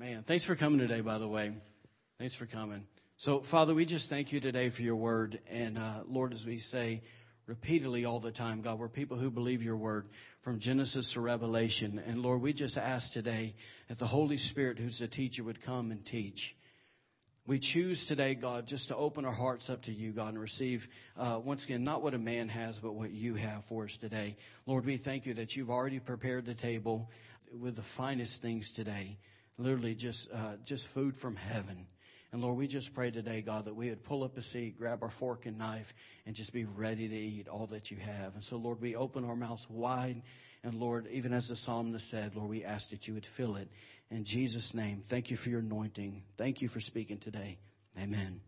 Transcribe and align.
Man, 0.00 0.24
thanks 0.26 0.46
for 0.46 0.56
coming 0.56 0.78
today, 0.78 1.02
by 1.02 1.18
the 1.18 1.28
way. 1.28 1.52
Thanks 2.18 2.34
for 2.34 2.46
coming. 2.46 2.84
So, 3.18 3.42
Father, 3.50 3.74
we 3.74 3.84
just 3.84 4.08
thank 4.08 4.32
you 4.32 4.40
today 4.40 4.70
for 4.70 4.80
your 4.80 4.96
word. 4.96 5.38
And, 5.50 5.76
uh, 5.76 6.04
Lord, 6.06 6.32
as 6.32 6.42
we 6.42 6.58
say 6.58 7.02
repeatedly 7.44 8.06
all 8.06 8.18
the 8.18 8.32
time, 8.32 8.62
God, 8.62 8.78
we're 8.78 8.88
people 8.88 9.18
who 9.18 9.30
believe 9.30 9.62
your 9.62 9.76
word 9.76 10.08
from 10.42 10.58
Genesis 10.58 11.12
to 11.12 11.20
Revelation. 11.20 11.98
And, 11.98 12.22
Lord, 12.22 12.40
we 12.40 12.54
just 12.54 12.78
ask 12.78 13.12
today 13.12 13.54
that 13.90 13.98
the 13.98 14.06
Holy 14.06 14.38
Spirit, 14.38 14.78
who's 14.78 15.00
the 15.00 15.06
teacher, 15.06 15.44
would 15.44 15.62
come 15.62 15.90
and 15.90 16.02
teach. 16.06 16.56
We 17.46 17.58
choose 17.58 18.06
today, 18.08 18.34
God, 18.34 18.66
just 18.66 18.88
to 18.88 18.96
open 18.96 19.26
our 19.26 19.34
hearts 19.34 19.68
up 19.68 19.82
to 19.82 19.92
you, 19.92 20.12
God, 20.12 20.28
and 20.28 20.40
receive, 20.40 20.80
uh, 21.18 21.42
once 21.44 21.62
again, 21.66 21.84
not 21.84 22.02
what 22.02 22.14
a 22.14 22.18
man 22.18 22.48
has, 22.48 22.78
but 22.78 22.94
what 22.94 23.10
you 23.10 23.34
have 23.34 23.64
for 23.68 23.84
us 23.84 23.98
today. 24.00 24.38
Lord, 24.64 24.86
we 24.86 24.96
thank 24.96 25.26
you 25.26 25.34
that 25.34 25.52
you've 25.56 25.68
already 25.68 26.00
prepared 26.00 26.46
the 26.46 26.54
table 26.54 27.10
with 27.52 27.76
the 27.76 27.84
finest 27.98 28.40
things 28.40 28.72
today. 28.74 29.18
Literally, 29.60 29.94
just, 29.94 30.26
uh, 30.32 30.56
just 30.64 30.86
food 30.94 31.14
from 31.20 31.36
heaven. 31.36 31.86
And 32.32 32.40
Lord, 32.40 32.56
we 32.56 32.66
just 32.66 32.94
pray 32.94 33.10
today, 33.10 33.42
God, 33.42 33.66
that 33.66 33.76
we 33.76 33.90
would 33.90 34.02
pull 34.04 34.24
up 34.24 34.38
a 34.38 34.42
seat, 34.42 34.78
grab 34.78 35.02
our 35.02 35.12
fork 35.18 35.44
and 35.44 35.58
knife, 35.58 35.86
and 36.24 36.34
just 36.34 36.52
be 36.52 36.64
ready 36.64 37.08
to 37.08 37.14
eat 37.14 37.46
all 37.46 37.66
that 37.68 37.90
you 37.90 37.98
have. 37.98 38.34
And 38.34 38.44
so, 38.44 38.56
Lord, 38.56 38.80
we 38.80 38.96
open 38.96 39.24
our 39.24 39.36
mouths 39.36 39.66
wide. 39.68 40.22
And 40.62 40.74
Lord, 40.74 41.08
even 41.12 41.34
as 41.34 41.48
the 41.48 41.56
psalmist 41.56 42.08
said, 42.10 42.34
Lord, 42.34 42.48
we 42.48 42.64
ask 42.64 42.88
that 42.90 43.06
you 43.06 43.14
would 43.14 43.26
fill 43.36 43.56
it. 43.56 43.68
In 44.10 44.24
Jesus' 44.24 44.72
name, 44.74 45.02
thank 45.10 45.30
you 45.30 45.36
for 45.36 45.50
your 45.50 45.60
anointing. 45.60 46.22
Thank 46.38 46.62
you 46.62 46.68
for 46.68 46.80
speaking 46.80 47.18
today. 47.18 47.58
Amen. 47.98 48.40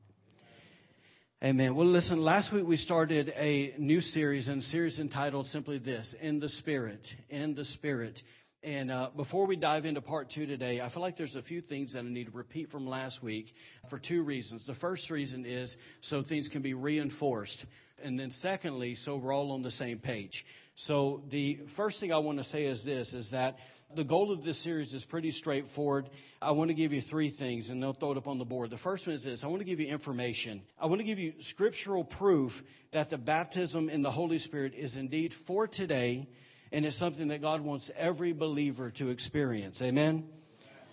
Amen. 1.44 1.74
Well, 1.74 1.88
listen, 1.88 2.20
last 2.20 2.52
week 2.52 2.64
we 2.64 2.76
started 2.76 3.28
a 3.30 3.74
new 3.76 4.00
series, 4.00 4.46
and 4.46 4.62
series 4.62 5.00
entitled 5.00 5.48
simply 5.48 5.78
this 5.78 6.14
In 6.20 6.38
the 6.38 6.48
Spirit. 6.48 7.04
In 7.30 7.56
the 7.56 7.64
Spirit. 7.64 8.22
And 8.64 8.92
uh, 8.92 9.10
before 9.16 9.46
we 9.46 9.56
dive 9.56 9.86
into 9.86 10.00
part 10.00 10.30
two 10.30 10.46
today, 10.46 10.80
I 10.80 10.88
feel 10.88 11.02
like 11.02 11.16
there's 11.16 11.34
a 11.34 11.42
few 11.42 11.60
things 11.60 11.94
that 11.94 12.00
I 12.00 12.02
need 12.02 12.26
to 12.26 12.30
repeat 12.30 12.70
from 12.70 12.86
last 12.86 13.20
week 13.20 13.46
for 13.90 13.98
two 13.98 14.22
reasons. 14.22 14.64
The 14.68 14.76
first 14.76 15.10
reason 15.10 15.44
is 15.44 15.76
so 16.00 16.22
things 16.22 16.48
can 16.48 16.62
be 16.62 16.72
reinforced. 16.72 17.64
And 18.04 18.18
then 18.18 18.30
secondly, 18.30 18.94
so 18.94 19.16
we're 19.16 19.32
all 19.32 19.50
on 19.50 19.62
the 19.62 19.70
same 19.72 19.98
page. 19.98 20.44
So 20.76 21.22
the 21.28 21.58
first 21.76 21.98
thing 21.98 22.12
I 22.12 22.18
want 22.18 22.38
to 22.38 22.44
say 22.44 22.66
is 22.66 22.84
this, 22.84 23.12
is 23.14 23.32
that 23.32 23.56
the 23.96 24.04
goal 24.04 24.30
of 24.30 24.44
this 24.44 24.62
series 24.62 24.94
is 24.94 25.04
pretty 25.04 25.32
straightforward. 25.32 26.08
I 26.40 26.52
want 26.52 26.68
to 26.68 26.74
give 26.74 26.92
you 26.92 27.02
three 27.02 27.30
things, 27.36 27.68
and 27.68 27.82
they'll 27.82 27.92
throw 27.92 28.12
it 28.12 28.16
up 28.16 28.28
on 28.28 28.38
the 28.38 28.44
board. 28.44 28.70
The 28.70 28.78
first 28.78 29.08
one 29.08 29.16
is 29.16 29.24
this 29.24 29.42
I 29.42 29.48
want 29.48 29.58
to 29.60 29.66
give 29.66 29.80
you 29.80 29.88
information. 29.88 30.62
I 30.80 30.86
want 30.86 31.00
to 31.00 31.04
give 31.04 31.18
you 31.18 31.32
scriptural 31.40 32.04
proof 32.04 32.52
that 32.92 33.10
the 33.10 33.18
baptism 33.18 33.88
in 33.88 34.02
the 34.02 34.10
Holy 34.10 34.38
Spirit 34.38 34.74
is 34.76 34.96
indeed 34.96 35.34
for 35.48 35.66
today 35.66 36.28
and 36.72 36.86
it's 36.86 36.98
something 36.98 37.28
that 37.28 37.40
God 37.40 37.60
wants 37.60 37.90
every 37.96 38.32
believer 38.32 38.90
to 38.92 39.10
experience. 39.10 39.80
Amen? 39.82 40.24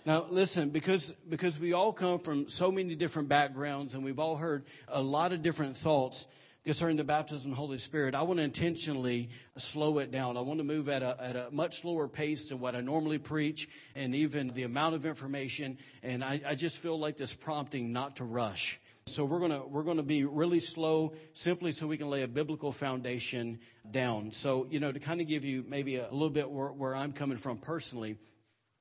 Now, 0.06 0.26
listen, 0.30 0.70
because, 0.70 1.12
because 1.28 1.58
we 1.60 1.72
all 1.72 1.92
come 1.92 2.20
from 2.20 2.46
so 2.48 2.70
many 2.70 2.94
different 2.94 3.28
backgrounds 3.28 3.94
and 3.94 4.04
we've 4.04 4.18
all 4.18 4.36
heard 4.36 4.64
a 4.88 5.02
lot 5.02 5.32
of 5.32 5.42
different 5.42 5.76
thoughts 5.78 6.24
concerning 6.64 6.96
the 6.96 7.04
baptism 7.04 7.50
of 7.50 7.56
the 7.56 7.56
Holy 7.56 7.78
Spirit, 7.78 8.14
I 8.14 8.22
want 8.22 8.38
to 8.38 8.44
intentionally 8.44 9.30
slow 9.56 9.98
it 9.98 10.10
down. 10.10 10.36
I 10.36 10.42
want 10.42 10.58
to 10.58 10.64
move 10.64 10.88
at 10.88 11.02
a, 11.02 11.16
at 11.20 11.36
a 11.36 11.48
much 11.50 11.80
slower 11.80 12.08
pace 12.08 12.48
than 12.48 12.60
what 12.60 12.74
I 12.74 12.80
normally 12.80 13.18
preach 13.18 13.66
and 13.94 14.14
even 14.14 14.52
the 14.54 14.64
amount 14.64 14.94
of 14.94 15.06
information. 15.06 15.78
And 16.02 16.22
I, 16.22 16.40
I 16.46 16.54
just 16.54 16.80
feel 16.82 16.98
like 16.98 17.16
this 17.16 17.34
prompting 17.42 17.92
not 17.92 18.16
to 18.16 18.24
rush. 18.24 18.78
So 19.14 19.24
we're 19.24 19.40
going 19.40 19.50
to 19.50 19.62
we're 19.66 19.82
to 19.96 20.02
be 20.02 20.24
really 20.24 20.60
slow 20.60 21.14
simply 21.34 21.72
so 21.72 21.86
we 21.86 21.98
can 21.98 22.08
lay 22.08 22.22
a 22.22 22.28
biblical 22.28 22.72
foundation 22.72 23.58
down. 23.90 24.30
So, 24.34 24.66
you 24.70 24.78
know, 24.78 24.92
to 24.92 25.00
kind 25.00 25.20
of 25.20 25.26
give 25.26 25.44
you 25.44 25.64
maybe 25.66 25.96
a 25.96 26.04
little 26.10 26.30
bit 26.30 26.48
where, 26.48 26.68
where 26.68 26.94
I'm 26.94 27.12
coming 27.12 27.38
from 27.38 27.58
personally, 27.58 28.18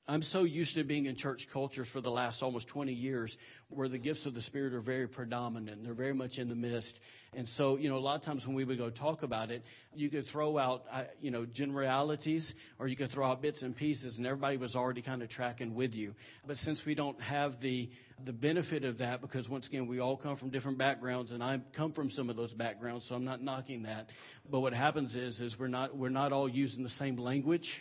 I'm 0.09 0.23
so 0.23 0.43
used 0.43 0.73
to 0.73 0.83
being 0.83 1.05
in 1.05 1.15
church 1.15 1.45
cultures 1.53 1.87
for 1.93 2.01
the 2.01 2.09
last 2.09 2.41
almost 2.41 2.67
20 2.69 2.91
years 2.91 3.37
where 3.69 3.87
the 3.87 3.99
gifts 3.99 4.25
of 4.25 4.33
the 4.33 4.41
Spirit 4.41 4.73
are 4.73 4.81
very 4.81 5.07
predominant. 5.07 5.83
They're 5.83 5.93
very 5.93 6.15
much 6.15 6.39
in 6.39 6.49
the 6.49 6.55
midst. 6.55 6.99
And 7.35 7.47
so, 7.49 7.77
you 7.77 7.89
know, 7.89 7.97
a 7.97 7.99
lot 7.99 8.15
of 8.15 8.23
times 8.23 8.43
when 8.47 8.55
we 8.55 8.65
would 8.65 8.79
go 8.79 8.89
talk 8.89 9.21
about 9.21 9.51
it, 9.51 9.61
you 9.93 10.09
could 10.09 10.25
throw 10.25 10.57
out, 10.57 10.83
uh, 10.91 11.03
you 11.21 11.29
know, 11.29 11.45
generalities 11.45 12.51
or 12.79 12.87
you 12.87 12.95
could 12.95 13.11
throw 13.11 13.29
out 13.29 13.43
bits 13.43 13.61
and 13.61 13.75
pieces 13.75 14.17
and 14.17 14.25
everybody 14.25 14.57
was 14.57 14.75
already 14.75 15.03
kind 15.03 15.21
of 15.21 15.29
tracking 15.29 15.75
with 15.75 15.93
you. 15.93 16.15
But 16.47 16.57
since 16.57 16.81
we 16.87 16.95
don't 16.95 17.21
have 17.21 17.61
the, 17.61 17.91
the 18.25 18.33
benefit 18.33 18.85
of 18.85 18.97
that, 18.97 19.21
because 19.21 19.47
once 19.47 19.67
again, 19.67 19.85
we 19.85 19.99
all 19.99 20.17
come 20.17 20.37
from 20.37 20.49
different 20.49 20.79
backgrounds 20.79 21.31
and 21.31 21.43
I 21.43 21.61
come 21.77 21.93
from 21.93 22.09
some 22.09 22.31
of 22.31 22.35
those 22.35 22.53
backgrounds, 22.53 23.07
so 23.07 23.13
I'm 23.13 23.25
not 23.25 23.43
knocking 23.43 23.83
that. 23.83 24.07
But 24.49 24.61
what 24.61 24.73
happens 24.73 25.15
is, 25.15 25.39
is 25.39 25.55
we're 25.59 25.67
not, 25.67 25.95
we're 25.95 26.09
not 26.09 26.33
all 26.33 26.49
using 26.49 26.81
the 26.81 26.89
same 26.89 27.15
language 27.15 27.71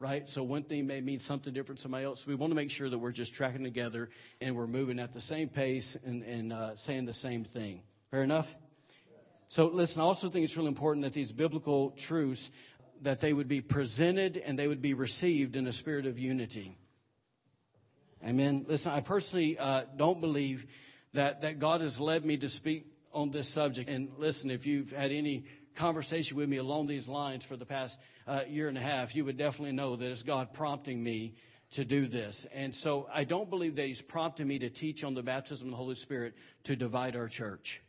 right? 0.00 0.24
So 0.28 0.42
one 0.42 0.64
thing 0.64 0.86
may 0.86 1.00
mean 1.00 1.20
something 1.20 1.52
different 1.52 1.78
to 1.78 1.82
somebody 1.82 2.04
else. 2.04 2.22
We 2.26 2.34
want 2.34 2.50
to 2.52 2.54
make 2.54 2.70
sure 2.70 2.88
that 2.88 2.98
we're 2.98 3.12
just 3.12 3.34
tracking 3.34 3.64
together 3.64 4.08
and 4.40 4.56
we're 4.56 4.66
moving 4.66 4.98
at 4.98 5.12
the 5.12 5.20
same 5.20 5.48
pace 5.48 5.96
and, 6.04 6.22
and 6.22 6.52
uh, 6.52 6.76
saying 6.76 7.06
the 7.06 7.14
same 7.14 7.44
thing. 7.44 7.82
Fair 8.10 8.22
enough? 8.22 8.46
So 9.48 9.66
listen, 9.66 10.00
I 10.00 10.04
also 10.04 10.30
think 10.30 10.44
it's 10.44 10.56
really 10.56 10.68
important 10.68 11.04
that 11.04 11.14
these 11.14 11.32
biblical 11.32 11.94
truths 12.06 12.48
that 13.02 13.20
they 13.20 13.32
would 13.32 13.48
be 13.48 13.60
presented 13.60 14.36
and 14.36 14.58
they 14.58 14.66
would 14.66 14.82
be 14.82 14.94
received 14.94 15.56
in 15.56 15.66
a 15.66 15.72
spirit 15.72 16.06
of 16.06 16.18
unity. 16.18 16.76
Amen. 18.24 18.66
Listen, 18.68 18.90
I 18.90 19.00
personally 19.00 19.56
uh, 19.58 19.84
don't 19.96 20.20
believe 20.20 20.64
that 21.14 21.42
that 21.42 21.60
God 21.60 21.80
has 21.80 21.98
led 21.98 22.24
me 22.24 22.36
to 22.38 22.48
speak 22.48 22.86
on 23.12 23.30
this 23.30 23.52
subject. 23.54 23.88
And 23.88 24.10
listen, 24.18 24.50
if 24.50 24.66
you've 24.66 24.90
had 24.90 25.12
any 25.12 25.44
conversation 25.78 26.36
with 26.36 26.48
me 26.48 26.58
along 26.58 26.86
these 26.86 27.08
lines 27.08 27.44
for 27.48 27.56
the 27.56 27.64
past 27.64 27.98
uh, 28.26 28.42
year 28.48 28.68
and 28.68 28.76
a 28.76 28.80
half, 28.80 29.14
you 29.14 29.24
would 29.24 29.38
definitely 29.38 29.72
know 29.72 29.96
that 29.96 30.10
it's 30.10 30.22
God 30.22 30.52
prompting 30.52 31.02
me 31.02 31.34
to 31.72 31.84
do 31.84 32.06
this. 32.06 32.46
And 32.52 32.74
so 32.74 33.06
I 33.12 33.24
don't 33.24 33.48
believe 33.50 33.76
that 33.76 33.86
He's 33.86 34.02
prompting 34.02 34.48
me 34.48 34.58
to 34.60 34.70
teach 34.70 35.04
on 35.04 35.14
the 35.14 35.22
baptism 35.22 35.68
of 35.68 35.70
the 35.70 35.76
Holy 35.76 35.96
Spirit 35.96 36.34
to 36.64 36.76
divide 36.76 37.16
our 37.16 37.28
church. 37.28 37.80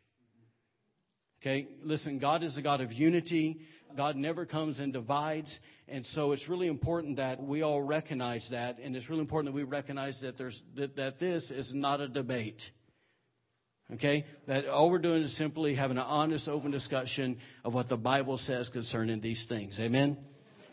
Okay, 1.41 1.67
listen, 1.83 2.19
God 2.19 2.43
is 2.43 2.57
a 2.57 2.61
God 2.61 2.81
of 2.81 2.91
unity. 2.91 3.61
God 3.95 4.17
never 4.17 4.45
comes 4.45 4.79
and 4.79 4.91
divides. 4.91 5.57
And 5.87 6.05
so 6.05 6.33
it's 6.33 6.49
really 6.49 6.67
important 6.67 7.15
that 7.15 7.41
we 7.41 7.61
all 7.61 7.81
recognize 7.81 8.47
that. 8.51 8.77
And 8.79 8.95
it's 8.95 9.09
really 9.09 9.21
important 9.21 9.53
that 9.53 9.57
we 9.57 9.63
recognize 9.63 10.19
that, 10.21 10.37
there's, 10.37 10.61
that, 10.75 10.97
that 10.97 11.19
this 11.19 11.49
is 11.49 11.73
not 11.73 12.01
a 12.01 12.09
debate. 12.09 12.61
Okay? 13.93 14.25
That 14.47 14.67
all 14.67 14.89
we're 14.89 14.99
doing 14.99 15.23
is 15.23 15.35
simply 15.37 15.75
having 15.75 15.97
an 15.97 16.03
honest, 16.03 16.47
open 16.47 16.71
discussion 16.71 17.37
of 17.65 17.73
what 17.73 17.89
the 17.89 17.97
Bible 17.97 18.37
says 18.37 18.69
concerning 18.69 19.19
these 19.19 19.45
things. 19.49 19.79
Amen? 19.79 20.17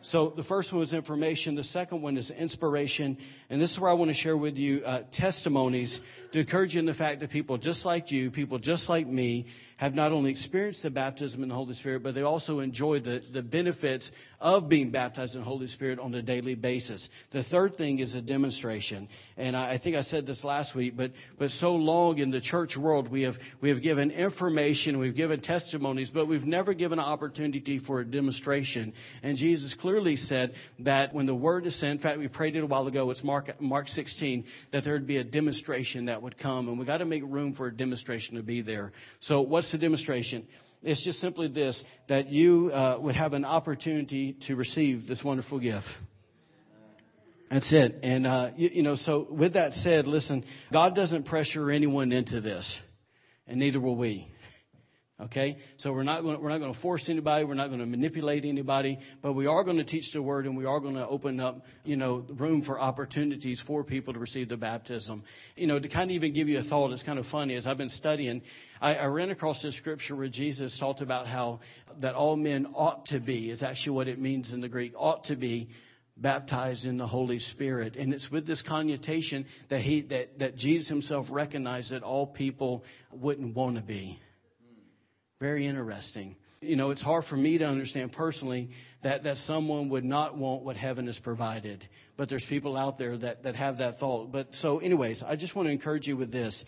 So 0.02 0.32
the 0.36 0.44
first 0.44 0.72
one 0.72 0.80
was 0.80 0.94
information. 0.94 1.56
The 1.56 1.64
second 1.64 2.02
one 2.02 2.16
is 2.16 2.30
inspiration. 2.30 3.18
And 3.50 3.60
this 3.60 3.72
is 3.72 3.80
where 3.80 3.90
I 3.90 3.94
want 3.94 4.10
to 4.10 4.14
share 4.14 4.36
with 4.36 4.54
you 4.54 4.82
uh, 4.84 5.02
testimonies 5.12 6.00
to 6.32 6.40
encourage 6.40 6.74
you 6.74 6.80
in 6.80 6.86
the 6.86 6.94
fact 6.94 7.20
that 7.20 7.30
people 7.30 7.58
just 7.58 7.84
like 7.84 8.12
you, 8.12 8.30
people 8.30 8.58
just 8.58 8.88
like 8.88 9.06
me, 9.06 9.46
have 9.76 9.94
not 9.94 10.10
only 10.10 10.30
experienced 10.30 10.82
the 10.82 10.90
baptism 10.90 11.42
in 11.42 11.50
the 11.50 11.54
Holy 11.54 11.74
Spirit, 11.74 12.02
but 12.02 12.14
they 12.14 12.22
also 12.22 12.60
enjoy 12.60 12.98
the, 12.98 13.20
the 13.32 13.42
benefits 13.42 14.10
of 14.40 14.68
being 14.68 14.90
baptized 14.90 15.34
in 15.34 15.40
the 15.40 15.44
Holy 15.44 15.66
Spirit 15.66 15.98
on 15.98 16.14
a 16.14 16.22
daily 16.22 16.54
basis. 16.54 17.08
The 17.32 17.42
third 17.42 17.76
thing 17.76 17.98
is 17.98 18.14
a 18.14 18.22
demonstration. 18.22 19.08
And 19.36 19.54
I, 19.54 19.74
I 19.74 19.78
think 19.78 19.96
I 19.96 20.02
said 20.02 20.26
this 20.26 20.44
last 20.44 20.74
week, 20.74 20.96
but, 20.96 21.12
but 21.38 21.50
so 21.50 21.72
long 21.74 22.18
in 22.18 22.30
the 22.30 22.40
church 22.40 22.76
world, 22.76 23.10
we 23.10 23.22
have, 23.22 23.34
we 23.60 23.68
have 23.68 23.82
given 23.82 24.10
information, 24.10 24.98
we've 24.98 25.14
given 25.14 25.42
testimonies, 25.42 26.10
but 26.10 26.26
we've 26.26 26.44
never 26.44 26.72
given 26.72 26.98
an 26.98 27.04
opportunity 27.04 27.78
for 27.78 28.00
a 28.00 28.04
demonstration. 28.04 28.94
And 29.22 29.36
Jesus 29.36 29.74
clearly 29.74 30.16
said 30.16 30.54
that 30.80 31.12
when 31.12 31.26
the 31.26 31.34
word 31.34 31.66
is 31.66 31.78
sent, 31.78 31.98
in 31.98 32.02
fact, 32.02 32.18
we 32.18 32.28
prayed 32.28 32.56
it 32.56 32.60
a 32.60 32.66
while 32.66 32.86
ago, 32.86 33.10
it's 33.10 33.22
Mark, 33.22 33.60
Mark 33.60 33.88
16, 33.88 34.44
that 34.72 34.84
there 34.84 34.94
would 34.94 35.06
be 35.06 35.18
a 35.18 35.24
demonstration 35.24 36.06
that 36.06 36.22
would 36.22 36.38
come. 36.38 36.68
And 36.68 36.78
we've 36.78 36.86
got 36.86 36.98
to 36.98 37.04
make 37.04 37.22
room 37.26 37.54
for 37.54 37.66
a 37.66 37.76
demonstration 37.76 38.36
to 38.36 38.42
be 38.42 38.62
there. 38.62 38.92
So 39.20 39.42
what's 39.42 39.65
What's 39.66 39.72
the 39.72 39.78
demonstration? 39.78 40.46
It's 40.84 41.02
just 41.02 41.18
simply 41.18 41.48
this 41.48 41.84
that 42.08 42.28
you 42.28 42.70
uh, 42.72 42.98
would 43.00 43.16
have 43.16 43.32
an 43.32 43.44
opportunity 43.44 44.36
to 44.46 44.54
receive 44.54 45.08
this 45.08 45.24
wonderful 45.24 45.58
gift. 45.58 45.88
That's 47.50 47.72
it. 47.72 47.98
And, 48.04 48.28
uh, 48.28 48.50
you, 48.56 48.70
you 48.74 48.82
know, 48.84 48.94
so 48.94 49.26
with 49.28 49.54
that 49.54 49.72
said, 49.72 50.06
listen, 50.06 50.44
God 50.72 50.94
doesn't 50.94 51.26
pressure 51.26 51.72
anyone 51.72 52.12
into 52.12 52.40
this, 52.40 52.78
and 53.48 53.58
neither 53.58 53.80
will 53.80 53.96
we. 53.96 54.28
Okay? 55.18 55.56
So 55.78 55.92
we're 55.92 56.02
not 56.02 56.22
going 56.22 56.36
to, 56.36 56.42
we're 56.42 56.50
not 56.50 56.58
going 56.58 56.74
to 56.74 56.80
force 56.80 57.08
anybody, 57.08 57.46
we're 57.46 57.54
not 57.54 57.68
going 57.68 57.80
to 57.80 57.86
manipulate 57.86 58.44
anybody, 58.44 58.98
but 59.22 59.32
we 59.32 59.46
are 59.46 59.64
going 59.64 59.78
to 59.78 59.84
teach 59.84 60.12
the 60.12 60.20
word 60.20 60.44
and 60.44 60.56
we 60.56 60.66
are 60.66 60.78
going 60.78 60.94
to 60.94 61.06
open 61.06 61.40
up, 61.40 61.62
you 61.84 61.96
know, 61.96 62.26
room 62.36 62.62
for 62.62 62.78
opportunities 62.78 63.62
for 63.66 63.82
people 63.82 64.12
to 64.12 64.20
receive 64.20 64.50
the 64.50 64.58
baptism. 64.58 65.22
You 65.56 65.68
know, 65.68 65.78
to 65.78 65.88
kind 65.88 66.10
of 66.10 66.14
even 66.14 66.34
give 66.34 66.48
you 66.48 66.58
a 66.58 66.62
thought, 66.62 66.92
it's 66.92 67.02
kind 67.02 67.18
of 67.18 67.24
funny 67.26 67.56
as 67.56 67.66
I've 67.66 67.78
been 67.78 67.88
studying, 67.88 68.42
I, 68.78 68.96
I 68.96 69.06
ran 69.06 69.30
across 69.30 69.62
this 69.62 69.76
scripture 69.78 70.14
where 70.14 70.28
Jesus 70.28 70.78
talked 70.78 71.00
about 71.00 71.26
how 71.26 71.60
that 72.02 72.14
all 72.14 72.36
men 72.36 72.66
ought 72.74 73.06
to 73.06 73.18
be 73.18 73.50
is 73.50 73.62
actually 73.62 73.96
what 73.96 74.08
it 74.08 74.18
means 74.18 74.52
in 74.52 74.60
the 74.60 74.68
Greek, 74.68 74.92
ought 74.96 75.24
to 75.24 75.36
be 75.36 75.70
baptized 76.18 76.84
in 76.84 76.98
the 76.98 77.06
Holy 77.06 77.38
Spirit. 77.38 77.96
And 77.96 78.12
it's 78.12 78.30
with 78.30 78.46
this 78.46 78.60
connotation 78.60 79.46
that 79.70 79.80
he 79.80 80.02
that, 80.02 80.38
that 80.40 80.56
Jesus 80.56 80.88
himself 80.88 81.26
recognized 81.30 81.92
that 81.92 82.02
all 82.02 82.26
people 82.26 82.84
wouldn't 83.12 83.54
want 83.54 83.76
to 83.76 83.82
be. 83.82 84.18
Very 85.40 85.66
interesting. 85.66 86.36
you 86.62 86.76
know, 86.76 86.90
it's 86.90 87.02
hard 87.02 87.24
for 87.24 87.36
me 87.36 87.58
to 87.58 87.64
understand 87.64 88.12
personally 88.12 88.70
that, 89.02 89.24
that 89.24 89.36
someone 89.38 89.90
would 89.90 90.04
not 90.04 90.36
want 90.36 90.64
what 90.64 90.76
heaven 90.76 91.06
has 91.06 91.18
provided. 91.18 91.86
But 92.16 92.30
there's 92.30 92.44
people 92.48 92.76
out 92.76 92.96
there 92.96 93.16
that, 93.18 93.42
that 93.42 93.54
have 93.54 93.78
that 93.78 93.98
thought. 93.98 94.32
But 94.32 94.54
so 94.54 94.78
anyways, 94.78 95.22
I 95.22 95.36
just 95.36 95.54
want 95.54 95.66
to 95.66 95.72
encourage 95.72 96.06
you 96.06 96.16
with 96.16 96.32
this. 96.32 96.64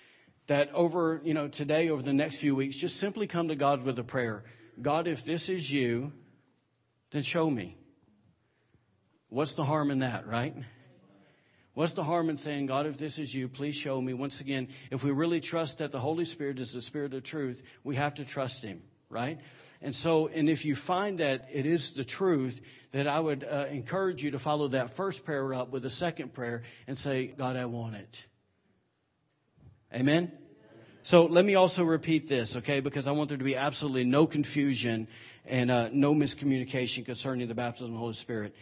That 0.49 0.71
over, 0.73 1.21
you 1.25 1.35
know, 1.35 1.49
today, 1.49 1.91
over 1.91 2.03
the 2.03 2.13
next 2.13 2.41
few 2.41 2.55
weeks, 2.57 2.79
just 2.79 2.97
simply 3.01 3.27
come 3.27 3.49
to 3.49 3.57
God 3.57 3.85
with 3.85 3.99
a 3.99 4.05
prayer. 4.05 4.45
God, 4.81 5.07
if 5.07 5.19
this 5.27 5.49
is 5.49 5.69
you, 5.71 6.13
then 7.13 7.23
show 7.23 7.51
me. 7.51 7.77
What's 9.29 9.55
the 9.57 9.65
harm 9.65 9.91
in 9.91 9.99
that, 9.99 10.27
right? 10.27 10.55
What's 11.79 11.95
the 11.95 12.03
harm 12.03 12.29
in 12.29 12.39
saying, 12.39 12.67
God, 12.67 12.87
if 12.87 12.99
this 12.99 13.21
is 13.21 13.33
you, 13.33 13.47
please 13.47 13.77
show 13.77 14.01
me? 14.01 14.13
Once 14.13 14.41
again, 14.41 14.67
if 14.91 15.05
we 15.05 15.13
really 15.13 15.41
trust 15.41 15.79
that 15.79 15.93
the 15.93 16.01
Holy 16.01 16.25
Spirit 16.25 16.59
is 16.59 16.73
the 16.75 16.83
Spirit 16.83 17.15
of 17.15 17.23
truth, 17.23 17.63
we 17.85 17.95
have 17.95 18.17
to 18.17 18.25
trust 18.25 18.65
Him, 18.65 18.83
right? 19.09 19.39
And 19.81 19.95
so, 19.95 20.27
and 20.27 20.49
if 20.49 20.65
you 20.65 20.75
find 20.75 21.21
that 21.21 21.43
it 21.53 21.67
is 21.67 21.93
the 21.95 22.05
truth, 22.05 22.59
that 22.93 23.07
I 23.07 23.21
would 23.21 23.45
uh, 23.45 23.67
encourage 23.71 24.25
you 24.25 24.33
to 24.33 24.41
follow 24.41 24.67
that 24.71 24.97
first 24.97 25.25
prayer 25.25 25.55
up 25.55 25.71
with 25.71 25.85
a 25.85 25.91
second 25.91 26.35
prayer 26.35 26.63
and 26.89 26.99
say, 26.99 27.29
God, 27.29 27.55
I 27.55 27.67
want 27.67 27.95
it. 27.95 28.17
Amen? 29.95 30.33
So 31.05 31.27
let 31.27 31.45
me 31.45 31.55
also 31.55 31.85
repeat 31.85 32.29
this, 32.29 32.57
okay, 32.57 32.81
because 32.81 33.07
I 33.07 33.13
want 33.13 33.29
there 33.29 33.39
to 33.39 33.45
be 33.45 33.55
absolutely 33.55 34.03
no 34.03 34.27
confusion 34.27 35.07
and 35.47 35.71
uh, 35.71 35.91
no 35.93 36.13
miscommunication 36.13 37.07
concerning 37.07 37.47
the 37.47 37.55
baptism 37.55 37.91
of 37.91 37.93
the 37.93 37.99
Holy 37.99 38.15
Spirit. 38.15 38.53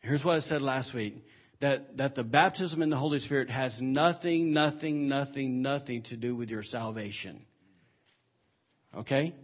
Here's 0.00 0.22
what 0.22 0.34
I 0.34 0.40
said 0.40 0.60
last 0.60 0.92
week 0.92 1.14
that, 1.60 1.96
that 1.96 2.14
the 2.14 2.22
baptism 2.22 2.82
in 2.82 2.90
the 2.90 2.96
Holy 2.96 3.18
Spirit 3.18 3.50
has 3.50 3.78
nothing, 3.80 4.52
nothing, 4.52 5.08
nothing, 5.08 5.60
nothing 5.60 6.02
to 6.04 6.16
do 6.16 6.36
with 6.36 6.50
your 6.50 6.62
salvation. 6.62 7.44
Okay? 8.96 9.34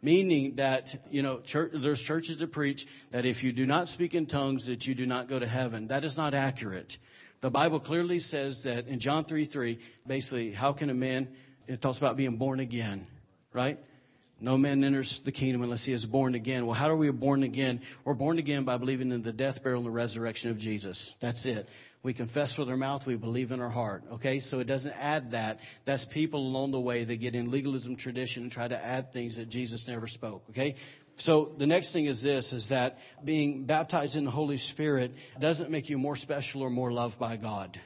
Meaning 0.00 0.54
that, 0.56 0.86
you 1.10 1.22
know, 1.22 1.40
church, 1.40 1.72
there's 1.82 2.00
churches 2.00 2.38
that 2.38 2.52
preach 2.52 2.86
that 3.10 3.26
if 3.26 3.42
you 3.42 3.52
do 3.52 3.66
not 3.66 3.88
speak 3.88 4.14
in 4.14 4.26
tongues, 4.26 4.66
that 4.66 4.84
you 4.84 4.94
do 4.94 5.06
not 5.06 5.28
go 5.28 5.38
to 5.38 5.46
heaven. 5.46 5.88
That 5.88 6.04
is 6.04 6.16
not 6.16 6.34
accurate. 6.34 6.92
The 7.40 7.50
Bible 7.50 7.80
clearly 7.80 8.20
says 8.20 8.62
that 8.64 8.86
in 8.86 9.00
John 9.00 9.24
3 9.24 9.46
3, 9.46 9.78
basically, 10.06 10.52
how 10.52 10.72
can 10.72 10.90
a 10.90 10.94
man, 10.94 11.28
it 11.66 11.82
talks 11.82 11.98
about 11.98 12.16
being 12.16 12.36
born 12.36 12.60
again, 12.60 13.06
right? 13.52 13.78
No 14.40 14.56
man 14.56 14.84
enters 14.84 15.20
the 15.24 15.32
kingdom 15.32 15.62
unless 15.62 15.84
he 15.84 15.92
is 15.92 16.04
born 16.04 16.34
again. 16.34 16.64
Well, 16.66 16.74
how 16.74 16.90
are 16.90 16.96
we 16.96 17.10
born 17.10 17.42
again? 17.42 17.80
We're 18.04 18.14
born 18.14 18.38
again 18.38 18.64
by 18.64 18.76
believing 18.76 19.10
in 19.10 19.22
the 19.22 19.32
death, 19.32 19.62
burial, 19.62 19.80
and 19.80 19.86
the 19.86 19.90
resurrection 19.90 20.50
of 20.50 20.58
Jesus. 20.58 21.12
That's 21.20 21.44
it. 21.44 21.66
We 22.04 22.14
confess 22.14 22.56
with 22.56 22.68
our 22.68 22.76
mouth, 22.76 23.02
we 23.06 23.16
believe 23.16 23.50
in 23.50 23.60
our 23.60 23.70
heart. 23.70 24.04
Okay? 24.12 24.38
So 24.38 24.60
it 24.60 24.64
doesn't 24.64 24.92
add 24.92 25.32
that. 25.32 25.58
That's 25.84 26.04
people 26.12 26.40
along 26.40 26.70
the 26.70 26.80
way 26.80 27.04
that 27.04 27.16
get 27.16 27.34
in 27.34 27.50
legalism 27.50 27.96
tradition 27.96 28.44
and 28.44 28.52
try 28.52 28.68
to 28.68 28.82
add 28.82 29.12
things 29.12 29.36
that 29.36 29.48
Jesus 29.48 29.86
never 29.88 30.06
spoke. 30.06 30.44
Okay? 30.50 30.76
So 31.16 31.52
the 31.58 31.66
next 31.66 31.92
thing 31.92 32.06
is 32.06 32.22
this, 32.22 32.52
is 32.52 32.68
that 32.68 32.96
being 33.24 33.64
baptized 33.64 34.14
in 34.14 34.24
the 34.24 34.30
Holy 34.30 34.58
Spirit 34.58 35.10
doesn't 35.40 35.68
make 35.70 35.90
you 35.90 35.98
more 35.98 36.14
special 36.14 36.62
or 36.62 36.70
more 36.70 36.92
loved 36.92 37.18
by 37.18 37.36
God. 37.36 37.76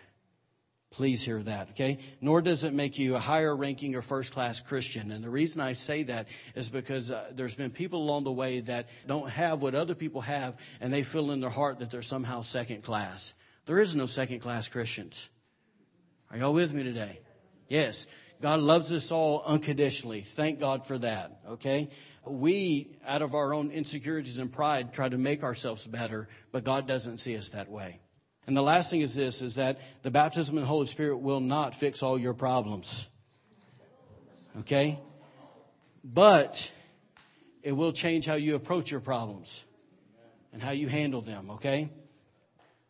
Please 0.92 1.24
hear 1.24 1.42
that, 1.42 1.70
okay? 1.70 1.98
Nor 2.20 2.42
does 2.42 2.64
it 2.64 2.74
make 2.74 2.98
you 2.98 3.16
a 3.16 3.18
higher 3.18 3.56
ranking 3.56 3.94
or 3.94 4.02
first 4.02 4.32
class 4.32 4.60
Christian. 4.68 5.10
And 5.10 5.24
the 5.24 5.30
reason 5.30 5.60
I 5.60 5.72
say 5.72 6.04
that 6.04 6.26
is 6.54 6.68
because 6.68 7.10
uh, 7.10 7.30
there's 7.34 7.54
been 7.54 7.70
people 7.70 8.02
along 8.02 8.24
the 8.24 8.32
way 8.32 8.60
that 8.60 8.86
don't 9.08 9.28
have 9.28 9.62
what 9.62 9.74
other 9.74 9.94
people 9.94 10.20
have 10.20 10.54
and 10.80 10.92
they 10.92 11.02
feel 11.02 11.30
in 11.30 11.40
their 11.40 11.50
heart 11.50 11.78
that 11.78 11.90
they're 11.90 12.02
somehow 12.02 12.42
second 12.42 12.84
class. 12.84 13.32
There 13.66 13.80
is 13.80 13.94
no 13.94 14.06
second 14.06 14.40
class 14.40 14.68
Christians. 14.68 15.16
Are 16.30 16.36
y'all 16.36 16.52
with 16.52 16.72
me 16.72 16.82
today? 16.82 17.20
Yes. 17.68 18.06
God 18.42 18.60
loves 18.60 18.92
us 18.92 19.08
all 19.10 19.42
unconditionally. 19.46 20.24
Thank 20.36 20.60
God 20.60 20.82
for 20.86 20.98
that, 20.98 21.30
okay? 21.48 21.88
We, 22.26 22.98
out 23.06 23.22
of 23.22 23.34
our 23.34 23.54
own 23.54 23.70
insecurities 23.70 24.38
and 24.38 24.52
pride, 24.52 24.92
try 24.92 25.08
to 25.08 25.16
make 25.16 25.42
ourselves 25.42 25.86
better, 25.86 26.28
but 26.50 26.64
God 26.64 26.86
doesn't 26.88 27.18
see 27.18 27.36
us 27.36 27.48
that 27.54 27.70
way. 27.70 28.00
And 28.46 28.56
the 28.56 28.62
last 28.62 28.90
thing 28.90 29.02
is 29.02 29.14
this, 29.14 29.40
is 29.40 29.56
that 29.56 29.76
the 30.02 30.10
baptism 30.10 30.56
in 30.56 30.62
the 30.62 30.68
Holy 30.68 30.88
Spirit 30.88 31.18
will 31.18 31.40
not 31.40 31.74
fix 31.78 32.02
all 32.02 32.18
your 32.18 32.34
problems. 32.34 33.06
Okay? 34.60 34.98
But 36.02 36.52
it 37.62 37.72
will 37.72 37.92
change 37.92 38.26
how 38.26 38.34
you 38.34 38.56
approach 38.56 38.90
your 38.90 39.00
problems 39.00 39.48
and 40.52 40.60
how 40.60 40.72
you 40.72 40.88
handle 40.88 41.22
them, 41.22 41.50
okay? 41.52 41.90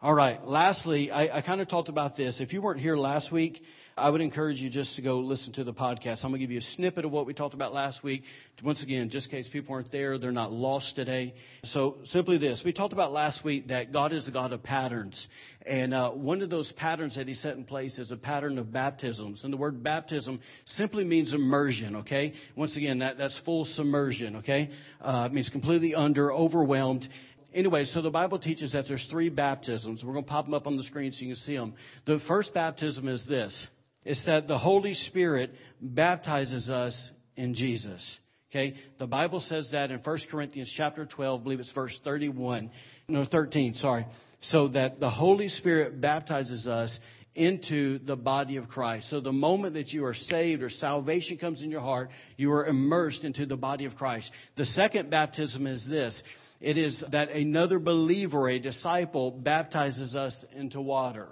All 0.01 0.15
right. 0.15 0.45
Lastly, 0.45 1.11
I, 1.11 1.39
I 1.39 1.43
kind 1.43 1.61
of 1.61 1.69
talked 1.69 1.89
about 1.89 2.17
this. 2.17 2.41
If 2.41 2.53
you 2.53 2.63
weren't 2.63 2.81
here 2.81 2.97
last 2.97 3.31
week, 3.31 3.63
I 3.97 4.09
would 4.09 4.23
encourage 4.23 4.59
you 4.59 4.71
just 4.71 4.97
to 4.97 5.03
go 5.03 5.19
listen 5.19 5.53
to 5.55 5.65
the 5.65 5.75
podcast. 5.75 6.25
I'm 6.25 6.31
going 6.31 6.41
to 6.41 6.47
give 6.47 6.51
you 6.51 6.59
a 6.59 6.63
snippet 6.63 7.05
of 7.05 7.11
what 7.11 7.27
we 7.27 7.35
talked 7.35 7.53
about 7.53 7.75
last 7.75 8.03
week. 8.03 8.23
Once 8.65 8.83
again, 8.83 9.11
just 9.11 9.27
in 9.27 9.33
case 9.33 9.51
people 9.51 9.75
aren't 9.75 9.93
there, 9.93 10.17
they're 10.17 10.33
not 10.33 10.51
lost 10.51 10.97
today. 10.97 11.35
So 11.65 11.99
simply 12.05 12.39
this. 12.39 12.63
We 12.65 12.73
talked 12.73 12.95
about 12.95 13.13
last 13.13 13.45
week 13.45 13.69
that 13.69 13.93
God 13.93 14.15
is 14.15 14.25
the 14.25 14.33
God 14.33 14.55
of 14.55 14.63
patterns. 14.63 15.29
And 15.67 15.93
uh, 15.93 16.13
one 16.13 16.41
of 16.41 16.49
those 16.49 16.73
patterns 16.73 17.17
that 17.17 17.29
he 17.29 17.35
set 17.35 17.57
in 17.57 17.65
place 17.65 17.99
is 17.99 18.11
a 18.13 18.17
pattern 18.17 18.57
of 18.57 18.73
baptisms. 18.73 19.45
And 19.45 19.53
the 19.53 19.59
word 19.59 19.83
baptism 19.83 20.41
simply 20.65 21.05
means 21.05 21.35
immersion, 21.35 21.97
okay? 21.97 22.33
Once 22.57 22.79
again, 22.79 23.01
that, 23.01 23.19
that's 23.19 23.39
full 23.41 23.67
submersion, 23.67 24.37
okay? 24.37 24.71
Uh, 25.03 25.29
it 25.31 25.35
means 25.35 25.51
completely 25.51 25.95
under, 25.95 26.33
overwhelmed 26.33 27.07
anyway, 27.55 27.85
so 27.85 28.01
the 28.01 28.11
Bible 28.11 28.39
teaches 28.39 28.73
that 28.73 28.87
there's 28.89 29.07
three 29.11 29.29
baptisms. 29.29 30.03
We're 30.03 30.15
going 30.15 30.25
to 30.25 30.31
pop 30.31 30.47
them 30.47 30.55
up 30.55 30.67
on 30.67 30.79
the 30.79 30.83
screen 30.83 31.13
so 31.13 31.25
you 31.25 31.35
can 31.35 31.37
see 31.37 31.57
them. 31.57 31.75
The 32.07 32.19
first 32.27 32.55
baptism 32.55 33.07
is 33.09 33.27
this. 33.27 33.69
It's 34.05 34.25
that 34.27 34.49
the 34.49 34.59
Holy 34.59 34.95
Spirit 34.95 35.51
baptizes 35.81 36.69
us 36.69 37.11
in 37.37 37.55
Jesus. 37.55 38.19
Okay? 38.51 38.75
The 38.99 39.07
Bible 39.07 39.41
says 39.41 39.71
that 39.73 39.91
in 39.91 40.01
1 40.01 40.19
Corinthians 40.31 40.73
chapter 40.77 41.07
12, 41.07 41.41
I 41.41 41.43
believe 41.43 41.61
it's 41.61 41.73
verse 41.73 41.99
31, 42.05 42.71
no, 43.09 43.25
13, 43.25 43.75
sorry. 43.75 44.07
So 44.41 44.69
that 44.69 45.01
the 45.01 45.11
Holy 45.11 45.49
Spirit 45.49 46.01
baptizes 46.01 46.67
us 46.67 46.99
into 47.35 47.99
the 48.01 48.17
body 48.17 48.57
of 48.57 48.69
Christ. 48.69 49.09
So 49.09 49.21
the 49.21 49.33
moment 49.33 49.75
that 49.75 49.89
you 49.93 50.05
are 50.05 50.15
saved 50.15 50.63
or 50.63 50.69
salvation 50.69 51.39
comes 51.39 51.63
in 51.63 51.71
your 51.71 51.81
heart, 51.81 52.11
you 52.37 52.53
are 52.53 52.67
immersed 52.67 53.25
into 53.25 53.47
the 53.47 53.57
body 53.57 53.87
of 53.87 53.95
Christ. 53.95 54.31
The 54.57 54.67
second 54.67 55.11
baptism 55.11 55.67
is 55.67 55.89
this. 55.89 56.23
It 56.61 56.77
is 56.77 57.03
that 57.11 57.31
another 57.31 57.79
believer, 57.79 58.49
a 58.49 58.59
disciple, 58.59 59.31
baptizes 59.31 60.15
us 60.15 60.45
into 60.55 60.81
water. 60.81 61.29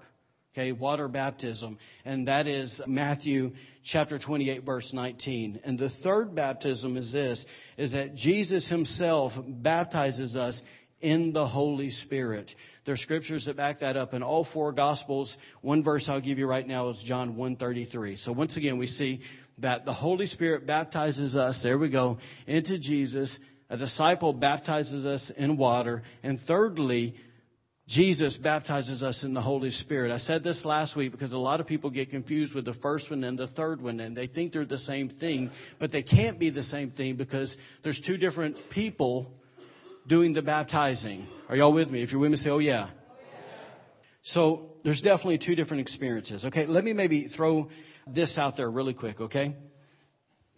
Okay, 0.53 0.73
water 0.73 1.07
baptism. 1.07 1.79
And 2.05 2.27
that 2.27 2.49
is 2.49 2.81
Matthew 2.85 3.53
chapter 3.85 4.19
28 4.19 4.65
verse 4.65 4.91
19. 4.93 5.61
And 5.63 5.79
the 5.79 5.91
third 6.03 6.35
baptism 6.35 6.97
is 6.97 7.13
this, 7.13 7.45
is 7.79 7.93
that 7.93 8.17
Jesus 8.17 8.69
himself 8.69 9.33
baptizes 9.47 10.35
us 10.35 10.61
in 11.01 11.33
the 11.33 11.47
Holy 11.47 11.91
Spirit. 11.91 12.51
There 12.85 12.95
are 12.95 12.99
scriptures 12.99 13.45
that 13.47 13.57
back 13.57 13.79
that 13.79 13.97
up 13.97 14.13
in 14.13 14.25
all 14.25 14.45
four 14.45 14.73
gospels. 14.73 15.37
One 15.63 15.85
verse 15.85 16.09
I'll 16.09 16.21
give 16.21 16.39
you 16.39 16.49
right 16.49 16.67
now 16.67 16.89
is 16.89 17.01
John 17.07 17.37
133. 17.37 18.17
So 18.17 18.33
once 18.33 18.57
again, 18.57 18.77
we 18.77 18.89
see 18.89 19.21
that 19.59 19.85
the 19.85 19.93
Holy 19.93 20.27
Spirit 20.27 20.67
baptizes 20.67 21.37
us, 21.37 21.61
there 21.63 21.79
we 21.79 21.91
go, 21.91 22.19
into 22.49 22.77
Jesus. 22.81 23.39
A 23.69 23.77
disciple 23.77 24.33
baptizes 24.33 25.07
us 25.07 25.31
in 25.37 25.57
water. 25.57 26.03
And 26.25 26.41
thirdly, 26.41 27.15
Jesus 27.91 28.37
baptizes 28.37 29.03
us 29.03 29.25
in 29.25 29.35
the 29.35 29.41
Holy 29.41 29.73
Spirit. 29.73 30.13
I 30.13 30.19
said 30.19 30.45
this 30.45 30.65
last 30.65 30.95
week 30.95 31.11
because 31.11 31.33
a 31.33 31.39
lot 31.39 31.59
of 31.59 31.67
people 31.67 31.91
get 31.91 32.09
confused 32.09 32.55
with 32.55 32.65
the 32.65 32.75
first 32.75 33.11
one 33.11 33.25
and 33.25 33.37
the 33.37 33.49
third 33.49 33.83
one, 33.83 33.99
and 33.99 34.17
they 34.17 34.29
think 34.29 34.53
they're 34.53 34.65
the 34.65 34.79
same 34.79 35.09
thing, 35.09 35.51
but 35.81 35.91
they 35.91 36.05
can't 36.05 36.39
be 36.39 36.51
the 36.51 36.63
same 36.63 36.93
thing 36.93 37.17
because 37.17 37.55
there's 37.83 38.01
two 38.07 38.17
different 38.17 38.57
people 38.73 39.33
doing 40.07 40.33
the 40.35 40.41
baptizing. 40.41 41.27
Are 41.49 41.57
y'all 41.57 41.73
with 41.73 41.91
me? 41.91 42.01
If 42.01 42.13
you're 42.13 42.21
with 42.21 42.31
me, 42.31 42.37
say, 42.37 42.51
oh 42.51 42.61
yeah. 42.61 42.91
So 44.23 44.71
there's 44.85 45.01
definitely 45.01 45.39
two 45.39 45.57
different 45.57 45.81
experiences. 45.81 46.45
Okay, 46.45 46.67
let 46.67 46.85
me 46.85 46.93
maybe 46.93 47.27
throw 47.27 47.71
this 48.07 48.39
out 48.39 48.57
there 48.57 48.71
really 48.71 48.95
quick, 48.95 49.21
okay? 49.21 49.57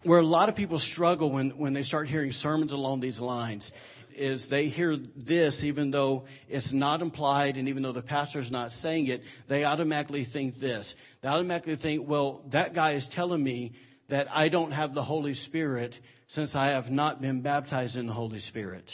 Where 0.03 0.19
a 0.19 0.25
lot 0.25 0.49
of 0.49 0.55
people 0.55 0.77
struggle 0.77 1.31
when, 1.31 1.57
when 1.57 1.73
they 1.73 1.83
start 1.83 2.07
hearing 2.07 2.31
sermons 2.31 2.73
along 2.73 2.99
these 2.99 3.19
lines 3.19 3.71
is 4.15 4.47
they 4.49 4.67
hear 4.67 4.97
this 5.15 5.63
even 5.63 5.91
though 5.91 6.25
it's 6.47 6.73
not 6.73 7.01
implied 7.01 7.57
and 7.57 7.67
even 7.67 7.83
though 7.83 7.91
the 7.91 8.01
pastor 8.01 8.39
is 8.39 8.51
not 8.51 8.71
saying 8.71 9.07
it, 9.07 9.21
they 9.49 9.63
automatically 9.63 10.25
think 10.25 10.59
this. 10.59 10.93
They 11.21 11.29
automatically 11.29 11.75
think, 11.75 12.07
well, 12.07 12.43
that 12.51 12.73
guy 12.73 12.93
is 12.93 13.07
telling 13.13 13.43
me 13.43 13.73
that 14.09 14.27
I 14.31 14.49
don't 14.49 14.71
have 14.71 14.93
the 14.93 15.03
Holy 15.03 15.33
Spirit 15.33 15.95
since 16.27 16.55
I 16.55 16.69
have 16.69 16.89
not 16.89 17.21
been 17.21 17.41
baptized 17.41 17.95
in 17.95 18.07
the 18.07 18.13
Holy 18.13 18.39
Spirit. 18.39 18.89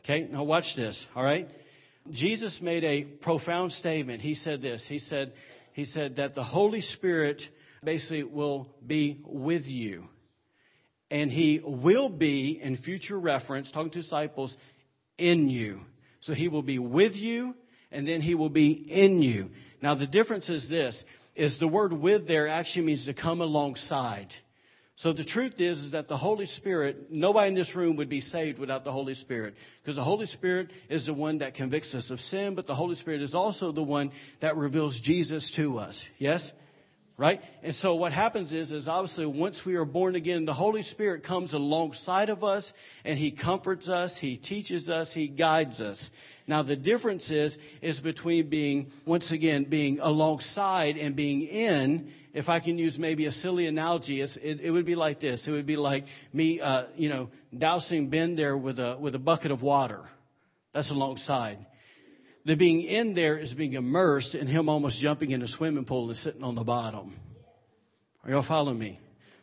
Okay, 0.00 0.28
now 0.30 0.44
watch 0.44 0.74
this, 0.76 1.04
all 1.14 1.22
right? 1.22 1.48
Jesus 2.10 2.60
made 2.62 2.84
a 2.84 3.02
profound 3.02 3.72
statement. 3.72 4.22
He 4.22 4.34
said 4.34 4.62
this. 4.62 4.86
He 4.88 4.98
said, 4.98 5.32
he 5.74 5.84
said 5.84 6.16
that 6.16 6.34
the 6.34 6.42
Holy 6.42 6.80
Spirit 6.80 7.42
basically 7.84 8.24
will 8.24 8.68
be 8.86 9.20
with 9.24 9.66
you. 9.66 10.04
And 11.10 11.30
he 11.30 11.60
will 11.64 12.08
be, 12.08 12.60
in 12.62 12.76
future 12.76 13.18
reference, 13.18 13.70
talking 13.70 13.90
to 13.92 14.00
disciples, 14.00 14.56
in 15.16 15.48
you. 15.48 15.80
So 16.20 16.34
he 16.34 16.48
will 16.48 16.62
be 16.62 16.78
with 16.78 17.12
you, 17.14 17.54
and 17.90 18.06
then 18.06 18.20
he 18.20 18.34
will 18.34 18.50
be 18.50 18.72
in 18.72 19.22
you. 19.22 19.50
Now 19.80 19.94
the 19.94 20.06
difference 20.06 20.48
is 20.50 20.68
this, 20.68 21.02
is 21.34 21.58
the 21.58 21.68
word 21.68 21.92
with 21.92 22.26
there 22.26 22.48
actually 22.48 22.86
means 22.86 23.06
to 23.06 23.14
come 23.14 23.40
alongside. 23.40 24.28
So 24.96 25.12
the 25.12 25.24
truth 25.24 25.60
is, 25.60 25.84
is 25.84 25.92
that 25.92 26.08
the 26.08 26.16
Holy 26.16 26.46
Spirit, 26.46 27.12
nobody 27.12 27.50
in 27.50 27.54
this 27.54 27.76
room 27.76 27.94
would 27.96 28.08
be 28.08 28.20
saved 28.20 28.58
without 28.58 28.82
the 28.82 28.90
Holy 28.90 29.14
Spirit. 29.14 29.54
Because 29.80 29.94
the 29.94 30.02
Holy 30.02 30.26
Spirit 30.26 30.70
is 30.90 31.06
the 31.06 31.14
one 31.14 31.38
that 31.38 31.54
convicts 31.54 31.94
us 31.94 32.10
of 32.10 32.18
sin, 32.18 32.56
but 32.56 32.66
the 32.66 32.74
Holy 32.74 32.96
Spirit 32.96 33.22
is 33.22 33.32
also 33.32 33.70
the 33.70 33.82
one 33.82 34.10
that 34.40 34.56
reveals 34.56 35.00
Jesus 35.00 35.52
to 35.54 35.78
us. 35.78 36.04
Yes? 36.18 36.50
Right? 37.18 37.40
And 37.64 37.74
so 37.74 37.96
what 37.96 38.12
happens 38.12 38.52
is, 38.52 38.70
is 38.70 38.86
obviously 38.86 39.26
once 39.26 39.62
we 39.66 39.74
are 39.74 39.84
born 39.84 40.14
again, 40.14 40.44
the 40.44 40.54
Holy 40.54 40.84
Spirit 40.84 41.24
comes 41.24 41.52
alongside 41.52 42.30
of 42.30 42.44
us 42.44 42.72
and 43.04 43.18
He 43.18 43.32
comforts 43.32 43.88
us, 43.88 44.16
He 44.16 44.36
teaches 44.36 44.88
us, 44.88 45.12
He 45.12 45.26
guides 45.26 45.80
us. 45.80 46.10
Now 46.46 46.62
the 46.62 46.76
difference 46.76 47.28
is, 47.28 47.58
is 47.82 47.98
between 47.98 48.48
being, 48.48 48.92
once 49.04 49.32
again, 49.32 49.66
being 49.68 49.98
alongside 49.98 50.96
and 50.96 51.16
being 51.16 51.42
in 51.42 52.12
if 52.34 52.48
I 52.48 52.60
can 52.60 52.78
use 52.78 52.96
maybe 52.96 53.26
a 53.26 53.32
silly 53.32 53.66
analogy, 53.66 54.20
it, 54.20 54.30
it, 54.40 54.70
would 54.70 54.86
be 54.86 54.94
like 54.94 55.18
this. 55.18 55.48
It 55.48 55.50
would 55.50 55.66
be 55.66 55.76
like 55.76 56.04
me, 56.32 56.60
uh, 56.60 56.84
you 56.94 57.08
know, 57.08 57.30
dousing 57.56 58.10
Ben 58.10 58.36
there 58.36 58.56
with 58.56 58.78
a, 58.78 58.96
with 58.96 59.16
a 59.16 59.18
bucket 59.18 59.50
of 59.50 59.60
water. 59.60 60.02
That's 60.72 60.92
alongside. 60.92 61.58
The 62.48 62.56
being 62.56 62.80
in 62.80 63.12
there 63.12 63.36
is 63.36 63.52
being 63.52 63.74
immersed 63.74 64.34
and 64.34 64.48
him 64.48 64.70
almost 64.70 65.02
jumping 65.02 65.32
in 65.32 65.42
a 65.42 65.46
swimming 65.46 65.84
pool 65.84 66.08
and 66.08 66.16
sitting 66.16 66.42
on 66.42 66.54
the 66.54 66.64
bottom. 66.64 67.14
Are 68.24 68.30
y'all 68.30 68.42
following 68.42 68.78
me? 68.78 68.98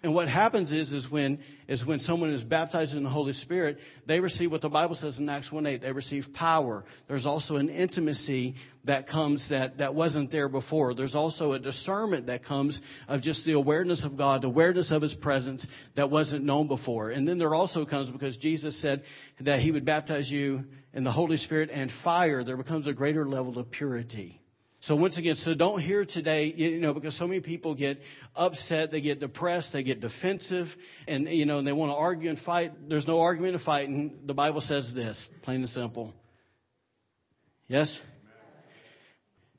And 0.06 0.14
what 0.14 0.28
happens 0.28 0.72
is, 0.72 0.94
is 0.94 1.10
when, 1.10 1.40
is 1.68 1.84
when 1.84 1.98
someone 1.98 2.30
is 2.30 2.44
baptized 2.44 2.96
in 2.96 3.02
the 3.02 3.10
Holy 3.10 3.34
Spirit, 3.34 3.80
they 4.06 4.20
receive 4.20 4.52
what 4.52 4.62
the 4.62 4.70
Bible 4.70 4.94
says 4.94 5.18
in 5.18 5.28
Acts 5.28 5.52
1 5.52 5.66
8. 5.66 5.82
They 5.82 5.92
receive 5.92 6.28
power. 6.32 6.86
There's 7.08 7.26
also 7.26 7.56
an 7.56 7.70
intimacy 7.70 8.54
that 8.84 9.08
comes 9.08 9.50
that, 9.50 9.80
that 9.80 9.96
wasn't 9.96 10.32
there 10.32 10.48
before. 10.48 10.94
There's 10.94 11.16
also 11.16 11.54
a 11.54 11.60
discernment 11.60 12.28
that 12.28 12.46
comes 12.46 12.80
of 13.08 13.24
just 13.24 13.48
the 13.48 13.54
awareness 13.54 14.06
of 14.06 14.16
God, 14.16 14.44
the 14.44 14.48
awareness 14.48 14.92
of 14.92 15.02
His 15.02 15.16
presence 15.16 15.66
that 15.96 16.12
wasn't 16.12 16.46
known 16.46 16.68
before. 16.68 17.10
And 17.10 17.28
then 17.28 17.40
there 17.40 17.56
also 17.56 17.84
comes 17.84 18.12
because 18.12 18.38
Jesus 18.38 18.80
said 18.80 19.02
that 19.42 19.58
He 19.58 19.72
would 19.72 19.86
baptize 19.86 20.30
you 20.30 20.66
in 20.94 21.04
the 21.04 21.12
Holy 21.12 21.38
Spirit 21.38 21.72
and 21.74 21.92
fire. 22.04 22.44
There 22.44 22.58
becomes 22.58 22.86
a 22.86 22.94
greater 22.94 23.28
level 23.28 23.58
of 23.58 23.72
purity. 23.72 24.40
So 24.86 24.96
once 24.96 25.18
again, 25.18 25.34
so 25.34 25.56
don't 25.56 25.82
hear 25.82 26.06
today, 26.06 26.54
you 26.56 26.80
know, 26.80 26.94
because 26.94 27.18
so 27.18 27.26
many 27.26 27.40
people 27.40 27.74
get 27.74 27.98
upset, 28.36 28.92
they 28.92 29.02
get 29.02 29.20
depressed, 29.20 29.74
they 29.74 29.82
get 29.82 30.00
defensive, 30.00 30.68
and, 31.08 31.28
you 31.28 31.48
know, 31.48 31.58
and 31.58 31.68
they 31.68 31.72
want 31.72 31.92
to 31.92 31.96
argue 31.96 32.30
and 32.30 32.38
fight. 32.38 32.88
There's 32.88 33.08
no 33.08 33.20
argument 33.20 33.56
or 33.56 33.60
fighting. 33.60 34.20
The 34.28 34.36
Bible 34.36 34.62
says 34.62 34.94
this, 34.94 35.28
plain 35.42 35.62
and 35.62 35.70
simple. 35.70 36.14
Yes? 37.68 38.00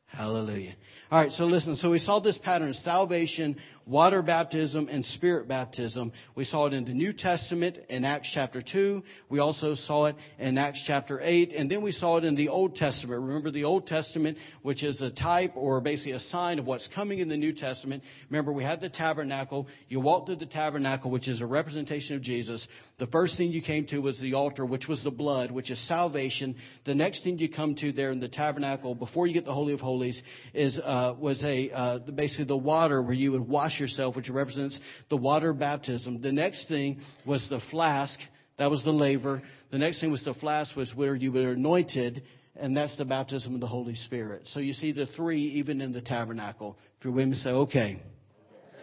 Hallelujah. 0.06 0.76
All 1.08 1.20
right, 1.20 1.30
so 1.30 1.44
listen. 1.44 1.76
So 1.76 1.92
we 1.92 2.00
saw 2.00 2.18
this 2.18 2.36
pattern 2.36 2.74
salvation, 2.74 3.58
water 3.86 4.22
baptism, 4.22 4.88
and 4.90 5.06
spirit 5.06 5.46
baptism. 5.46 6.10
We 6.34 6.42
saw 6.42 6.66
it 6.66 6.72
in 6.72 6.84
the 6.84 6.94
New 6.94 7.12
Testament 7.12 7.78
in 7.88 8.04
Acts 8.04 8.28
chapter 8.34 8.60
2. 8.60 9.04
We 9.28 9.38
also 9.38 9.76
saw 9.76 10.06
it 10.06 10.16
in 10.40 10.58
Acts 10.58 10.82
chapter 10.84 11.20
8. 11.22 11.52
And 11.52 11.70
then 11.70 11.82
we 11.82 11.92
saw 11.92 12.16
it 12.16 12.24
in 12.24 12.34
the 12.34 12.48
Old 12.48 12.74
Testament. 12.74 13.22
Remember 13.22 13.52
the 13.52 13.62
Old 13.62 13.86
Testament, 13.86 14.36
which 14.62 14.82
is 14.82 15.00
a 15.00 15.10
type 15.10 15.52
or 15.54 15.80
basically 15.80 16.14
a 16.14 16.18
sign 16.18 16.58
of 16.58 16.66
what's 16.66 16.88
coming 16.88 17.20
in 17.20 17.28
the 17.28 17.36
New 17.36 17.52
Testament. 17.52 18.02
Remember, 18.28 18.52
we 18.52 18.64
had 18.64 18.80
the 18.80 18.90
tabernacle. 18.90 19.68
You 19.88 20.00
walked 20.00 20.26
through 20.26 20.36
the 20.36 20.46
tabernacle, 20.46 21.12
which 21.12 21.28
is 21.28 21.40
a 21.40 21.46
representation 21.46 22.16
of 22.16 22.22
Jesus. 22.22 22.66
The 22.98 23.06
first 23.06 23.36
thing 23.36 23.52
you 23.52 23.62
came 23.62 23.86
to 23.86 24.00
was 24.00 24.18
the 24.18 24.34
altar, 24.34 24.66
which 24.66 24.88
was 24.88 25.04
the 25.04 25.12
blood, 25.12 25.52
which 25.52 25.70
is 25.70 25.86
salvation. 25.86 26.56
The 26.84 26.96
next 26.96 27.22
thing 27.22 27.38
you 27.38 27.48
come 27.48 27.76
to 27.76 27.92
there 27.92 28.10
in 28.10 28.18
the 28.18 28.28
tabernacle, 28.28 28.96
before 28.96 29.28
you 29.28 29.34
get 29.34 29.44
the 29.44 29.54
Holy 29.54 29.72
of 29.72 29.80
Holies, 29.80 30.20
is 30.52 30.80
uh, 30.80 30.95
uh, 30.96 31.14
was 31.18 31.44
a 31.44 31.70
uh, 31.70 31.98
basically 31.98 32.46
the 32.46 32.56
water 32.56 33.02
where 33.02 33.12
you 33.12 33.32
would 33.32 33.46
wash 33.46 33.78
yourself, 33.78 34.16
which 34.16 34.30
represents 34.30 34.80
the 35.10 35.16
water 35.16 35.52
baptism. 35.52 36.20
The 36.20 36.32
next 36.32 36.68
thing 36.68 37.00
was 37.26 37.48
the 37.48 37.60
flask. 37.70 38.18
That 38.58 38.70
was 38.70 38.82
the 38.82 38.92
laver. 38.92 39.42
The 39.70 39.78
next 39.78 40.00
thing 40.00 40.10
was 40.10 40.24
the 40.24 40.32
flask, 40.32 40.74
was 40.74 40.94
where 40.94 41.14
you 41.14 41.32
were 41.32 41.52
anointed, 41.52 42.22
and 42.54 42.74
that's 42.74 42.96
the 42.96 43.04
baptism 43.04 43.54
of 43.54 43.60
the 43.60 43.66
Holy 43.66 43.94
Spirit. 43.94 44.42
So 44.46 44.60
you 44.60 44.72
see 44.72 44.92
the 44.92 45.06
three 45.06 45.42
even 45.60 45.80
in 45.82 45.92
the 45.92 46.00
tabernacle. 46.00 46.78
If 46.98 47.04
you're 47.04 47.12
with 47.12 47.28
me, 47.28 47.34
say, 47.34 47.50
okay. 47.50 48.00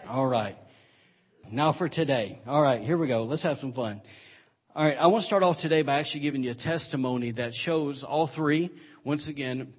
All 0.07 0.27
right. 0.27 0.55
Now 1.51 1.73
for 1.73 1.89
today. 1.89 2.39
All 2.45 2.61
right, 2.61 2.81
here 2.81 2.97
we 2.97 3.07
go. 3.07 3.23
Let's 3.23 3.43
have 3.43 3.57
some 3.57 3.73
fun. 3.73 4.01
All 4.75 4.85
right, 4.85 4.97
I 4.97 5.07
want 5.07 5.21
to 5.21 5.25
start 5.25 5.41
off 5.41 5.57
today 5.61 5.81
by 5.81 5.99
actually 5.99 6.21
giving 6.21 6.43
you 6.43 6.51
a 6.51 6.55
testimony 6.55 7.31
that 7.31 7.53
shows 7.53 8.03
all 8.07 8.27
three. 8.27 8.71
Once 9.03 9.27
again, 9.27 9.73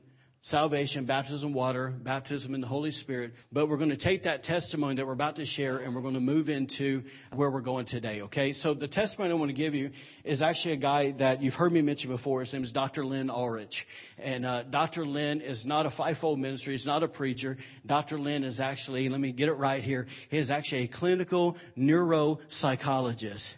salvation, 0.45 1.07
baptism 1.07 1.55
water, 1.55 1.95
baptism 2.03 2.55
in 2.55 2.61
the 2.61 2.67
Holy 2.67 2.91
Spirit. 2.91 3.33
But 3.51 3.67
we're 3.67 3.79
going 3.79 3.91
to 3.91 3.97
take 3.97 4.25
that 4.25 4.43
testimony 4.45 4.97
that 4.97 5.07
we're 5.07 5.15
about 5.15 5.37
to 5.37 5.47
share 5.47 5.79
and 5.79 5.95
we're 5.95 6.03
going 6.03 6.15
to 6.15 6.21
move 6.21 6.51
into 6.51 7.03
where 7.35 7.51
we're 7.51 7.63
going 7.63 7.87
today, 7.87 8.21
okay? 8.23 8.53
So 8.53 8.75
the 8.75 8.87
testimony 8.87 9.31
I 9.31 9.35
want 9.37 9.49
to 9.49 9.57
give 9.57 9.75
you 9.75 9.91
is 10.23 10.43
actually 10.43 10.75
a 10.75 10.79
guy 10.79 11.13
that 11.13 11.41
you've 11.41 11.55
heard 11.55 11.73
me 11.73 11.81
mention 11.81 12.11
before. 12.11 12.41
His 12.41 12.53
name 12.53 12.63
is 12.63 12.73
Dr. 12.73 13.07
Lynn 13.07 13.31
Ulrich. 13.31 13.87
And 14.19 14.45
uh, 14.45 14.65
Dr. 14.65 15.07
Lynn 15.07 15.41
is 15.41 15.65
not 15.65 15.87
a 15.87 15.91
fivefold 15.91 16.39
ministry. 16.39 16.75
He's 16.75 16.85
not 16.85 17.03
a 17.03 17.09
preacher. 17.09 17.57
Dr. 17.87 18.19
Lynn 18.19 18.45
is 18.45 18.61
actually, 18.61 19.09
let 19.09 19.21
me 19.21 19.33
get 19.33 19.49
it 19.49 19.55
right 19.55 19.83
here, 19.83 20.07
he 20.29 20.37
is 20.37 20.51
actually 20.51 20.85
a 20.85 20.89
clinical 20.89 21.57
neuropsychologist 21.77 23.49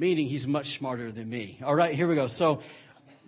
meaning 0.00 0.28
he's 0.28 0.46
much 0.46 0.66
smarter 0.78 1.10
than 1.10 1.28
me. 1.28 1.58
All 1.64 1.74
right, 1.74 1.92
here 1.92 2.08
we 2.08 2.14
go. 2.14 2.28
So 2.28 2.60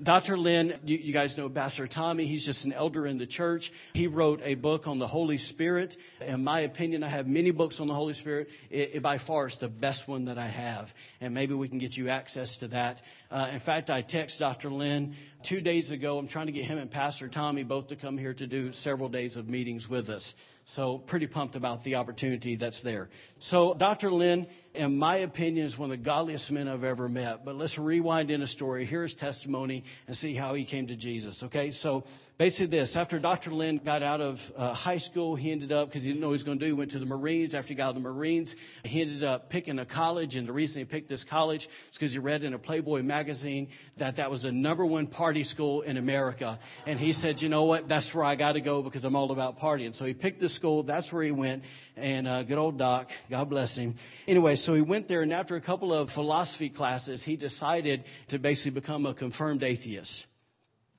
Dr. 0.02 0.38
Lynn, 0.38 0.80
you, 0.84 0.96
you, 0.96 1.12
guys 1.12 1.36
know 1.36 1.48
Pastor 1.50 1.86
Tommy. 1.86 2.26
He's 2.26 2.46
just 2.46 2.64
an 2.64 2.72
elder 2.72 3.06
in 3.06 3.18
the 3.18 3.26
church. 3.26 3.70
He 3.92 4.06
wrote 4.06 4.40
a 4.42 4.54
book 4.54 4.86
on 4.86 4.98
the 4.98 5.06
Holy 5.06 5.36
Spirit. 5.36 5.94
In 6.20 6.42
my 6.42 6.60
opinion, 6.62 7.04
I 7.04 7.10
have 7.10 7.26
many 7.26 7.50
books 7.50 7.80
on 7.80 7.86
the 7.86 7.94
Holy 7.94 8.14
Spirit. 8.14 8.48
It, 8.70 8.90
it 8.94 9.02
by 9.02 9.18
far 9.18 9.48
is 9.48 9.58
the 9.60 9.68
best 9.68 10.08
one 10.08 10.24
that 10.24 10.38
I 10.38 10.48
have. 10.48 10.88
And 11.20 11.34
maybe 11.34 11.52
we 11.52 11.68
can 11.68 11.78
get 11.78 11.96
you 11.96 12.08
access 12.08 12.56
to 12.58 12.68
that. 12.68 12.96
Uh, 13.30 13.50
in 13.52 13.60
fact, 13.60 13.90
I 13.90 14.00
text 14.00 14.38
Dr. 14.38 14.70
Lynn 14.70 15.16
two 15.46 15.60
days 15.60 15.90
ago. 15.90 16.18
I'm 16.18 16.28
trying 16.28 16.46
to 16.46 16.52
get 16.52 16.64
him 16.64 16.78
and 16.78 16.90
Pastor 16.90 17.28
Tommy 17.28 17.62
both 17.62 17.88
to 17.88 17.96
come 17.96 18.16
here 18.16 18.32
to 18.34 18.46
do 18.46 18.72
several 18.72 19.10
days 19.10 19.36
of 19.36 19.48
meetings 19.48 19.86
with 19.88 20.08
us. 20.08 20.34
So 20.64 20.98
pretty 20.98 21.26
pumped 21.26 21.56
about 21.56 21.84
the 21.84 21.96
opportunity 21.96 22.56
that's 22.56 22.82
there. 22.82 23.08
So 23.40 23.74
Dr. 23.74 24.12
Lynn, 24.12 24.46
in 24.74 24.96
my 24.96 25.18
opinion, 25.18 25.66
is 25.66 25.76
one 25.76 25.90
of 25.90 25.98
the 25.98 26.04
godliest 26.04 26.50
men 26.50 26.68
I've 26.68 26.84
ever 26.84 27.08
met. 27.08 27.44
But 27.44 27.56
let's 27.56 27.76
rewind 27.78 28.30
in 28.30 28.42
a 28.42 28.46
story. 28.46 28.86
Hear 28.86 29.02
his 29.02 29.14
testimony 29.14 29.84
and 30.06 30.16
see 30.16 30.34
how 30.34 30.54
he 30.54 30.64
came 30.64 30.86
to 30.88 30.96
Jesus. 30.96 31.42
Okay, 31.44 31.72
so 31.72 32.04
basically 32.40 32.68
this. 32.68 32.96
After 32.96 33.18
Dr. 33.18 33.50
Lynn 33.50 33.82
got 33.84 34.02
out 34.02 34.22
of 34.22 34.38
uh, 34.56 34.72
high 34.72 34.96
school, 34.96 35.36
he 35.36 35.52
ended 35.52 35.72
up, 35.72 35.88
because 35.88 36.04
he 36.04 36.08
didn't 36.08 36.22
know 36.22 36.28
what 36.28 36.32
he 36.32 36.36
was 36.36 36.44
going 36.44 36.58
to 36.58 36.64
do, 36.64 36.68
he 36.68 36.72
went 36.72 36.92
to 36.92 36.98
the 36.98 37.04
Marines. 37.04 37.54
After 37.54 37.68
he 37.68 37.74
got 37.74 37.88
out 37.88 37.96
of 37.96 38.02
the 38.02 38.08
Marines, 38.08 38.56
he 38.82 39.02
ended 39.02 39.22
up 39.22 39.50
picking 39.50 39.78
a 39.78 39.84
college. 39.84 40.36
And 40.36 40.48
the 40.48 40.52
reason 40.54 40.78
he 40.78 40.86
picked 40.86 41.10
this 41.10 41.22
college 41.22 41.60
is 41.60 41.98
because 41.98 42.12
he 42.12 42.18
read 42.18 42.42
in 42.42 42.54
a 42.54 42.58
Playboy 42.58 43.02
magazine 43.02 43.68
that 43.98 44.16
that 44.16 44.30
was 44.30 44.44
the 44.44 44.52
number 44.52 44.86
one 44.86 45.06
party 45.06 45.44
school 45.44 45.82
in 45.82 45.98
America. 45.98 46.58
And 46.86 46.98
he 46.98 47.12
said, 47.12 47.42
you 47.42 47.50
know 47.50 47.66
what? 47.66 47.90
That's 47.90 48.14
where 48.14 48.24
I 48.24 48.36
got 48.36 48.52
to 48.52 48.62
go 48.62 48.82
because 48.82 49.04
I'm 49.04 49.16
all 49.16 49.30
about 49.32 49.58
partying. 49.58 49.94
So 49.94 50.06
he 50.06 50.14
picked 50.14 50.40
this 50.40 50.56
school. 50.56 50.82
That's 50.82 51.12
where 51.12 51.22
he 51.22 51.32
went. 51.32 51.62
And 51.94 52.26
uh, 52.26 52.44
good 52.44 52.56
old 52.56 52.78
Doc, 52.78 53.08
God 53.28 53.50
bless 53.50 53.76
him. 53.76 53.96
Anyway, 54.26 54.56
so 54.56 54.72
he 54.72 54.80
went 54.80 55.08
there, 55.08 55.20
and 55.20 55.34
after 55.34 55.56
a 55.56 55.60
couple 55.60 55.92
of 55.92 56.08
philosophy 56.08 56.70
classes, 56.70 57.22
he 57.22 57.36
decided 57.36 58.04
to 58.30 58.38
basically 58.38 58.80
become 58.80 59.04
a 59.04 59.12
confirmed 59.12 59.62
atheist. 59.62 60.24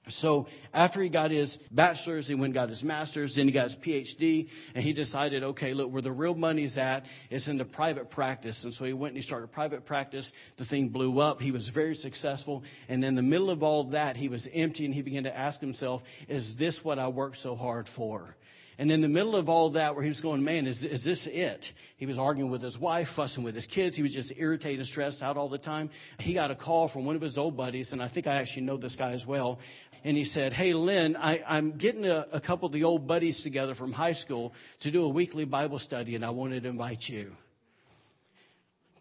So 0.10 0.48
after 0.74 1.02
he 1.02 1.10
got 1.10 1.30
his 1.30 1.58
bachelor's, 1.70 2.28
he 2.28 2.34
went 2.34 2.46
and 2.46 2.54
got 2.56 2.70
his 2.70 2.84
master's, 2.84 3.36
then 3.36 3.46
he 3.46 3.54
got 3.54 3.66
his 3.66 3.78
PhD, 3.86 4.48
and 4.74 4.84
he 4.84 4.94
decided, 4.94 5.44
okay, 5.44 5.74
look, 5.74 5.92
where 5.92 6.02
the 6.02 6.12
real 6.12 6.34
money's 6.34 6.76
at 6.78 7.04
is 7.30 7.48
in 7.48 7.58
the 7.58 7.66
private 7.66 8.10
practice. 8.10 8.64
And 8.64 8.74
so 8.74 8.84
he 8.86 8.94
went 8.94 9.14
and 9.14 9.22
he 9.22 9.28
started 9.28 9.52
private 9.52 9.86
practice. 9.86 10.34
The 10.58 10.66
thing 10.66 10.90
blew 10.90 11.20
up. 11.20 11.40
He 11.40 11.52
was 11.52 11.70
very 11.70 11.94
successful. 11.96 12.64
And 12.90 13.04
in 13.04 13.14
the 13.16 13.22
middle 13.22 13.52
of 13.52 13.62
all 13.62 13.92
that, 13.92 14.18
he 14.18 14.28
was 14.28 14.48
empty 14.52 14.86
and 14.86 14.94
he 14.94 15.04
began 15.04 15.24
to 15.24 15.38
ask 15.38 15.62
himself, 15.62 16.02
is 16.28 16.56
this 16.58 16.80
what 16.84 16.98
I 16.98 17.08
worked 17.08 17.38
so 17.38 17.56
hard 17.56 17.88
for? 17.96 18.36
And 18.80 18.92
in 18.92 19.02
the 19.02 19.10
middle 19.10 19.36
of 19.36 19.48
all 19.48 19.74
that, 19.74 19.94
where 19.94 20.04
he 20.04 20.10
was 20.10 20.22
going, 20.22 20.44
man, 20.44 20.66
is, 20.66 20.84
is 20.84 21.04
this 21.06 21.28
it? 21.32 21.64
He 21.98 22.08
was 22.08 22.18
arguing 22.18 22.50
with 22.50 22.64
his 22.64 22.80
wife, 22.80 23.08
fussing 23.16 23.44
with 23.44 23.54
his 23.54 23.68
kids. 23.68 23.96
He 23.96 24.02
was 24.02 24.12
just 24.12 24.34
irritated 24.36 24.80
and 24.80 24.88
stressed 24.88 25.22
out 25.22 25.38
all 25.38 25.50
the 25.50 25.60
time. 25.60 25.92
He 26.18 26.34
got 26.34 26.50
a 26.50 26.56
call 26.56 26.88
from 26.88 27.06
one 27.06 27.16
of 27.16 27.22
his 27.22 27.38
old 27.38 27.56
buddies, 27.56 27.92
and 27.92 28.02
I 28.02 28.10
think 28.10 28.26
I 28.26 28.42
actually 28.42 28.64
know 28.64 28.78
this 28.78 28.96
guy 28.96 29.12
as 29.12 29.24
well 29.24 29.60
and 30.04 30.18
he 30.18 30.24
said, 30.24 30.54
Hey, 30.54 30.74
Lynn, 30.74 31.16
I, 31.16 31.42
I'm 31.48 31.78
getting 31.78 32.06
a, 32.06 32.28
a 32.32 32.42
couple 32.42 32.68
of 32.68 32.74
the 32.74 32.84
old 32.84 33.08
buddies 33.08 33.44
together 33.44 33.76
from 33.76 33.92
high 33.92 34.14
school 34.14 34.54
to 34.82 34.92
do 34.92 35.04
a 35.04 35.10
weekly 35.10 35.46
Bible 35.46 35.80
study, 35.80 36.16
and 36.16 36.26
I 36.26 36.32
wanted 36.32 36.64
to 36.64 36.70
invite 36.70 37.04
you 37.08 37.32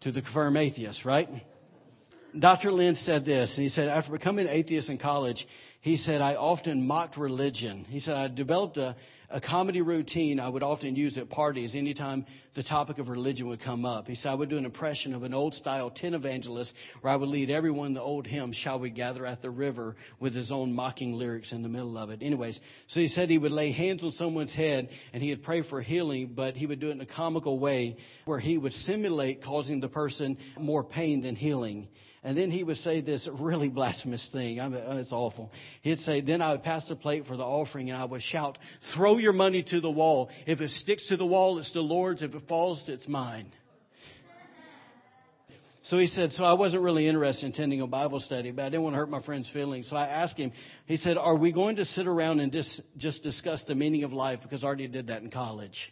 to 0.01 0.11
the 0.11 0.21
confirmed 0.21 0.57
atheist, 0.57 1.05
right? 1.05 1.29
Dr. 2.37 2.71
Lynn 2.71 2.95
said 2.95 3.25
this, 3.25 3.55
and 3.55 3.63
he 3.63 3.69
said, 3.69 3.89
after 3.89 4.11
becoming 4.11 4.47
an 4.47 4.53
atheist 4.53 4.89
in 4.89 4.97
college, 4.97 5.45
He 5.81 5.97
said, 5.97 6.21
I 6.21 6.35
often 6.35 6.85
mocked 6.85 7.17
religion. 7.17 7.85
He 7.89 7.99
said, 7.99 8.13
I 8.13 8.27
developed 8.27 8.77
a, 8.77 8.95
a 9.31 9.39
comedy 9.39 9.81
routine 9.81 10.39
I 10.39 10.49
would 10.49 10.63
often 10.63 10.95
use 10.95 11.17
at 11.17 11.29
parties 11.29 11.73
anytime 11.73 12.25
the 12.53 12.63
topic 12.63 12.97
of 12.97 13.07
religion 13.07 13.47
would 13.47 13.61
come 13.61 13.85
up. 13.85 14.07
He 14.07 14.15
said, 14.15 14.29
I 14.29 14.35
would 14.35 14.49
do 14.49 14.57
an 14.57 14.65
impression 14.65 15.13
of 15.13 15.23
an 15.23 15.33
old 15.33 15.53
style 15.53 15.89
tin 15.89 16.13
evangelist 16.13 16.73
where 16.99 17.13
I 17.13 17.15
would 17.15 17.29
lead 17.29 17.49
everyone 17.49 17.93
the 17.93 18.01
old 18.01 18.27
hymn, 18.27 18.51
Shall 18.51 18.79
We 18.79 18.89
Gather 18.89 19.25
at 19.25 19.41
the 19.41 19.49
River, 19.49 19.95
with 20.19 20.35
his 20.35 20.51
own 20.51 20.73
mocking 20.73 21.13
lyrics 21.13 21.53
in 21.53 21.63
the 21.63 21.69
middle 21.69 21.97
of 21.97 22.09
it. 22.09 22.21
Anyways, 22.21 22.59
so 22.87 22.99
he 22.99 23.07
said 23.07 23.29
he 23.29 23.37
would 23.37 23.51
lay 23.51 23.71
hands 23.71 24.03
on 24.03 24.11
someone's 24.11 24.53
head 24.53 24.89
and 25.13 25.23
he 25.23 25.29
would 25.29 25.43
pray 25.43 25.61
for 25.61 25.81
healing, 25.81 26.33
but 26.35 26.55
he 26.55 26.65
would 26.65 26.79
do 26.79 26.89
it 26.89 26.91
in 26.91 27.01
a 27.01 27.05
comical 27.05 27.57
way 27.57 27.97
where 28.25 28.39
he 28.39 28.57
would 28.57 28.73
simulate 28.73 29.43
causing 29.43 29.79
the 29.79 29.89
person 29.89 30.37
more 30.59 30.83
pain 30.83 31.21
than 31.21 31.35
healing. 31.35 31.87
And 32.23 32.37
then 32.37 32.51
he 32.51 32.63
would 32.63 32.77
say 32.77 33.01
this 33.01 33.27
really 33.31 33.69
blasphemous 33.79 34.27
thing. 34.31 34.59
I 34.59 34.67
mean, 34.67 34.81
it's 34.97 35.11
awful. 35.11 35.51
He'd 35.81 35.99
say, 35.99 36.21
then 36.21 36.41
I 36.41 36.51
would 36.51 36.63
pass 36.63 36.87
the 36.87 36.95
plate 36.95 37.25
for 37.25 37.35
the 37.35 37.43
offering 37.43 37.89
and 37.89 37.99
I 37.99 38.05
would 38.05 38.21
shout, 38.21 38.57
throw 38.95 39.17
your 39.17 39.33
money 39.33 39.63
to 39.63 39.81
the 39.81 39.89
wall. 39.89 40.29
If 40.45 40.61
it 40.61 40.69
sticks 40.69 41.07
to 41.07 41.17
the 41.17 41.25
wall, 41.25 41.57
it's 41.57 41.73
the 41.73 41.81
Lord's. 41.81 42.21
If 42.21 42.35
it 42.35 42.43
falls, 42.47 42.85
it's 42.87 43.07
mine. 43.07 43.51
So 45.83 45.97
he 45.97 46.05
said, 46.05 46.31
so 46.31 46.43
I 46.43 46.53
wasn't 46.53 46.83
really 46.83 47.07
interested 47.07 47.47
in 47.47 47.53
attending 47.53 47.81
a 47.81 47.87
Bible 47.87 48.19
study, 48.19 48.51
but 48.51 48.61
I 48.61 48.69
didn't 48.69 48.83
want 48.83 48.93
to 48.93 48.97
hurt 48.97 49.09
my 49.09 49.21
friend's 49.23 49.49
feelings. 49.49 49.89
So 49.89 49.95
I 49.95 50.05
asked 50.05 50.37
him, 50.37 50.51
he 50.85 50.95
said, 50.95 51.17
are 51.17 51.35
we 51.35 51.51
going 51.51 51.77
to 51.77 51.85
sit 51.85 52.05
around 52.05 52.39
and 52.39 52.51
just, 52.51 52.81
just 52.97 53.23
discuss 53.23 53.63
the 53.63 53.73
meaning 53.73 54.03
of 54.03 54.13
life? 54.13 54.41
Because 54.43 54.63
I 54.63 54.67
already 54.67 54.87
did 54.87 55.07
that 55.07 55.23
in 55.23 55.31
college. 55.31 55.91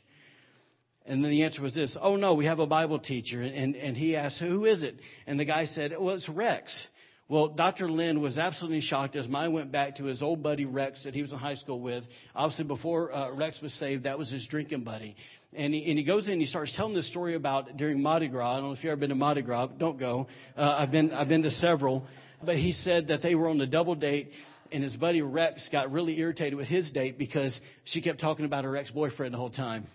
And 1.10 1.24
then 1.24 1.32
the 1.32 1.42
answer 1.42 1.63
was 1.63 1.74
this, 1.74 1.98
oh 2.00 2.16
no, 2.18 2.36
we 2.36 2.46
have 2.46 2.60
a 2.60 2.68
Bible 2.68 3.00
teacher. 3.00 3.42
And, 3.42 3.75
and 3.75 3.98
he 3.98 4.16
asked, 4.16 4.39
who 4.39 4.66
is 4.66 4.84
it? 4.84 4.96
And 5.25 5.39
the 5.39 5.44
guy 5.44 5.66
said, 5.66 5.92
well, 6.00 6.13
it's 6.13 6.30
Rex. 6.30 6.88
Well, 7.28 7.48
Dr. 7.48 7.89
Lynn 7.89 8.22
was 8.22 8.38
absolutely 8.38 8.82
shocked 8.82 9.16
as 9.16 9.28
mine 9.28 9.51
went 9.51 9.72
back 9.72 9.96
to 9.96 10.06
his 10.06 10.22
old 10.22 10.44
buddy 10.44 10.66
Rex 10.66 11.06
that 11.06 11.16
he 11.16 11.24
was 11.24 11.32
in 11.32 11.39
high 11.39 11.56
school 11.56 11.82
with. 11.82 12.04
Obviously, 12.36 12.66
before 12.66 13.12
uh, 13.12 13.34
Rex 13.34 13.60
was 13.60 13.74
saved, 13.74 14.04
that 14.04 14.20
was 14.20 14.30
his 14.30 14.46
drinking 14.48 14.84
buddy. 14.84 15.16
And 15.54 15.74
he, 15.74 15.89
and 15.89 15.98
he 15.98 16.06
goes 16.06 16.28
in 16.28 16.34
and 16.34 16.42
he 16.42 16.48
starts 16.48 16.75
telling 16.75 16.94
this 16.94 17.08
story 17.08 17.34
about 17.34 17.75
during 17.75 18.04
Mardi 18.04 18.28
Gras. 18.28 18.51
I 18.51 18.56
don't 18.58 18.68
know 18.68 18.74
if 18.74 18.84
you've 18.84 18.92
ever 18.92 19.00
been 19.00 19.10
to 19.10 19.16
Mardi 19.16 19.42
Gras. 19.42 19.68
Don't 19.80 19.98
go. 19.98 20.28
Uh, 20.56 20.75
I've 20.78 20.92
been 20.92 21.12
I've 21.12 21.28
been 21.28 21.42
to 21.42 21.51
several. 21.51 22.06
But 22.44 22.58
he 22.58 22.72
said 22.72 23.08
that 23.08 23.24
they 23.24 23.34
were 23.34 23.50
on 23.50 23.60
a 23.62 23.68
double 23.68 23.96
date 23.96 24.32
and 24.72 24.84
his 24.84 24.96
buddy 24.96 25.24
Rex 25.24 25.70
got 25.72 25.92
really 25.92 26.20
irritated 26.20 26.54
with 26.54 26.68
his 26.68 26.92
date 26.92 27.18
because 27.18 27.60
she 27.84 28.01
kept 28.01 28.20
talking 28.20 28.46
about 28.46 28.63
her 28.63 28.78
ex-boyfriend 28.78 29.34
the 29.34 29.38
whole 29.38 29.50
time. 29.50 29.86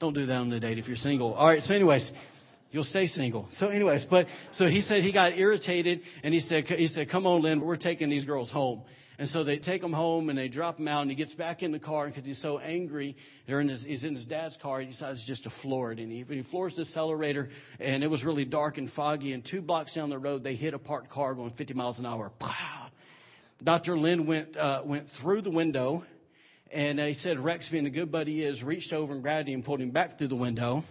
Don't 0.00 0.14
do 0.14 0.26
that 0.26 0.36
on 0.36 0.48
the 0.48 0.60
date 0.60 0.78
if 0.78 0.86
you're 0.86 0.96
single. 0.96 1.34
All 1.34 1.48
right. 1.48 1.62
So, 1.62 1.74
anyways, 1.74 2.10
you'll 2.70 2.84
stay 2.84 3.06
single. 3.06 3.48
So, 3.52 3.68
anyways, 3.68 4.06
but 4.08 4.26
so 4.52 4.66
he 4.66 4.80
said 4.80 5.02
he 5.02 5.12
got 5.12 5.36
irritated, 5.36 6.02
and 6.22 6.32
he 6.32 6.40
said 6.40 6.66
he 6.66 6.86
said, 6.86 7.10
"Come 7.10 7.26
on, 7.26 7.42
Lynn, 7.42 7.60
we're 7.60 7.76
taking 7.76 8.08
these 8.08 8.24
girls 8.24 8.50
home." 8.50 8.82
And 9.18 9.26
so 9.26 9.42
they 9.42 9.58
take 9.58 9.82
him 9.82 9.92
home 9.92 10.28
and 10.28 10.38
they 10.38 10.46
drop 10.46 10.78
him 10.78 10.86
out, 10.86 11.02
and 11.02 11.10
he 11.10 11.16
gets 11.16 11.34
back 11.34 11.64
in 11.64 11.72
the 11.72 11.80
car 11.80 12.06
because 12.06 12.24
he's 12.24 12.40
so 12.40 12.60
angry. 12.60 13.16
They're 13.48 13.60
in 13.60 13.68
his, 13.68 13.82
he's 13.82 14.04
in 14.04 14.14
his 14.14 14.26
dad's 14.26 14.56
car. 14.58 14.78
He 14.78 14.86
decides 14.86 15.24
just 15.26 15.42
to 15.42 15.50
floor 15.50 15.90
it, 15.90 15.98
and 15.98 16.12
he, 16.12 16.24
he 16.28 16.42
floors 16.44 16.76
the 16.76 16.82
accelerator, 16.82 17.48
and 17.80 18.04
it 18.04 18.06
was 18.06 18.24
really 18.24 18.44
dark 18.44 18.78
and 18.78 18.88
foggy. 18.88 19.32
And 19.32 19.44
two 19.44 19.60
blocks 19.60 19.96
down 19.96 20.08
the 20.08 20.20
road, 20.20 20.44
they 20.44 20.54
hit 20.54 20.72
a 20.72 20.78
parked 20.78 21.10
car 21.10 21.34
going 21.34 21.50
50 21.50 21.74
miles 21.74 21.98
an 21.98 22.06
hour. 22.06 22.30
Pow! 22.38 22.90
Dr. 23.60 23.98
Lynn 23.98 24.24
went 24.28 24.56
uh, 24.56 24.82
went 24.84 25.08
through 25.20 25.40
the 25.42 25.50
window 25.50 26.04
and 26.72 27.00
he 27.00 27.14
said 27.14 27.38
Rex, 27.38 27.68
being 27.68 27.84
the 27.84 27.90
good 27.90 28.12
buddy 28.12 28.34
he 28.34 28.42
is, 28.44 28.62
reached 28.62 28.92
over 28.92 29.12
and 29.12 29.22
grabbed 29.22 29.48
him 29.48 29.56
and 29.56 29.64
pulled 29.64 29.80
him 29.80 29.90
back 29.90 30.18
through 30.18 30.28
the 30.28 30.36
window. 30.36 30.82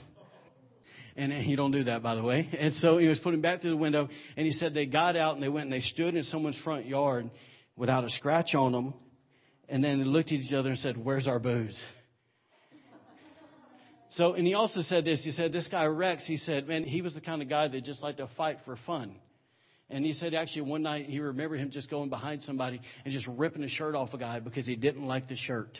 And 1.15 1.33
he 1.33 1.55
don't 1.55 1.71
do 1.71 1.83
that, 1.85 2.03
by 2.03 2.13
the 2.13 2.21
way. 2.21 2.47
And 2.57 2.75
so 2.75 2.99
he 2.99 3.07
was 3.07 3.17
putting 3.17 3.39
him 3.39 3.41
back 3.41 3.61
through 3.61 3.71
the 3.71 3.77
window. 3.77 4.07
And 4.35 4.45
he 4.45 4.51
said 4.51 4.75
they 4.75 4.85
got 4.85 5.15
out 5.15 5.33
and 5.33 5.41
they 5.41 5.49
went 5.49 5.65
and 5.65 5.73
they 5.73 5.81
stood 5.81 6.13
in 6.13 6.23
someone's 6.23 6.59
front 6.59 6.85
yard 6.85 7.31
without 7.75 8.03
a 8.03 8.09
scratch 8.09 8.53
on 8.53 8.71
them. 8.71 8.93
And 9.67 9.83
then 9.83 9.97
they 9.97 10.05
looked 10.05 10.31
at 10.31 10.39
each 10.39 10.53
other 10.53 10.69
and 10.69 10.77
said, 10.77 10.95
where's 10.95 11.27
our 11.27 11.39
booze? 11.39 11.83
So, 14.09 14.33
and 14.33 14.45
he 14.45 14.53
also 14.53 14.81
said 14.81 15.05
this. 15.05 15.23
He 15.23 15.31
said, 15.31 15.51
this 15.51 15.67
guy 15.67 15.85
Rex, 15.85 16.25
he 16.25 16.37
said, 16.37 16.67
man, 16.67 16.83
he 16.83 17.01
was 17.01 17.13
the 17.13 17.21
kind 17.21 17.41
of 17.41 17.49
guy 17.49 17.67
that 17.67 17.83
just 17.83 18.01
liked 18.01 18.19
to 18.19 18.27
fight 18.37 18.57
for 18.63 18.77
fun. 18.85 19.15
And 19.89 20.05
he 20.05 20.13
said 20.13 20.33
actually 20.33 20.63
one 20.63 20.83
night 20.83 21.05
he 21.05 21.19
remembered 21.19 21.59
him 21.59 21.69
just 21.69 21.89
going 21.89 22.09
behind 22.09 22.43
somebody 22.43 22.81
and 23.05 23.13
just 23.13 23.27
ripping 23.27 23.61
his 23.61 23.71
shirt 23.71 23.95
off 23.95 24.13
a 24.13 24.17
guy 24.17 24.39
because 24.39 24.65
he 24.65 24.75
didn't 24.75 25.05
like 25.05 25.27
the 25.29 25.37
shirt. 25.37 25.79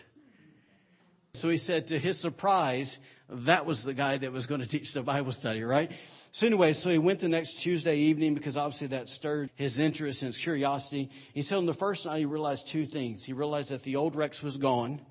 So 1.33 1.49
he 1.49 1.57
said 1.57 1.87
to 1.87 1.99
his 1.99 2.19
surprise, 2.19 2.97
that 3.45 3.65
was 3.65 3.83
the 3.83 3.93
guy 3.93 4.17
that 4.17 4.31
was 4.31 4.47
going 4.47 4.61
to 4.61 4.67
teach 4.67 4.93
the 4.93 5.03
Bible 5.03 5.31
study, 5.31 5.61
right? 5.61 5.91
So 6.31 6.47
anyway, 6.47 6.73
so 6.73 6.89
he 6.89 6.97
went 6.97 7.19
the 7.19 7.27
next 7.27 7.61
Tuesday 7.63 7.97
evening 7.97 8.33
because 8.33 8.57
obviously 8.57 8.87
that 8.87 9.07
stirred 9.09 9.51
his 9.55 9.79
interest 9.79 10.23
and 10.23 10.33
his 10.33 10.41
curiosity. 10.41 11.11
He 11.33 11.41
said 11.41 11.57
on 11.57 11.65
the 11.65 11.73
first 11.73 12.05
night 12.05 12.19
he 12.19 12.25
realized 12.25 12.69
two 12.71 12.85
things. 12.85 13.23
He 13.23 13.33
realized 13.33 13.69
that 13.69 13.83
the 13.83 13.97
old 13.97 14.15
Rex 14.15 14.41
was 14.41 14.57
gone 14.57 15.01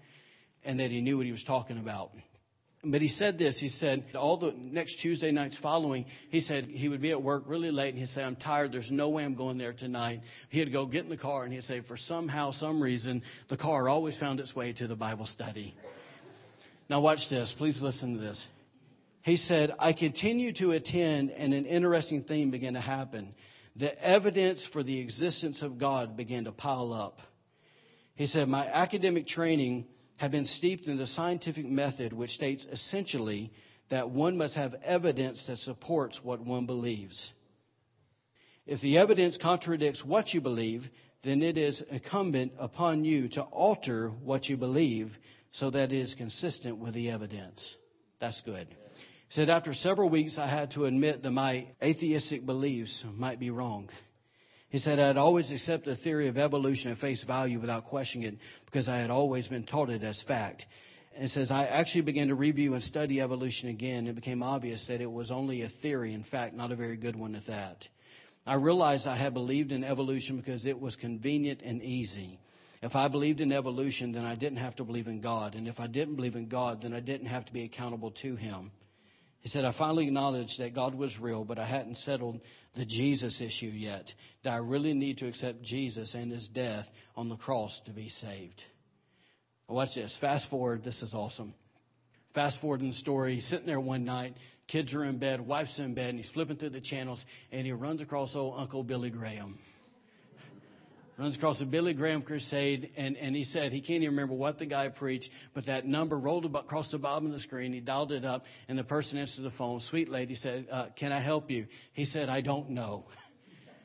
and 0.65 0.81
that 0.81 0.91
he 0.91 1.01
knew 1.01 1.19
what 1.19 1.27
he 1.27 1.33
was 1.33 1.45
talking 1.45 1.79
about. 1.79 2.11
But 2.85 3.03
he 3.03 3.09
said 3.09 3.39
this. 3.39 3.59
He 3.59 3.69
said, 3.69 4.05
all 4.15 4.37
the 4.37 4.53
next 4.57 5.01
Tuesday 5.01 5.33
nights 5.33 5.59
following, 5.61 6.07
he 6.31 6.41
said 6.41 6.65
he 6.65 6.89
would 6.89 7.01
be 7.01 7.11
at 7.11 7.21
work 7.21 7.45
really 7.47 7.71
late 7.71 7.91
and 7.91 7.99
he'd 7.99 8.09
say, 8.11 8.23
I'm 8.23 8.37
tired. 8.37 8.71
There's 8.73 8.91
no 8.91 9.09
way 9.09 9.25
I'm 9.25 9.35
going 9.35 9.59
there 9.59 9.73
tonight. 9.73 10.21
He'd 10.51 10.73
go 10.73 10.87
get 10.87 11.05
in 11.05 11.11
the 11.11 11.17
car 11.17 11.45
and 11.45 11.53
he'd 11.53 11.65
say, 11.65 11.81
for 11.81 11.97
somehow, 11.97 12.53
some 12.53 12.81
reason, 12.81 13.23
the 13.49 13.57
car 13.57 13.89
always 13.89 14.17
found 14.19 14.41
its 14.41 14.55
way 14.55 14.73
to 14.75 14.87
the 14.87 14.95
Bible 14.95 15.27
study. 15.27 15.75
Now 16.89 17.01
watch 17.01 17.29
this. 17.29 17.53
Please 17.59 17.83
listen 17.83 18.15
to 18.15 18.21
this. 18.21 18.47
He 19.23 19.37
said, 19.37 19.73
I 19.81 19.93
continued 19.93 20.57
to 20.57 20.71
attend 20.71 21.31
and 21.31 21.53
an 21.53 21.65
interesting 21.65 22.23
thing 22.23 22.53
began 22.53 22.75
to 22.75 22.81
happen. 22.81 23.35
The 23.75 24.01
evidence 24.01 24.69
for 24.73 24.85
the 24.85 25.01
existence 25.01 25.63
of 25.63 25.79
God 25.79 26.17
began 26.17 26.45
to 26.45 26.53
pile 26.53 26.93
up. 26.93 27.19
He 28.15 28.27
said, 28.27 28.49
my 28.49 28.67
academic 28.67 29.27
training 29.27 29.87
have 30.17 30.31
been 30.31 30.45
steeped 30.45 30.87
in 30.87 30.97
the 30.97 31.07
scientific 31.07 31.67
method 31.67 32.13
which 32.13 32.31
states 32.31 32.67
essentially 32.71 33.53
that 33.91 34.11
one 34.11 34.37
must 34.37 34.55
have 34.55 34.75
evidence 34.83 35.45
that 35.47 35.59
supports 35.59 36.21
what 36.23 36.41
one 36.41 36.67
believes. 36.67 37.33
If 38.67 38.81
the 38.81 38.99
evidence 38.99 39.39
contradicts 39.41 40.05
what 40.05 40.35
you 40.35 40.41
believe, 40.41 40.89
then 41.23 41.43
it 41.43 41.57
is 41.57 41.83
incumbent 41.91 42.53
upon 42.59 43.05
you 43.05 43.29
to 43.31 43.43
alter 43.43 44.09
what 44.09 44.49
you 44.49 44.57
believe 44.57 45.17
so 45.53 45.71
that 45.71 45.93
it 45.93 45.99
is 45.99 46.15
consistent 46.15 46.79
with 46.79 46.95
the 46.95 47.11
evidence. 47.11 47.77
That's 48.21 48.41
good. 48.43 48.67
He 48.69 49.33
said, 49.35 49.51
after 49.51 49.75
several 49.75 50.09
weeks, 50.09 50.39
I 50.39 50.47
had 50.47 50.73
to 50.73 50.85
admit 50.87 51.23
that 51.23 51.31
my 51.31 51.67
atheistic 51.83 52.45
beliefs 52.45 53.05
might 53.15 53.41
be 53.41 53.51
wrong. 53.51 53.89
He 54.69 54.79
said, 54.79 54.99
I'd 54.99 55.17
always 55.17 55.51
accept 55.51 55.85
the 55.85 55.97
theory 55.97 56.29
of 56.29 56.37
evolution 56.37 56.91
at 56.91 56.99
face 56.99 57.23
value 57.25 57.61
without 57.61 57.87
questioning 57.87 58.29
it 58.29 58.39
because 58.65 58.89
I 58.89 58.99
had 58.99 59.11
always 59.11 59.47
been 59.49 59.65
taught 59.65 59.91
it 59.91 60.03
as 60.03 60.23
fact. 60.23 60.67
And 61.15 61.25
it 61.25 61.31
says, 61.31 61.51
I 61.51 61.67
actually 61.67 62.03
began 62.03 62.29
to 62.29 62.35
review 62.35 62.75
and 62.75 62.83
study 62.83 63.21
evolution 63.21 63.69
again. 63.69 64.07
It 64.07 64.17
became 64.17 64.43
obvious 64.43 64.87
that 64.89 65.01
it 65.01 65.11
was 65.11 65.31
only 65.31 65.63
a 65.63 65.69
theory, 65.81 66.13
in 66.13 66.25
fact, 66.25 66.55
not 66.55 66.73
a 66.73 66.77
very 66.77 66.97
good 66.97 67.17
one 67.17 67.35
at 67.35 67.47
that. 67.47 67.87
I 68.45 68.57
realized 68.57 69.07
I 69.07 69.17
had 69.17 69.35
believed 69.35 69.73
in 69.73 69.83
evolution 69.83 70.37
because 70.37 70.67
it 70.67 70.79
was 70.79 70.95
convenient 70.97 71.63
and 71.63 71.83
easy. 71.83 72.39
If 72.83 72.95
I 72.95 73.09
believed 73.09 73.41
in 73.41 73.53
evolution, 73.53 74.13
then 74.13 74.25
I 74.25 74.35
didn't 74.35 74.59
have 74.59 74.77
to 74.77 74.85
believe 74.85 75.07
in 75.07 75.21
God. 75.21 75.55
And 75.55 75.67
if 75.67 75.81
I 75.81 75.87
didn't 75.87 76.17
believe 76.17 76.37
in 76.37 76.49
God, 76.49 76.83
then 76.83 76.93
I 76.93 77.01
didn't 77.01 77.27
have 77.29 77.47
to 77.47 77.53
be 77.53 77.65
accountable 77.65 78.11
to 78.23 78.37
Him. 78.37 78.71
He 79.47 79.51
said, 79.51 79.65
I 79.65 79.71
finally 79.79 80.09
acknowledged 80.09 80.59
that 80.59 80.75
God 80.75 80.97
was 80.97 81.21
real, 81.21 81.45
but 81.45 81.57
I 81.57 81.65
hadn't 81.65 81.99
settled 81.99 82.41
the 82.75 82.85
Jesus 82.85 83.41
issue 83.41 83.67
yet. 83.67 84.13
That 84.43 84.55
I 84.55 84.57
really 84.57 84.93
need 84.93 85.19
to 85.19 85.29
accept 85.29 85.63
Jesus 85.63 86.17
and 86.17 86.33
his 86.33 86.49
death 86.49 86.85
on 87.15 87.29
the 87.29 87.37
cross 87.37 87.81
to 87.85 87.93
be 87.93 88.09
saved. 88.09 88.61
Watch 89.69 89.95
this. 89.95 90.19
Fast 90.21 90.51
forward. 90.51 90.83
This 90.83 91.01
is 91.01 91.15
awesome. 91.15 91.55
Fast 92.35 92.61
forward 92.61 92.81
in 92.81 92.89
the 92.89 92.93
story. 92.95 93.37
He's 93.37 93.47
sitting 93.47 93.67
there 93.67 93.79
one 93.79 94.05
night. 94.05 94.35
Kids 94.67 94.93
are 94.95 95.05
in 95.05 95.19
bed. 95.19 95.41
Wife's 95.41 95.79
in 95.79 95.95
bed. 95.95 96.11
And 96.11 96.19
he's 96.19 96.31
flipping 96.31 96.57
through 96.57 96.71
the 96.71 96.81
channels. 96.81 97.25
And 97.53 97.65
he 97.65 97.71
runs 97.71 98.03
across 98.03 98.35
old 98.35 98.59
Uncle 98.59 98.83
Billy 98.83 99.11
Graham 99.11 99.61
runs 101.19 101.37
across 101.37 101.61
a 101.61 101.67
Billy 101.67 101.95
Graham 101.95 102.23
crusade, 102.23 102.91
and, 102.97 103.17
and 103.17 103.35
he 103.35 103.45
said 103.45 103.73
he 103.73 103.81
can't 103.81 104.03
even 104.03 104.11
remember 104.11 104.35
what 104.35 104.59
the 104.59 104.67
guy 104.67 104.89
preached, 104.89 105.31
but 105.55 105.67
that 105.67 105.87
number 105.87 106.19
rolled 106.19 106.45
across 106.45 106.91
the 106.91 106.99
bottom 106.99 107.27
of 107.27 107.33
the 107.33 107.39
screen. 107.39 107.73
He 107.73 107.81
dialed 107.81 108.13
it 108.13 108.25
up, 108.25 108.45
and 108.69 108.79
the 108.79 108.85
person 108.85 109.19
answered 109.19 109.43
the 109.43 109.51
phone. 109.51 109.81
Sweet 109.81 110.09
lady 110.09 110.35
said, 110.35 110.67
uh, 110.71 110.87
"Can 110.97 111.13
I 111.13 111.21
help 111.21 111.51
you?" 111.51 111.67
He 111.93 112.05
said, 112.05 112.29
"I 112.29 112.41
don't 112.41 112.71
know." 112.71 113.07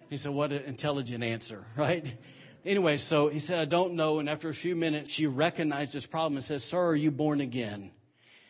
He 0.10 0.17
said, 0.17 0.34
"What 0.34 0.52
an 0.52 0.63
intelligent 0.63 1.24
answer, 1.24 1.63
right?" 1.78 2.06
Anyway, 2.65 2.98
so 2.98 3.30
he 3.30 3.39
said, 3.39 3.60
"I 3.60 3.65
don't 3.65 3.96
know," 3.96 4.20
and 4.20 4.28
after 4.30 4.50
a 4.50 4.54
few 4.54 4.76
minutes, 4.76 5.10
she 5.10 5.26
recognized 5.26 5.94
his 5.94 6.06
problem 6.06 6.36
and 6.36 6.44
said, 6.44 6.62
"Sir, 6.63 6.78
are 6.78 6.96
you 6.96 7.12
born 7.12 7.39
again?" 7.39 7.91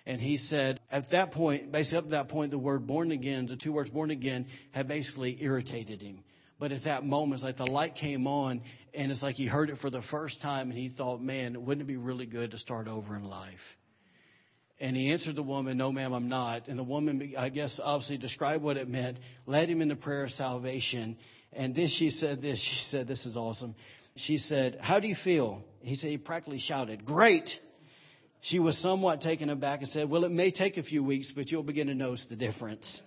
And 0.05 0.19
he 0.19 0.37
said, 0.37 0.79
at 0.91 1.11
that 1.11 1.31
point, 1.31 1.71
basically 1.71 1.99
up 1.99 2.03
to 2.05 2.09
that 2.11 2.29
point, 2.29 2.49
the 2.49 2.57
word 2.57 2.87
born 2.87 3.11
again, 3.11 3.45
the 3.45 3.55
two 3.55 3.71
words 3.71 3.91
born 3.91 4.09
again, 4.09 4.47
had 4.71 4.87
basically 4.87 5.37
irritated 5.39 6.01
him. 6.01 6.23
But 6.61 6.71
at 6.71 6.83
that 6.83 7.03
moment, 7.03 7.39
it's 7.39 7.43
like 7.43 7.57
the 7.57 7.65
light 7.65 7.95
came 7.95 8.27
on, 8.27 8.61
and 8.93 9.11
it's 9.11 9.23
like 9.23 9.33
he 9.33 9.47
heard 9.47 9.71
it 9.71 9.79
for 9.79 9.89
the 9.89 10.03
first 10.03 10.43
time, 10.43 10.69
and 10.69 10.77
he 10.77 10.89
thought, 10.89 11.19
man, 11.19 11.65
wouldn't 11.65 11.81
it 11.81 11.87
be 11.87 11.97
really 11.97 12.27
good 12.27 12.51
to 12.51 12.59
start 12.59 12.87
over 12.87 13.15
in 13.15 13.23
life? 13.23 13.57
And 14.79 14.95
he 14.95 15.11
answered 15.11 15.35
the 15.35 15.41
woman, 15.41 15.75
No, 15.79 15.91
ma'am, 15.91 16.13
I'm 16.13 16.29
not. 16.29 16.67
And 16.67 16.77
the 16.77 16.83
woman, 16.83 17.33
I 17.35 17.49
guess, 17.49 17.79
obviously 17.83 18.19
described 18.19 18.63
what 18.63 18.77
it 18.77 18.87
meant, 18.87 19.17
led 19.47 19.69
him 19.69 19.81
in 19.81 19.87
the 19.87 19.95
prayer 19.95 20.25
of 20.25 20.31
salvation. 20.33 21.17
And 21.51 21.73
this, 21.73 21.97
she 21.97 22.11
said 22.11 22.43
this. 22.43 22.59
She 22.59 22.89
said, 22.91 23.07
This 23.07 23.25
is 23.25 23.35
awesome. 23.35 23.73
She 24.15 24.37
said, 24.37 24.77
How 24.79 24.99
do 24.99 25.07
you 25.07 25.15
feel? 25.15 25.63
He 25.81 25.95
said, 25.95 26.11
He 26.11 26.19
practically 26.19 26.59
shouted, 26.59 27.05
Great! 27.05 27.49
She 28.41 28.59
was 28.59 28.77
somewhat 28.77 29.21
taken 29.21 29.49
aback 29.49 29.81
and 29.81 29.89
said, 29.89 30.11
Well, 30.11 30.25
it 30.25 30.31
may 30.31 30.51
take 30.51 30.77
a 30.77 30.83
few 30.83 31.03
weeks, 31.03 31.31
but 31.35 31.49
you'll 31.49 31.63
begin 31.63 31.87
to 31.87 31.95
notice 31.95 32.27
the 32.29 32.35
difference. 32.35 33.01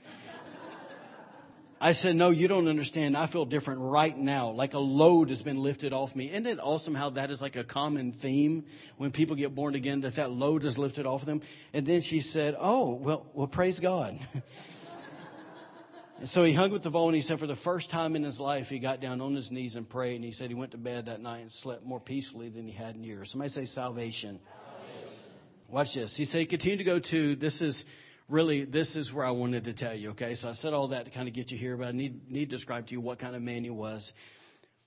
I 1.81 1.93
said, 1.93 2.17
No, 2.17 2.31
you 2.31 2.49
don't 2.49 2.69
understand. 2.69 3.17
I 3.17 3.31
feel 3.31 3.45
different 3.45 3.81
right 3.81 4.17
now. 4.17 4.51
Like 4.51 4.75
a 4.75 4.79
load 4.79 5.31
has 5.31 5.43
been 5.43 5.59
lifted 5.59 5.93
off 5.93 6.15
me. 6.15 6.31
Isn't 6.31 6.47
it 6.47 6.59
awesome 6.61 6.95
how 6.95 7.11
that 7.11 7.31
is 7.31 7.41
like 7.41 7.57
a 7.57 7.65
common 7.65 8.13
theme 8.23 8.65
when 8.97 9.11
people 9.11 9.37
get 9.37 9.55
born 9.55 9.75
again, 9.75 10.03
that 10.03 10.17
that 10.17 10.31
load 10.31 10.65
is 10.65 10.79
lifted 10.79 11.07
off 11.07 11.21
of 11.21 11.27
them? 11.27 11.43
And 11.73 11.87
then 11.87 12.01
she 12.03 12.21
said, 12.21 12.55
Oh, 12.59 12.95
well, 12.95 13.27
well 13.35 13.49
praise 13.49 13.81
God. 13.81 14.15
and 16.21 16.29
so 16.29 16.45
he 16.45 16.55
hung 16.55 16.71
with 16.71 16.83
the 16.83 16.91
phone 16.91 17.09
and 17.09 17.17
he 17.17 17.23
said, 17.23 17.39
For 17.39 17.47
the 17.47 17.57
first 17.57 17.91
time 17.91 18.17
in 18.17 18.23
his 18.23 18.39
life, 18.39 18.67
he 18.67 18.79
got 18.79 19.01
down 19.01 19.21
on 19.21 19.35
his 19.35 19.51
knees 19.51 19.75
and 19.75 19.89
prayed. 19.89 20.17
And 20.17 20.25
he 20.25 20.33
said 20.33 20.49
he 20.49 20.55
went 20.55 20.73
to 20.73 20.79
bed 20.79 21.07
that 21.07 21.21
night 21.21 21.41
and 21.41 21.53
slept 21.53 21.85
more 21.85 22.01
peacefully 22.01 22.49
than 22.49 22.67
he 22.67 22.73
had 22.73 22.95
in 22.95 23.05
years. 23.05 23.31
Somebody 23.31 23.51
say 23.51 23.67
salvation. 23.67 24.39
salvation. 24.39 25.19
Watch 25.71 25.95
this. 25.95 26.17
He 26.17 26.25
said 26.25 26.41
he 26.41 26.47
continued 26.47 26.79
to 26.79 26.85
go 26.85 27.01
to, 27.01 27.37
this 27.37 27.61
is 27.61 27.85
really, 28.29 28.65
this 28.65 28.97
is 28.97 29.13
where 29.13 29.25
I 29.25 29.31
wanted 29.31 29.65
to 29.65 29.75
tell 29.75 29.95
you, 29.95 30.11
okay? 30.11 30.35
So 30.35 30.49
I 30.49 30.55
said 30.55 30.73
all 30.73 30.89
that 30.89 31.05
to 31.07 31.11
kind 31.11 31.29
of 31.29 31.35
get 31.35 31.51
you 31.51 31.59
here, 31.59 31.77
but 31.77 31.89
I 31.89 31.93
need, 31.93 32.31
need 32.31 32.51
to 32.51 32.57
describe 32.57 32.87
to 32.89 32.93
you 32.93 33.01
what 33.01 33.19
kind 33.19 33.37
of 33.37 33.43
man 33.43 33.65
he 33.65 33.71
was. 33.71 34.13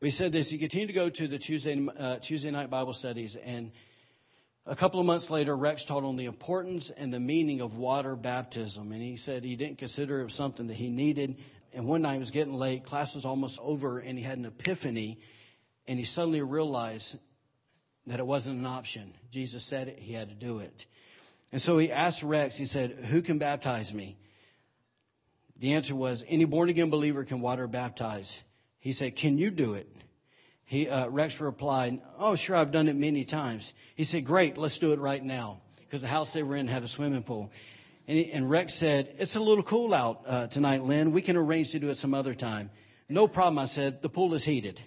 We 0.01 0.11
said 0.11 0.31
this, 0.31 0.49
he 0.49 0.59
continued 0.59 0.87
to 0.87 0.93
go 0.93 1.09
to 1.09 1.27
the 1.27 1.39
Tuesday, 1.39 1.87
uh, 1.97 2.17
Tuesday 2.19 2.51
night 2.51 2.69
Bible 2.69 2.93
studies, 2.93 3.35
and 3.43 3.71
a 4.69 4.75
couple 4.75 4.99
of 4.99 5.05
months 5.05 5.29
later, 5.29 5.55
Rex 5.55 5.85
taught 5.85 6.03
on 6.03 6.17
the 6.17 6.25
importance 6.25 6.91
and 6.97 7.13
the 7.13 7.21
meaning 7.21 7.61
of 7.61 7.73
water 7.73 8.17
baptism. 8.17 8.91
And 8.91 9.01
he 9.01 9.15
said 9.15 9.45
he 9.45 9.55
didn't 9.55 9.77
consider 9.77 10.21
it 10.21 10.31
something 10.31 10.67
that 10.67 10.73
he 10.73 10.89
needed. 10.89 11.37
And 11.73 11.87
one 11.87 12.01
night 12.01 12.15
it 12.15 12.19
was 12.19 12.31
getting 12.31 12.53
late, 12.53 12.85
class 12.85 13.15
was 13.15 13.23
almost 13.23 13.57
over, 13.61 13.99
and 13.99 14.17
he 14.17 14.23
had 14.25 14.37
an 14.37 14.45
epiphany, 14.45 15.19
and 15.87 15.97
he 15.97 16.03
suddenly 16.03 16.41
realized 16.41 17.15
that 18.07 18.19
it 18.19 18.25
wasn't 18.25 18.59
an 18.59 18.65
option. 18.65 19.13
Jesus 19.31 19.67
said 19.69 19.87
it, 19.87 19.99
he 19.99 20.13
had 20.13 20.29
to 20.29 20.35
do 20.35 20.59
it. 20.59 20.85
And 21.51 21.61
so 21.61 21.77
he 21.77 21.91
asked 21.91 22.23
Rex, 22.23 22.57
he 22.57 22.65
said, 22.65 22.91
Who 23.11 23.21
can 23.21 23.39
baptize 23.39 23.93
me? 23.93 24.17
The 25.59 25.73
answer 25.73 25.95
was, 25.95 26.23
Any 26.27 26.45
born 26.45 26.69
again 26.69 26.89
believer 26.89 27.23
can 27.25 27.41
water 27.41 27.67
baptize. 27.67 28.41
He 28.79 28.91
said, 28.91 29.15
Can 29.15 29.37
you 29.37 29.49
do 29.49 29.73
it? 29.73 29.87
He, 30.65 30.89
uh, 30.89 31.09
Rex 31.09 31.39
replied, 31.39 32.01
Oh, 32.19 32.35
sure, 32.35 32.55
I've 32.55 32.73
done 32.73 32.89
it 32.89 32.95
many 32.95 33.23
times. 33.25 33.71
He 33.95 34.03
said, 34.03 34.25
Great, 34.25 34.57
let's 34.57 34.77
do 34.79 34.91
it 34.91 34.99
right 34.99 35.23
now. 35.23 35.61
Because 35.79 36.01
the 36.01 36.07
house 36.07 36.33
they 36.33 36.43
were 36.43 36.57
in 36.57 36.67
had 36.67 36.83
a 36.83 36.87
swimming 36.89 37.23
pool. 37.23 37.49
And, 38.07 38.19
and 38.19 38.49
Rex 38.49 38.77
said, 38.77 39.15
It's 39.17 39.35
a 39.37 39.39
little 39.39 39.63
cool 39.63 39.93
out 39.93 40.21
uh, 40.25 40.47
tonight, 40.47 40.81
Lynn. 40.81 41.13
We 41.13 41.21
can 41.21 41.37
arrange 41.37 41.71
to 41.71 41.79
do 41.79 41.89
it 41.89 41.97
some 41.97 42.13
other 42.13 42.35
time. 42.35 42.69
No 43.07 43.29
problem, 43.29 43.59
I 43.59 43.67
said. 43.67 44.01
The 44.01 44.09
pool 44.09 44.33
is 44.33 44.43
heated. 44.43 44.79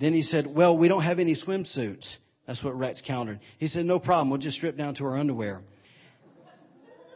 Then 0.00 0.14
he 0.14 0.22
said, 0.22 0.46
Well, 0.46 0.78
we 0.78 0.88
don't 0.88 1.02
have 1.02 1.18
any 1.18 1.36
swimsuits. 1.36 2.16
That's 2.46 2.64
what 2.64 2.76
Rex 2.76 3.02
countered. 3.06 3.40
He 3.58 3.68
said, 3.68 3.84
No 3.84 3.98
problem. 3.98 4.30
We'll 4.30 4.40
just 4.40 4.56
strip 4.56 4.78
down 4.78 4.94
to 4.96 5.04
our 5.04 5.18
underwear. 5.18 5.60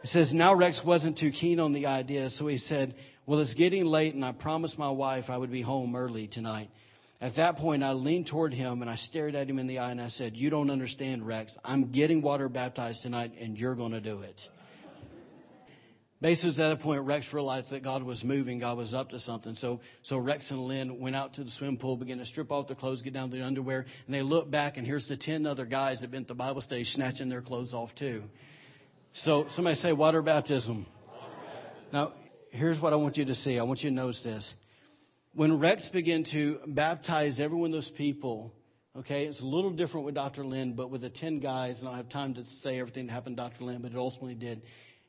It 0.03 0.09
says, 0.09 0.33
now 0.33 0.53
Rex 0.55 0.81
wasn't 0.85 1.17
too 1.17 1.31
keen 1.31 1.59
on 1.59 1.73
the 1.73 1.87
idea, 1.87 2.29
so 2.29 2.47
he 2.47 2.57
said, 2.57 2.95
well, 3.25 3.39
it's 3.39 3.53
getting 3.55 3.85
late 3.85 4.15
and 4.15 4.23
I 4.23 4.31
promised 4.31 4.77
my 4.77 4.89
wife 4.89 5.25
I 5.27 5.37
would 5.37 5.51
be 5.51 5.61
home 5.61 5.95
early 5.95 6.27
tonight. 6.27 6.69
At 7.19 7.35
that 7.37 7.57
point, 7.57 7.83
I 7.83 7.93
leaned 7.93 8.27
toward 8.27 8.53
him 8.53 8.81
and 8.81 8.89
I 8.89 8.95
stared 8.95 9.33
at 9.35 9.49
him 9.49 9.57
in 9.57 9.67
the 9.67 9.79
eye 9.79 9.91
and 9.91 9.99
I 9.99 10.09
said, 10.09 10.37
you 10.37 10.49
don't 10.49 10.69
understand, 10.69 11.25
Rex. 11.25 11.57
I'm 11.65 11.91
getting 11.91 12.21
water 12.21 12.47
baptized 12.47 13.01
tonight 13.01 13.31
and 13.39 13.57
you're 13.57 13.75
going 13.75 13.91
to 13.91 14.01
do 14.01 14.21
it. 14.21 14.39
Basically, 16.19 16.49
at 16.63 16.77
that 16.77 16.79
point, 16.79 17.01
Rex 17.01 17.31
realized 17.31 17.69
that 17.71 17.83
God 17.83 18.01
was 18.01 18.23
moving. 18.23 18.59
God 18.59 18.77
was 18.77 18.93
up 18.93 19.09
to 19.09 19.19
something. 19.19 19.55
So, 19.55 19.81
so 20.03 20.17
Rex 20.17 20.49
and 20.49 20.61
Lynn 20.61 20.99
went 20.99 21.15
out 21.15 21.35
to 21.35 21.43
the 21.43 21.51
swim 21.51 21.77
pool, 21.77 21.95
began 21.95 22.17
to 22.17 22.25
strip 22.25 22.51
off 22.51 22.67
their 22.67 22.75
clothes, 22.75 23.03
get 23.03 23.13
down 23.13 23.29
to 23.29 23.35
their 23.37 23.45
underwear, 23.45 23.85
and 24.05 24.15
they 24.15 24.23
looked 24.23 24.49
back, 24.49 24.77
and 24.77 24.87
here's 24.87 25.07
the 25.07 25.17
ten 25.17 25.45
other 25.45 25.65
guys 25.65 26.01
that 26.01 26.09
been 26.09 26.23
at 26.23 26.27
the 26.27 26.33
Bible 26.33 26.61
study 26.61 26.83
snatching 26.83 27.29
their 27.29 27.43
clothes 27.43 27.73
off 27.73 27.93
too. 27.93 28.23
So 29.23 29.47
somebody 29.49 29.75
say 29.77 29.93
water 29.93 30.21
baptism. 30.21 30.85
Now, 31.91 32.13
here's 32.51 32.79
what 32.79 32.93
I 32.93 32.97
want 32.97 33.17
you 33.17 33.25
to 33.25 33.35
see. 33.35 33.57
I 33.57 33.63
want 33.63 33.81
you 33.81 33.89
to 33.89 33.95
notice 33.95 34.21
this. 34.21 34.53
When 35.33 35.59
Rex 35.59 35.89
began 35.89 36.23
to 36.33 36.59
baptize 36.67 37.39
every 37.39 37.57
one 37.57 37.71
of 37.71 37.73
those 37.73 37.89
people, 37.97 38.53
okay, 38.95 39.25
it's 39.25 39.41
a 39.41 39.45
little 39.45 39.71
different 39.71 40.05
with 40.05 40.13
Dr. 40.13 40.45
Lynn, 40.45 40.73
but 40.73 40.91
with 40.91 41.01
the 41.01 41.09
10 41.09 41.39
guys, 41.39 41.79
and 41.79 41.87
I 41.87 41.93
don't 41.93 41.97
have 41.97 42.09
time 42.09 42.35
to 42.35 42.45
say 42.61 42.79
everything 42.79 43.07
that 43.07 43.13
happened 43.13 43.37
to 43.37 43.43
Dr. 43.43 43.63
Lynn, 43.63 43.81
but 43.81 43.91
it 43.91 43.97
ultimately 43.97 44.35
did. 44.35 44.61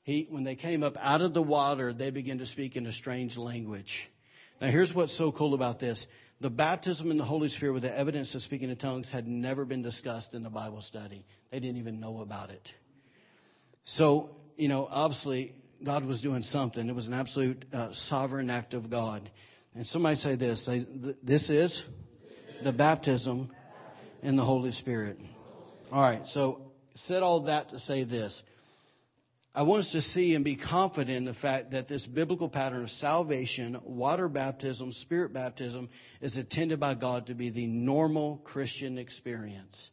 He, 0.04 0.26
when 0.30 0.42
they 0.42 0.54
came 0.54 0.82
up 0.82 0.96
out 0.98 1.20
of 1.20 1.34
the 1.34 1.42
water, 1.42 1.92
they 1.92 2.10
began 2.10 2.38
to 2.38 2.46
speak 2.46 2.76
in 2.76 2.86
a 2.86 2.92
strange 2.92 3.36
language. 3.36 4.08
Now, 4.58 4.70
here's 4.70 4.92
what's 4.94 5.16
so 5.18 5.32
cool 5.32 5.52
about 5.52 5.80
this. 5.80 6.06
The 6.40 6.50
baptism 6.50 7.10
in 7.10 7.18
the 7.18 7.24
Holy 7.24 7.50
Spirit 7.50 7.74
with 7.74 7.82
the 7.82 7.96
evidence 7.96 8.34
of 8.34 8.40
speaking 8.40 8.70
in 8.70 8.76
tongues 8.76 9.10
had 9.10 9.28
never 9.28 9.66
been 9.66 9.82
discussed 9.82 10.32
in 10.32 10.42
the 10.42 10.50
Bible 10.50 10.80
study. 10.80 11.26
They 11.50 11.60
didn't 11.60 11.76
even 11.76 12.00
know 12.00 12.20
about 12.22 12.48
it. 12.50 12.66
So, 13.84 14.30
you 14.56 14.68
know, 14.68 14.86
obviously 14.90 15.54
God 15.84 16.04
was 16.04 16.20
doing 16.20 16.42
something. 16.42 16.88
It 16.88 16.94
was 16.94 17.06
an 17.06 17.14
absolute 17.14 17.64
uh, 17.72 17.90
sovereign 17.92 18.50
act 18.50 18.74
of 18.74 18.90
God. 18.90 19.30
And 19.74 19.86
somebody 19.86 20.16
say 20.16 20.36
this. 20.36 20.64
Say, 20.64 20.84
this 21.22 21.48
is 21.50 21.82
the 22.64 22.72
baptism 22.72 23.50
in 24.22 24.36
the 24.36 24.44
Holy 24.44 24.72
Spirit. 24.72 25.18
All 25.92 26.02
right. 26.02 26.26
So 26.26 26.72
said 26.94 27.22
all 27.22 27.44
that 27.44 27.70
to 27.70 27.78
say 27.78 28.04
this. 28.04 28.42
I 29.54 29.62
want 29.62 29.80
us 29.80 29.92
to 29.92 30.02
see 30.02 30.34
and 30.34 30.44
be 30.44 30.56
confident 30.56 31.16
in 31.16 31.24
the 31.24 31.34
fact 31.34 31.72
that 31.72 31.88
this 31.88 32.06
biblical 32.06 32.48
pattern 32.48 32.84
of 32.84 32.90
salvation, 32.90 33.80
water 33.82 34.28
baptism, 34.28 34.92
spirit 34.92 35.32
baptism 35.32 35.88
is 36.20 36.36
intended 36.36 36.78
by 36.78 36.94
God 36.94 37.26
to 37.26 37.34
be 37.34 37.50
the 37.50 37.66
normal 37.66 38.38
Christian 38.44 38.98
experience. 38.98 39.90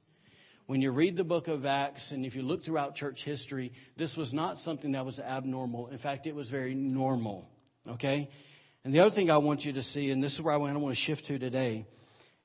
When 0.68 0.82
you 0.82 0.92
read 0.92 1.16
the 1.16 1.24
book 1.24 1.48
of 1.48 1.66
Acts 1.66 2.12
and 2.12 2.26
if 2.26 2.36
you 2.36 2.42
look 2.42 2.64
throughout 2.64 2.96
church 2.96 3.24
history, 3.24 3.72
this 3.98 4.18
was 4.18 4.34
not 4.34 4.58
something 4.58 4.94
that 4.94 5.06
was 5.06 5.20
abnormal. 5.20 5.88
In 5.88 6.00
fact, 6.00 6.26
it 6.26 6.34
was 6.34 6.50
very 6.50 6.74
normal. 6.74 7.48
Okay? 7.88 8.30
And 8.84 8.94
the 8.94 9.00
other 9.00 9.14
thing 9.14 9.30
I 9.30 9.38
want 9.38 9.62
you 9.62 9.74
to 9.74 9.84
see, 9.84 10.10
and 10.10 10.24
this 10.24 10.34
is 10.34 10.42
where 10.42 10.54
I 10.54 10.58
want 10.58 10.78
to 10.78 10.96
shift 10.96 11.26
to 11.26 11.38
today, 11.38 11.86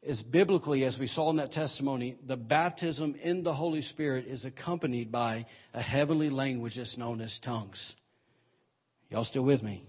is 0.02 0.22
biblically, 0.22 0.84
as 0.84 0.98
we 0.98 1.06
saw 1.06 1.30
in 1.30 1.36
that 1.36 1.52
testimony, 1.52 2.16
the 2.26 2.36
baptism 2.36 3.14
in 3.22 3.42
the 3.42 3.52
Holy 3.52 3.82
Spirit 3.82 4.26
is 4.26 4.44
accompanied 4.44 5.12
by 5.12 5.46
a 5.74 5.82
heavenly 5.82 6.30
language 6.30 6.76
that's 6.76 6.96
known 6.96 7.20
as 7.20 7.38
tongues. 7.42 7.94
Y'all 9.10 9.24
still 9.24 9.44
with 9.44 9.62
me? 9.62 9.84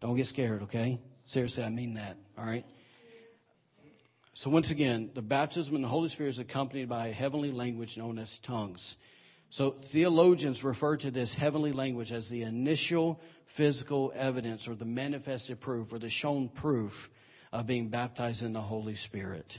Don't 0.00 0.16
get 0.16 0.26
scared, 0.26 0.62
okay? 0.62 1.00
Seriously, 1.26 1.62
I 1.62 1.70
mean 1.70 1.94
that, 1.94 2.16
all 2.38 2.44
right? 2.44 2.64
So, 4.34 4.48
once 4.50 4.70
again, 4.70 5.10
the 5.14 5.22
baptism 5.22 5.74
in 5.74 5.82
the 5.82 5.88
Holy 5.88 6.08
Spirit 6.08 6.30
is 6.30 6.38
accompanied 6.38 6.88
by 6.88 7.08
a 7.08 7.12
heavenly 7.12 7.50
language 7.50 7.96
known 7.96 8.18
as 8.18 8.38
tongues. 8.46 8.96
So, 9.50 9.74
theologians 9.92 10.62
refer 10.62 10.96
to 10.98 11.10
this 11.10 11.34
heavenly 11.34 11.72
language 11.72 12.12
as 12.12 12.28
the 12.28 12.42
initial 12.42 13.20
physical 13.56 14.12
evidence 14.14 14.68
or 14.68 14.76
the 14.76 14.84
manifested 14.84 15.60
proof 15.60 15.92
or 15.92 15.98
the 15.98 16.10
shown 16.10 16.48
proof 16.48 16.92
of 17.52 17.66
being 17.66 17.88
baptized 17.88 18.42
in 18.42 18.52
the 18.52 18.60
Holy 18.60 18.94
Spirit. 18.94 19.52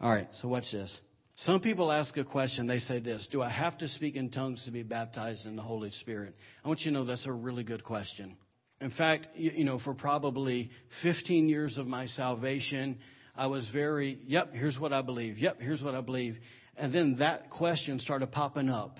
All 0.00 0.10
right, 0.10 0.28
so 0.32 0.48
watch 0.48 0.72
this. 0.72 0.98
Some 1.36 1.60
people 1.60 1.92
ask 1.92 2.16
a 2.16 2.24
question. 2.24 2.66
They 2.66 2.78
say 2.78 2.98
this 2.98 3.28
Do 3.30 3.42
I 3.42 3.50
have 3.50 3.76
to 3.78 3.88
speak 3.88 4.16
in 4.16 4.30
tongues 4.30 4.64
to 4.64 4.70
be 4.70 4.82
baptized 4.82 5.44
in 5.44 5.56
the 5.56 5.62
Holy 5.62 5.90
Spirit? 5.90 6.34
I 6.64 6.68
want 6.68 6.80
you 6.80 6.90
to 6.90 6.98
know 6.98 7.04
that's 7.04 7.26
a 7.26 7.32
really 7.32 7.64
good 7.64 7.84
question. 7.84 8.38
In 8.80 8.90
fact, 8.90 9.28
you 9.34 9.64
know, 9.64 9.78
for 9.78 9.94
probably 9.94 10.70
15 11.02 11.48
years 11.48 11.78
of 11.78 11.86
my 11.86 12.06
salvation, 12.06 12.98
I 13.36 13.48
was 13.48 13.68
very, 13.72 14.18
yep, 14.26 14.52
here's 14.52 14.78
what 14.78 14.92
I 14.92 15.02
believe. 15.02 15.38
Yep, 15.38 15.60
here's 15.60 15.82
what 15.82 15.94
I 15.94 16.00
believe. 16.00 16.36
And 16.76 16.92
then 16.92 17.16
that 17.18 17.50
question 17.50 17.98
started 17.98 18.32
popping 18.32 18.68
up 18.68 18.98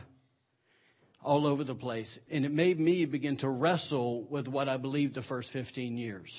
all 1.22 1.46
over 1.46 1.64
the 1.64 1.74
place. 1.74 2.18
And 2.30 2.44
it 2.44 2.52
made 2.52 2.78
me 2.78 3.04
begin 3.06 3.38
to 3.38 3.48
wrestle 3.48 4.24
with 4.30 4.46
what 4.46 4.68
I 4.68 4.76
believed 4.76 5.14
the 5.14 5.22
first 5.22 5.50
15 5.52 5.96
years. 5.96 6.32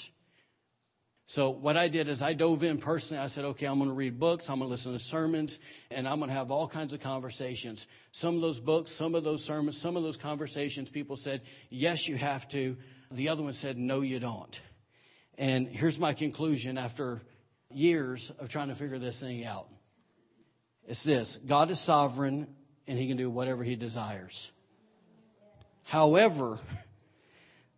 So 1.29 1.49
what 1.49 1.75
I 1.75 1.89
did 1.89 2.07
is 2.07 2.21
I 2.21 2.33
dove 2.33 2.63
in 2.63 2.77
personally. 2.77 3.21
I 3.21 3.27
said, 3.27 3.43
okay, 3.43 3.65
I'm 3.65 3.79
going 3.79 3.89
to 3.89 3.95
read 3.95 4.17
books. 4.17 4.45
I'm 4.47 4.59
going 4.59 4.69
to 4.69 4.71
listen 4.71 4.93
to 4.93 4.99
sermons 4.99 5.57
and 5.91 6.07
I'm 6.07 6.19
going 6.19 6.29
to 6.29 6.35
have 6.35 6.51
all 6.51 6.69
kinds 6.69 6.93
of 6.93 7.01
conversations. 7.01 7.85
Some 8.13 8.35
of 8.35 8.41
those 8.41 8.59
books, 8.59 8.97
some 8.97 9.13
of 9.13 9.25
those 9.25 9.41
sermons, 9.41 9.81
some 9.81 9.97
of 9.97 10.03
those 10.03 10.15
conversations, 10.15 10.89
people 10.89 11.17
said, 11.17 11.41
yes, 11.69 12.07
you 12.07 12.15
have 12.15 12.47
to. 12.51 12.77
The 13.11 13.27
other 13.27 13.43
one 13.43 13.53
said, 13.53 13.77
no, 13.77 14.01
you 14.01 14.19
don't. 14.19 14.55
And 15.37 15.67
here's 15.67 15.99
my 15.99 16.13
conclusion 16.13 16.77
after 16.77 17.21
years 17.71 18.31
of 18.39 18.49
trying 18.49 18.69
to 18.69 18.75
figure 18.75 18.99
this 18.99 19.19
thing 19.19 19.45
out. 19.45 19.67
It's 20.87 21.03
this 21.03 21.37
God 21.47 21.69
is 21.69 21.85
sovereign 21.85 22.47
and 22.87 22.97
he 22.97 23.07
can 23.07 23.17
do 23.17 23.29
whatever 23.29 23.63
he 23.63 23.75
desires. 23.75 24.49
However, 25.83 26.59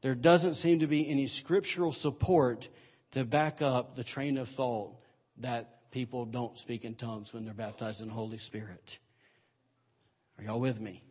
there 0.01 0.15
doesn't 0.15 0.55
seem 0.55 0.79
to 0.79 0.87
be 0.87 1.09
any 1.09 1.27
scriptural 1.27 1.91
support 1.91 2.67
to 3.11 3.25
back 3.25 3.61
up 3.61 3.95
the 3.95 4.03
train 4.03 4.37
of 4.37 4.47
thought 4.55 4.95
that 5.37 5.91
people 5.91 6.25
don't 6.25 6.57
speak 6.59 6.85
in 6.85 6.95
tongues 6.95 7.33
when 7.33 7.45
they're 7.45 7.53
baptized 7.53 8.01
in 8.01 8.07
the 8.07 8.13
Holy 8.13 8.37
Spirit. 8.37 8.81
Are 10.37 10.43
y'all 10.43 10.59
with 10.59 10.79
me? 10.79 11.01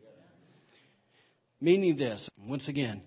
Meaning 1.60 1.96
this, 1.96 2.28
once 2.46 2.68
again, 2.68 3.02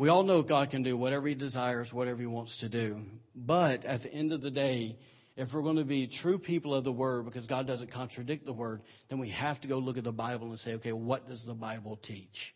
we 0.00 0.08
all 0.08 0.22
know 0.22 0.40
God 0.40 0.70
can 0.70 0.82
do 0.82 0.96
whatever 0.96 1.28
He 1.28 1.34
desires, 1.34 1.92
whatever 1.92 2.20
He 2.20 2.26
wants 2.26 2.56
to 2.60 2.70
do. 2.70 3.02
But 3.36 3.84
at 3.84 4.02
the 4.02 4.10
end 4.10 4.32
of 4.32 4.40
the 4.40 4.50
day, 4.50 4.96
if 5.36 5.48
we're 5.52 5.60
going 5.60 5.76
to 5.76 5.84
be 5.84 6.06
true 6.06 6.38
people 6.38 6.74
of 6.74 6.84
the 6.84 6.92
Word, 6.92 7.26
because 7.26 7.46
God 7.46 7.66
doesn't 7.66 7.92
contradict 7.92 8.46
the 8.46 8.52
Word, 8.54 8.80
then 9.10 9.18
we 9.18 9.28
have 9.28 9.60
to 9.60 9.68
go 9.68 9.76
look 9.76 9.98
at 9.98 10.04
the 10.04 10.10
Bible 10.10 10.48
and 10.48 10.58
say, 10.58 10.72
okay, 10.76 10.94
what 10.94 11.28
does 11.28 11.44
the 11.44 11.52
Bible 11.52 11.98
teach? 12.02 12.54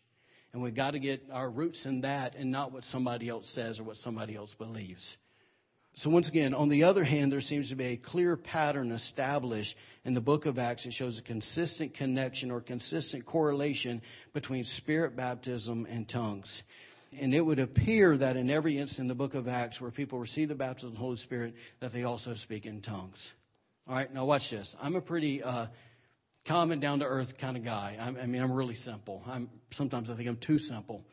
And 0.53 0.63
we've 0.63 0.73
got 0.73 0.91
to 0.91 0.99
get 0.99 1.21
our 1.31 1.47
roots 1.47 1.85
in 1.85 2.01
that 2.01 2.33
and 2.33 2.51
not 2.51 2.71
what 2.71 2.83
somebody 2.83 3.29
else 3.29 3.47
says 3.53 3.79
or 3.79 3.83
what 3.83 3.97
somebody 3.97 4.35
else 4.35 4.55
believes. 4.57 5.15
So, 5.97 6.09
once 6.09 6.27
again, 6.27 6.55
on 6.55 6.67
the 6.67 6.83
other 6.85 7.03
hand, 7.03 7.31
there 7.31 7.41
seems 7.41 7.69
to 7.69 7.75
be 7.75 7.85
a 7.85 7.97
clear 7.97 8.35
pattern 8.35 8.91
established 8.91 9.75
in 10.03 10.15
the 10.15 10.19
book 10.19 10.45
of 10.45 10.57
Acts 10.57 10.83
that 10.83 10.93
shows 10.93 11.19
a 11.19 11.21
consistent 11.21 11.93
connection 11.93 12.49
or 12.49 12.59
consistent 12.59 13.25
correlation 13.25 14.01
between 14.33 14.63
spirit 14.65 15.15
baptism 15.15 15.85
and 15.87 16.09
tongues. 16.09 16.63
And 17.19 17.33
it 17.33 17.41
would 17.41 17.59
appear 17.59 18.17
that 18.17 18.35
in 18.35 18.49
every 18.49 18.77
instance 18.77 18.99
in 18.99 19.07
the 19.07 19.15
book 19.15 19.33
of 19.33 19.47
Acts 19.47 19.79
where 19.79 19.91
people 19.91 20.19
receive 20.19 20.49
the 20.49 20.55
baptism 20.55 20.89
of 20.89 20.93
the 20.93 20.99
Holy 20.99 21.17
Spirit, 21.17 21.53
that 21.79 21.93
they 21.93 22.03
also 22.03 22.35
speak 22.35 22.65
in 22.65 22.81
tongues. 22.81 23.31
All 23.87 23.95
right, 23.95 24.11
now 24.13 24.25
watch 24.25 24.49
this. 24.49 24.75
I'm 24.81 24.95
a 24.95 25.01
pretty 25.01 25.43
uh, 25.43 25.67
calm 26.47 26.71
and 26.71 26.81
down 26.81 26.99
to 26.99 27.05
earth 27.05 27.33
kind 27.39 27.57
of 27.57 27.63
guy. 27.63 27.97
I'm, 27.99 28.17
I 28.17 28.25
mean, 28.25 28.41
I'm 28.41 28.51
really 28.51 28.75
simple. 28.75 29.23
I'm 29.27 29.49
sometimes 29.73 30.09
I 30.09 30.15
think 30.15 30.27
I'm 30.27 30.37
too 30.37 30.59
simple. 30.59 31.03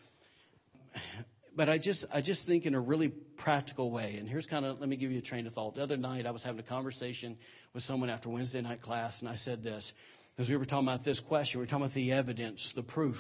But 1.55 1.69
I 1.69 1.77
just 1.77 2.07
I 2.11 2.23
just 2.23 2.47
think 2.47 2.65
in 2.65 2.75
a 2.75 2.81
really 2.81 3.09
practical 3.09 3.91
way. 3.91 4.17
And 4.19 4.27
here's 4.27 4.47
kind 4.47 4.65
of 4.65 4.79
let 4.79 4.89
me 4.89 4.97
give 4.97 5.11
you 5.11 5.19
a 5.19 5.23
train 5.23 5.47
of 5.47 5.53
thought. 5.53 5.75
The 5.75 5.83
other 5.83 5.99
night 5.99 6.25
I 6.25 6.31
was 6.31 6.43
having 6.43 6.61
a 6.61 6.63
conversation 6.63 7.37
with 7.75 7.83
someone 7.83 8.09
after 8.09 8.31
Wednesday 8.31 8.63
night 8.63 8.81
class, 8.81 9.21
and 9.21 9.29
I 9.29 9.37
said 9.37 9.63
this 9.63 9.93
because 10.35 10.49
we 10.49 10.57
were 10.57 10.65
talking 10.65 10.89
about 10.89 11.05
this 11.05 11.21
question. 11.21 11.61
We 11.61 11.65
were 11.65 11.71
talking 11.71 11.85
about 11.85 11.95
the 11.95 12.13
evidence, 12.13 12.73
the 12.75 12.83
proof. 12.83 13.19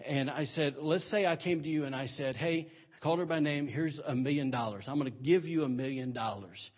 And 0.00 0.30
I 0.30 0.44
said, 0.44 0.76
let's 0.78 1.08
say 1.10 1.26
I 1.26 1.36
came 1.36 1.62
to 1.62 1.68
you 1.68 1.84
and 1.84 1.94
I 1.94 2.06
said, 2.06 2.36
hey, 2.36 2.68
I 2.94 3.02
called 3.02 3.18
her 3.18 3.26
by 3.26 3.40
name. 3.40 3.66
Here's 3.66 4.00
a 4.04 4.14
million 4.14 4.50
dollars. 4.50 4.84
I'm 4.88 4.98
going 4.98 5.12
to 5.12 5.18
give 5.18 5.44
you 5.44 5.64
a 5.64 5.68
million 5.68 6.12
dollars. 6.12 6.70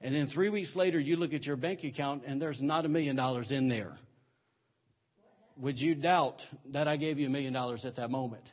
And 0.00 0.14
then 0.14 0.26
three 0.26 0.50
weeks 0.50 0.76
later, 0.76 0.98
you 0.98 1.16
look 1.16 1.32
at 1.32 1.44
your 1.44 1.56
bank 1.56 1.84
account 1.84 2.24
and 2.26 2.40
there's 2.40 2.60
not 2.60 2.84
a 2.84 2.88
million 2.88 3.16
dollars 3.16 3.50
in 3.50 3.68
there. 3.68 3.94
Would 5.58 5.78
you 5.78 5.94
doubt 5.94 6.42
that 6.72 6.86
I 6.86 6.96
gave 6.96 7.18
you 7.18 7.28
a 7.28 7.30
million 7.30 7.52
dollars 7.52 7.84
at 7.84 7.96
that 7.96 8.10
moment? 8.10 8.44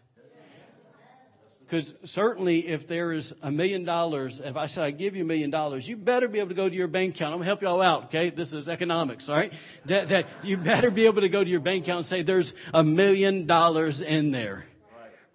Because 1.65 1.93
certainly, 2.03 2.67
if 2.67 2.87
there 2.87 3.13
is 3.13 3.33
a 3.41 3.49
million 3.49 3.85
dollars, 3.85 4.39
if 4.43 4.55
I 4.55 4.67
say 4.67 4.81
I 4.81 4.91
give 4.91 5.15
you 5.15 5.23
a 5.23 5.25
million 5.25 5.49
dollars, 5.49 5.87
you 5.87 5.95
better 5.95 6.27
be 6.27 6.39
able 6.39 6.49
to 6.49 6.55
go 6.55 6.67
to 6.67 6.75
your 6.75 6.89
bank 6.89 7.15
account. 7.15 7.33
I'm 7.33 7.39
gonna 7.39 7.45
help 7.45 7.61
you 7.61 7.67
all 7.69 7.81
out. 7.81 8.05
Okay, 8.05 8.29
this 8.29 8.53
is 8.53 8.67
economics, 8.67 9.29
all 9.29 9.35
right? 9.35 9.51
That, 9.87 10.09
that 10.09 10.25
you 10.43 10.57
better 10.57 10.91
be 10.91 11.05
able 11.05 11.21
to 11.21 11.29
go 11.29 11.43
to 11.43 11.49
your 11.49 11.61
bank 11.61 11.85
account 11.85 11.99
and 11.99 12.05
say 12.05 12.23
there's 12.23 12.53
a 12.73 12.83
million 12.83 13.47
dollars 13.47 14.03
in 14.05 14.31
there, 14.31 14.65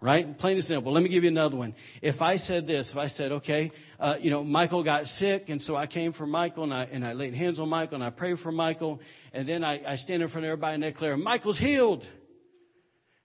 right? 0.02 0.38
Plain 0.38 0.56
and 0.58 0.64
simple. 0.66 0.92
Let 0.92 1.02
me 1.02 1.08
give 1.08 1.24
you 1.24 1.30
another 1.30 1.56
one. 1.56 1.74
If 2.02 2.20
I 2.20 2.36
said 2.36 2.66
this, 2.66 2.90
if 2.90 2.98
I 2.98 3.08
said, 3.08 3.32
okay, 3.32 3.72
uh, 3.98 4.16
you 4.20 4.30
know, 4.30 4.44
Michael 4.44 4.84
got 4.84 5.06
sick, 5.06 5.48
and 5.48 5.62
so 5.62 5.76
I 5.76 5.86
came 5.86 6.12
for 6.12 6.26
Michael, 6.26 6.64
and 6.64 6.74
I 6.74 6.84
and 6.84 7.04
I 7.04 7.14
laid 7.14 7.34
hands 7.34 7.58
on 7.58 7.70
Michael, 7.70 7.96
and 7.96 8.04
I 8.04 8.10
prayed 8.10 8.38
for 8.38 8.52
Michael, 8.52 9.00
and 9.32 9.48
then 9.48 9.64
I, 9.64 9.94
I 9.94 9.96
stand 9.96 10.22
in 10.22 10.28
front 10.28 10.44
of 10.44 10.50
everybody 10.50 10.74
and 10.74 10.82
declare, 10.82 11.16
Michael's 11.16 11.58
healed. 11.58 12.04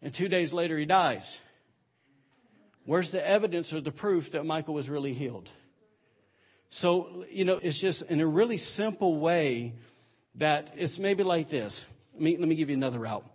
And 0.02 0.14
two 0.14 0.28
days 0.28 0.52
later, 0.52 0.78
he 0.78 0.86
dies. 0.86 1.40
Where's 2.86 3.12
the 3.12 3.26
evidence 3.26 3.74
or 3.74 3.82
the 3.82 3.92
proof 3.92 4.26
that 4.34 4.46
Michael 4.46 4.74
was 4.74 4.90
really 4.90 5.14
healed? 5.14 5.50
So, 6.70 7.26
you 7.30 7.46
know, 7.46 7.60
it's 7.62 7.80
just 7.80 8.04
in 8.10 8.20
a 8.20 8.28
really 8.28 8.58
simple 8.58 9.20
way 9.20 9.74
that 10.36 10.72
it's 10.76 10.98
maybe 10.98 11.24
like 11.24 11.50
this. 11.50 11.84
Let 12.14 12.22
me, 12.22 12.38
let 12.38 12.48
me 12.48 12.56
give 12.56 12.70
you 12.70 12.76
another 12.76 13.00
route. 13.00 13.26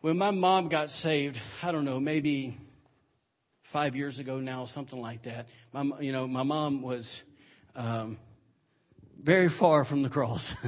When 0.00 0.18
my 0.18 0.30
mom 0.30 0.68
got 0.68 0.90
saved, 0.90 1.36
I 1.62 1.70
don't 1.70 1.84
know, 1.84 2.00
maybe 2.00 2.56
five 3.72 3.94
years 3.94 4.18
ago 4.18 4.40
now, 4.40 4.66
something 4.66 4.98
like 4.98 5.24
that. 5.24 5.46
My, 5.72 5.84
you 6.00 6.12
know, 6.12 6.26
my 6.26 6.42
mom 6.42 6.82
was 6.82 7.22
um, 7.76 8.18
very 9.22 9.48
far 9.48 9.84
from 9.84 10.02
the 10.02 10.10
cross. 10.10 10.54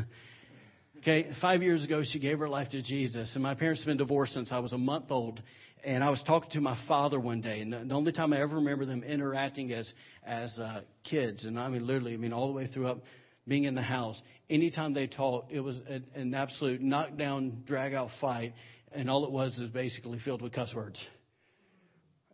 okay, 1.05 1.29
five 1.43 1.63
years 1.63 1.85
ago, 1.85 2.03
she 2.03 2.19
gave 2.19 2.39
her 2.39 2.49
life 2.49 2.71
to 2.71 2.81
Jesus, 2.81 3.35
and 3.35 3.43
my 3.43 3.55
parents 3.55 3.83
have 3.83 3.87
been 3.87 3.99
divorced 3.99 4.33
since 4.33 4.51
I 4.51 4.61
was 4.61 4.73
a 4.73 4.79
month 4.79 5.11
old 5.11 5.43
and 5.85 6.03
I 6.03 6.09
was 6.09 6.23
talking 6.23 6.51
to 6.53 6.63
my 6.63 6.79
father 6.89 7.21
one 7.21 7.43
day, 7.43 7.61
and 7.61 7.91
the 7.91 7.95
only 7.95 8.11
time 8.11 8.33
I 8.33 8.41
ever 8.41 8.57
remember 8.57 8.87
them 8.87 9.03
interacting 9.03 9.71
as 9.71 9.93
as 10.25 10.59
uh, 10.59 10.81
kids, 11.03 11.45
and 11.45 11.61
I 11.61 11.69
mean 11.69 11.87
literally, 11.87 12.15
I 12.15 12.17
mean 12.17 12.33
all 12.33 12.47
the 12.47 12.55
way 12.55 12.67
through 12.67 12.87
up 12.87 13.03
being 13.47 13.65
in 13.65 13.75
the 13.75 13.83
house. 13.83 14.21
Anytime 14.49 14.95
they 14.95 15.07
talked, 15.07 15.53
it 15.53 15.61
was 15.61 15.79
an, 15.87 16.07
an 16.15 16.35
absolute 16.35 16.81
knockdown, 16.81 17.65
drag 17.67 17.93
out 17.93 18.09
fight, 18.19 18.55
and 18.93 19.11
all 19.11 19.27
it 19.27 19.31
was 19.31 19.59
is 19.59 19.69
basically 19.69 20.19
filled 20.19 20.41
with 20.41 20.55
cuss 20.55 20.75
words, 20.75 21.07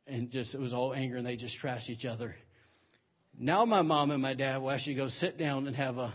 and 0.06 0.30
just 0.30 0.54
it 0.54 0.61
was 0.61 0.72
all 0.72 0.94
anger, 0.94 1.16
and 1.16 1.26
they 1.26 1.35
just 1.35 1.56
trashed 1.61 1.90
each 1.90 2.04
other. 2.04 2.37
Now 3.37 3.64
my 3.64 3.83
mom 3.83 4.12
and 4.12 4.22
my 4.22 4.35
dad 4.35 4.59
will 4.59 4.70
actually 4.70 4.94
go 4.94 5.09
sit 5.09 5.37
down 5.38 5.66
and 5.66 5.74
have 5.74 5.96
a 5.96 6.14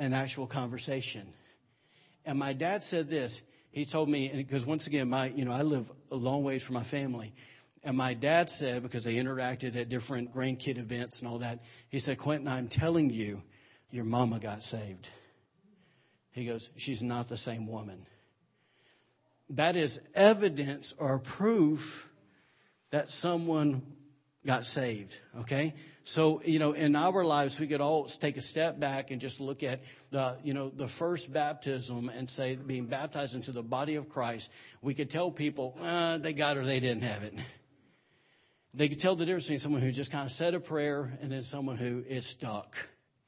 an 0.00 0.14
actual 0.14 0.48
conversation. 0.48 1.32
And 2.24 2.38
my 2.38 2.52
dad 2.52 2.82
said 2.84 3.08
this 3.08 3.40
he 3.70 3.86
told 3.86 4.08
me 4.08 4.30
because 4.34 4.66
once 4.66 4.86
again, 4.86 5.08
my 5.08 5.28
you 5.28 5.44
know 5.44 5.52
I 5.52 5.62
live 5.62 5.86
a 6.10 6.16
long 6.16 6.42
ways 6.42 6.62
from 6.62 6.74
my 6.74 6.88
family, 6.90 7.32
and 7.82 7.96
my 7.96 8.14
dad 8.14 8.50
said 8.50 8.82
because 8.82 9.04
they 9.04 9.14
interacted 9.14 9.76
at 9.76 9.88
different 9.88 10.34
grandkid 10.34 10.78
events 10.78 11.20
and 11.20 11.28
all 11.28 11.38
that, 11.38 11.60
he 11.88 12.00
said, 12.00 12.18
Quentin, 12.18 12.48
I'm 12.48 12.68
telling 12.68 13.10
you, 13.10 13.40
your 13.90 14.04
mama 14.04 14.40
got 14.40 14.62
saved. 14.62 15.06
He 16.32 16.46
goes, 16.46 16.68
she's 16.76 17.02
not 17.02 17.28
the 17.28 17.36
same 17.36 17.66
woman. 17.66 18.06
That 19.50 19.76
is 19.76 19.98
evidence 20.14 20.92
or 20.98 21.20
proof 21.36 21.80
that 22.92 23.08
someone 23.08 23.82
got 24.46 24.64
saved. 24.64 25.12
Okay? 25.40 25.74
So, 26.04 26.40
you 26.44 26.58
know, 26.58 26.72
in 26.72 26.96
our 26.96 27.24
lives, 27.24 27.56
we 27.60 27.68
could 27.68 27.80
all 27.80 28.10
take 28.20 28.36
a 28.36 28.42
step 28.42 28.80
back 28.80 29.10
and 29.10 29.20
just 29.20 29.38
look 29.38 29.62
at 29.62 29.80
the, 30.10 30.38
you 30.42 30.54
know, 30.54 30.70
the 30.70 30.88
first 30.98 31.32
baptism 31.32 32.08
and 32.08 32.28
say 32.28 32.56
being 32.56 32.86
baptized 32.86 33.34
into 33.34 33.52
the 33.52 33.62
body 33.62 33.96
of 33.96 34.08
Christ. 34.08 34.48
We 34.82 34.94
could 34.94 35.10
tell 35.10 35.30
people, 35.30 35.76
uh, 35.80 36.18
they 36.18 36.32
got 36.32 36.56
it 36.56 36.60
or 36.60 36.66
they 36.66 36.80
didn't 36.80 37.02
have 37.02 37.22
it. 37.22 37.34
They 38.72 38.88
could 38.88 39.00
tell 39.00 39.16
the 39.16 39.26
difference 39.26 39.44
between 39.44 39.58
someone 39.58 39.82
who 39.82 39.92
just 39.92 40.12
kind 40.12 40.26
of 40.26 40.32
said 40.32 40.54
a 40.54 40.60
prayer 40.60 41.18
and 41.20 41.30
then 41.30 41.42
someone 41.42 41.76
who 41.76 42.02
is 42.08 42.28
stuck. 42.30 42.72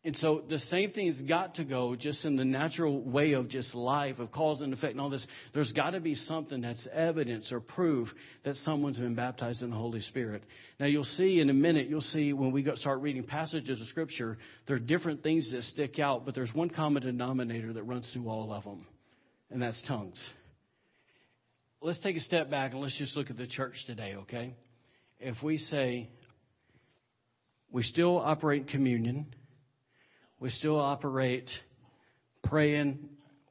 And 0.05 0.17
so 0.17 0.43
the 0.49 0.59
same 0.59 0.91
thing's 0.91 1.23
got 1.23 1.55
to 1.57 1.65
go 1.65 1.95
just 1.95 2.25
in 2.25 2.35
the 2.35 2.45
natural 2.45 3.01
way 3.01 3.35
of 3.35 3.49
just 3.49 3.73
life, 3.73 4.19
of 4.19 4.33
cause 4.33 4.61
and 4.61 4.73
effect 4.73 4.93
and 4.93 5.01
all 5.01 5.11
this. 5.11 5.25
There's 5.55 5.71
got 5.73 5.91
to 5.91 6.01
be 6.01 6.17
something 6.17 6.61
that's 6.61 6.89
evidence 6.93 7.53
or 7.53 7.61
proof 7.61 8.09
that 8.45 8.57
someone's 8.57 8.99
been 8.99 9.15
baptized 9.15 9.63
in 9.63 9.71
the 9.71 9.77
Holy 9.77 10.01
Spirit. 10.01 10.43
Now 10.81 10.87
you'll 10.87 11.05
see 11.05 11.39
in 11.39 11.51
a 11.51 11.55
minute, 11.55 11.89
you'll 11.89 12.01
see 12.01 12.33
when 12.33 12.51
we 12.51 12.69
start 12.75 13.01
reading 13.01 13.23
passages 13.23 13.81
of 13.81 13.87
Scripture, 13.87 14.39
there 14.67 14.75
are 14.75 14.81
different 14.81 15.23
things 15.23 15.53
that 15.53 15.63
stick 15.63 16.01
out, 16.01 16.25
but 16.25 16.35
there's 16.35 16.53
one 16.53 16.69
common 16.69 17.05
denominator 17.05 17.73
that 17.73 17.85
runs 17.85 18.11
through 18.13 18.29
all 18.29 18.53
of 18.53 18.65
them, 18.65 18.85
and 19.51 19.63
that's 19.63 19.81
tongues. 19.87 20.21
Let's 21.81 22.01
take 22.01 22.17
a 22.17 22.21
step 22.21 22.51
back 22.51 22.73
and 22.73 22.81
let's 22.81 22.99
just 22.99 23.17
look 23.17 23.31
at 23.31 23.37
the 23.37 23.47
church 23.47 23.85
today, 23.87 24.17
okay? 24.23 24.57
If 25.21 25.45
we 25.45 25.59
say 25.59 26.09
we 27.71 27.85
still 27.85 28.19
operate 28.19 28.67
communion, 28.67 29.27
we 30.43 30.51
still 30.51 30.77
operate 30.77 31.49
praying, 32.43 32.99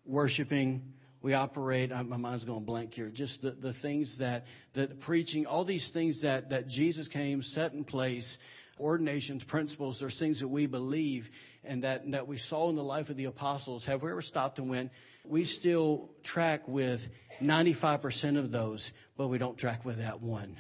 worshiping. 0.06 0.82
We 1.22 1.34
operate, 1.34 1.90
my 1.90 2.18
mind's 2.18 2.44
going 2.44 2.66
blank 2.66 2.96
here, 2.96 3.10
just 3.10 3.42
the, 3.42 3.52
the 3.52 3.74
things 3.82 4.18
that, 4.20 4.44
that 4.74 5.00
preaching, 5.00 5.46
all 5.46 5.64
these 5.64 5.90
things 5.94 6.24
that, 6.24 6.50
that 6.50 6.68
Jesus 6.68 7.08
came, 7.08 7.44
set 7.44 7.72
in 7.72 7.86
place, 7.86 8.38
ordinations, 8.78 9.42
principles, 9.46 10.00
there's 10.02 10.20
things 10.20 10.42
that 10.42 10.50
we 10.50 10.68
believe 10.68 11.24
and 11.64 11.84
that, 11.84 12.02
that 12.12 12.28
we 12.28 12.38
saw 12.38 12.70
in 12.70 12.76
the 12.76 12.84
life 12.84 13.08
of 13.08 13.16
the 13.16 13.26
apostles. 13.26 13.86
Have 13.86 14.02
we 14.04 14.12
ever 14.12 14.22
stopped 14.22 14.60
and 14.60 14.70
went, 14.70 14.92
we 15.26 15.46
still 15.46 16.10
track 16.26 16.68
with 16.68 17.00
95% 17.42 18.38
of 18.38 18.52
those, 18.52 18.92
but 19.16 19.30
we 19.30 19.38
don't 19.38 19.58
track 19.58 19.86
with 19.86 20.00
that 20.00 20.22
one. 20.22 20.58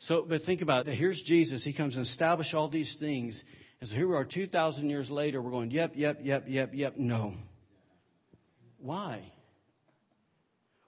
So, 0.00 0.26
but 0.28 0.42
think 0.42 0.62
about 0.62 0.88
it. 0.88 0.96
Here's 0.96 1.22
Jesus. 1.22 1.64
He 1.64 1.72
comes 1.72 1.94
and 1.94 2.04
establishes 2.04 2.54
all 2.54 2.68
these 2.68 2.96
things. 2.98 3.44
And 3.82 3.88
so 3.88 3.96
here 3.96 4.06
we 4.06 4.14
are 4.14 4.24
2,000 4.24 4.88
years 4.90 5.10
later, 5.10 5.42
we're 5.42 5.50
going, 5.50 5.72
yep, 5.72 5.94
yep, 5.96 6.20
yep, 6.22 6.44
yep, 6.46 6.70
yep, 6.72 6.96
no. 6.96 7.34
Why? 8.78 9.24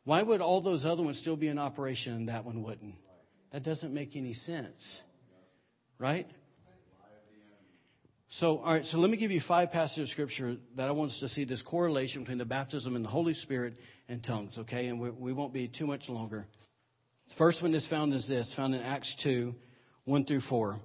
Why 0.05 0.23
would 0.23 0.41
all 0.41 0.63
those 0.63 0.87
other 0.87 1.03
ones 1.03 1.19
still 1.19 1.35
be 1.35 1.49
in 1.49 1.59
operation 1.59 2.13
and 2.13 2.29
that 2.29 2.45
one 2.45 2.63
wouldn't? 2.63 2.95
That 3.53 3.65
doesn't 3.65 3.93
make 3.93 4.15
any 4.15 4.33
sense. 4.33 5.03
Right? 5.99 6.29
So, 8.29 8.59
all 8.59 8.75
right, 8.75 8.85
so 8.85 8.99
let 8.99 9.11
me 9.11 9.17
give 9.17 9.33
you 9.33 9.41
five 9.41 9.73
passages 9.73 10.11
of 10.11 10.13
scripture 10.13 10.59
that 10.77 10.87
I 10.87 10.93
want 10.93 11.11
us 11.11 11.19
to 11.19 11.27
see 11.27 11.45
this 11.45 11.63
correlation 11.63 12.23
between 12.23 12.39
the 12.39 12.45
baptism 12.45 12.95
and 12.95 13.05
the 13.05 13.09
Holy 13.09 13.35
Spirit 13.35 13.75
and 14.09 14.23
tongues, 14.23 14.57
okay? 14.57 14.87
And 14.87 15.01
we, 15.01 15.11
we 15.11 15.33
won't 15.33 15.53
be 15.53 15.67
too 15.67 15.89
much 15.89 16.09
longer. 16.09 16.47
The 17.31 17.35
first 17.39 17.61
one 17.61 17.75
is 17.75 17.89
found 17.89 18.15
is 18.15 18.29
this, 18.29 18.55
found 18.55 18.73
in 18.73 18.83
Acts 18.83 19.17
2, 19.25 19.53
1 20.05 20.27
through 20.27 20.43
4. 20.43 20.79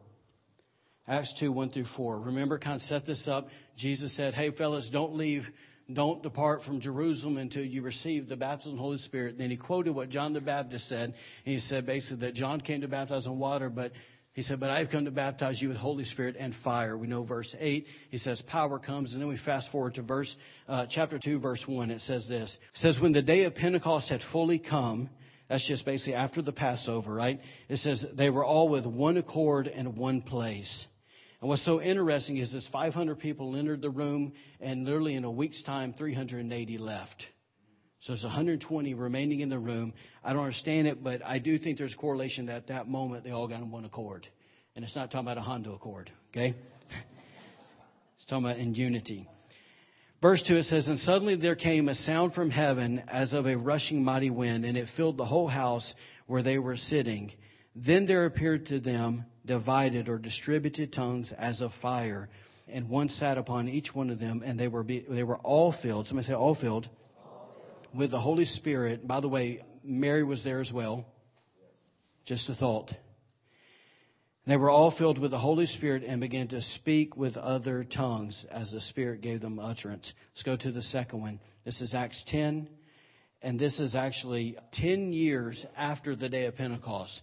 Acts 1.10 1.34
2, 1.40 1.52
1 1.52 1.72
through 1.72 1.86
4. 1.98 2.20
Remember, 2.20 2.60
kind 2.60 2.76
of 2.76 2.82
set 2.82 3.06
this 3.06 3.28
up. 3.28 3.48
Jesus 3.76 4.16
said, 4.16 4.36
Hey, 4.36 4.52
fellas, 4.52 4.90
don't 4.94 5.16
leave, 5.16 5.44
don't 5.92 6.22
depart 6.22 6.62
from 6.64 6.80
Jerusalem 6.80 7.38
until 7.38 7.64
you 7.64 7.82
receive 7.82 8.30
the 8.30 8.36
baptism 8.36 8.74
of 8.74 8.78
the 8.78 8.84
Holy 8.84 8.98
Spirit. 9.00 9.38
Then 9.38 9.50
he 9.50 9.58
quoted 9.58 9.96
what 9.96 10.10
John 10.10 10.34
the 10.34 10.42
Baptist 10.42 10.88
said. 10.88 11.06
And 11.06 11.16
he 11.44 11.60
said 11.60 11.88
basically 11.88 12.28
that 12.28 12.36
John 12.36 12.62
came 12.62 12.82
to 12.82 12.88
baptize 12.88 13.26
in 13.26 13.40
water, 13.40 13.70
but 13.70 13.92
He 14.34 14.44
said, 14.44 14.60
But 14.60 14.70
I 14.70 14.80
have 14.80 14.90
come 14.90 15.06
to 15.06 15.12
baptize 15.12 15.62
you 15.62 15.70
with 15.70 15.78
Holy 15.78 16.06
Spirit 16.06 16.36
and 16.40 16.54
fire. 16.64 16.98
We 16.98 17.08
know 17.08 17.24
verse 17.24 17.54
8. 17.60 17.86
He 18.10 18.18
says, 18.18 18.42
Power 18.44 18.80
comes. 18.80 19.14
And 19.14 19.22
then 19.22 19.28
we 19.28 19.38
fast 19.38 19.72
forward 19.72 19.96
to 19.96 20.02
verse, 20.02 20.34
uh, 20.68 20.86
chapter 20.90 21.20
2, 21.20 21.40
verse 21.40 21.64
1. 21.68 21.92
It 21.92 22.02
says 22.02 22.28
this. 22.28 22.58
It 22.74 22.78
says, 22.78 23.00
When 23.02 23.12
the 23.12 23.22
day 23.22 23.44
of 23.44 23.56
Pentecost 23.56 24.10
had 24.10 24.22
fully 24.32 24.60
come, 24.60 25.10
that's 25.50 25.68
just 25.68 25.84
basically 25.84 26.14
after 26.14 26.44
the 26.44 26.52
Passover, 26.52 27.14
right? 27.14 27.40
It 27.68 27.78
says, 27.78 28.06
They 28.14 28.30
were 28.30 28.46
all 28.46 28.70
with 28.70 28.86
one 28.86 29.18
accord 29.18 29.68
and 29.68 29.98
one 29.98 30.22
place. 30.22 30.86
And 31.42 31.50
what's 31.50 31.64
so 31.64 31.82
interesting 31.82 32.38
is 32.38 32.52
this 32.52 32.68
500 32.72 33.20
people 33.20 33.56
entered 33.56 33.82
the 33.82 33.90
room, 33.90 34.34
and 34.60 34.86
literally 34.86 35.16
in 35.16 35.24
a 35.24 35.32
week's 35.32 35.64
time, 35.64 35.94
380 35.94 36.78
left. 36.78 37.26
So 38.02 38.14
there's 38.14 38.24
120 38.24 38.94
remaining 38.94 39.42
in 39.42 39.50
the 39.50 39.60
room. 39.60 39.94
I 40.24 40.34
don't 40.34 40.44
understand 40.44 40.88
it, 40.88 41.04
but 41.04 41.22
I 41.24 41.40
do 41.40 41.58
think 41.58 41.78
there's 41.78 41.94
a 41.94 41.98
correlation 41.98 42.46
that 42.46 42.56
at 42.56 42.68
that 42.68 42.88
moment 42.88 43.24
they 43.24 43.32
all 43.32 43.48
got 43.48 43.62
in 43.62 43.72
one 43.72 43.86
accord. 43.86 44.28
And 44.76 44.86
it's 44.86 44.96
not 44.96 45.12
talking 45.12 45.28
about 45.28 45.38
a 45.38 45.42
Honda 45.42 45.72
Accord, 45.72 46.10
okay? 46.32 46.56
it's 48.16 48.26
talking 48.26 48.46
about 48.46 48.58
in 48.58 48.74
unity. 48.74 49.28
Verse 50.22 50.44
2 50.48 50.56
it 50.56 50.64
says, 50.64 50.88
And 50.88 51.00
suddenly 51.00 51.36
there 51.36 51.56
came 51.56 51.90
a 51.90 51.96
sound 51.96 52.34
from 52.34 52.50
heaven 52.50 53.04
as 53.08 53.34
of 53.34 53.46
a 53.46 53.58
rushing 53.58 54.04
mighty 54.04 54.30
wind, 54.30 54.66
and 54.66 54.78
it 54.78 54.88
filled 54.96 55.18
the 55.18 55.26
whole 55.26 55.48
house 55.48 55.94
where 56.28 56.44
they 56.44 56.58
were 56.58 56.78
sitting. 56.78 57.32
Then 57.86 58.06
there 58.06 58.26
appeared 58.26 58.66
to 58.68 58.80
them 58.82 59.26
divided 59.46 60.10
or 60.10 60.18
distributed 60.18 60.92
tongues 60.92 61.32
as 61.32 61.62
of 61.62 61.72
fire, 61.82 62.30
and 62.68 62.90
one 62.90 63.08
sat 63.08 63.38
upon 63.38 63.70
each 63.70 63.96
one 63.96 64.10
of 64.10 64.20
them, 64.20 64.44
and 64.46 64.60
they 64.60 64.68
were, 64.68 64.84
be, 64.84 65.06
they 65.08 65.24
were 65.24 65.38
all 65.38 65.72
filled. 65.72 66.08
Somebody 66.08 66.28
say 66.28 66.34
all 66.34 66.56
filled 66.56 66.90
with 67.96 68.12
the 68.12 68.20
Holy 68.20 68.44
Spirit. 68.44 69.08
By 69.08 69.22
the 69.22 69.30
way, 69.30 69.62
Mary 69.82 70.24
was 70.24 70.44
there 70.44 70.60
as 70.60 70.74
well. 70.74 71.06
Just 72.26 72.50
a 72.50 72.54
thought. 72.54 72.92
They 74.46 74.58
were 74.58 74.70
all 74.70 74.92
filled 74.92 75.18
with 75.18 75.32
the 75.32 75.40
Holy 75.40 75.66
Spirit 75.66 76.04
and 76.04 76.20
began 76.20 76.50
to 76.50 76.62
speak 76.62 77.16
with 77.16 77.38
other 77.38 77.86
tongues 77.86 78.46
as 78.52 78.72
the 78.72 78.82
Spirit 78.82 79.22
gave 79.22 79.40
them 79.40 79.58
utterance. 79.58 80.12
Let's 80.32 80.44
go 80.44 80.58
to 80.58 80.72
the 80.72 80.82
second 80.82 81.22
one. 81.22 81.40
This 81.64 81.80
is 81.80 81.94
Acts 81.94 82.26
10, 82.28 82.68
and 83.42 83.58
this 83.58 83.80
is 83.80 83.96
actually 83.96 84.58
10 84.74 85.14
years 85.14 85.66
after 85.78 86.16
the 86.16 86.28
day 86.28 86.46
of 86.46 86.56
Pentecost. 86.56 87.22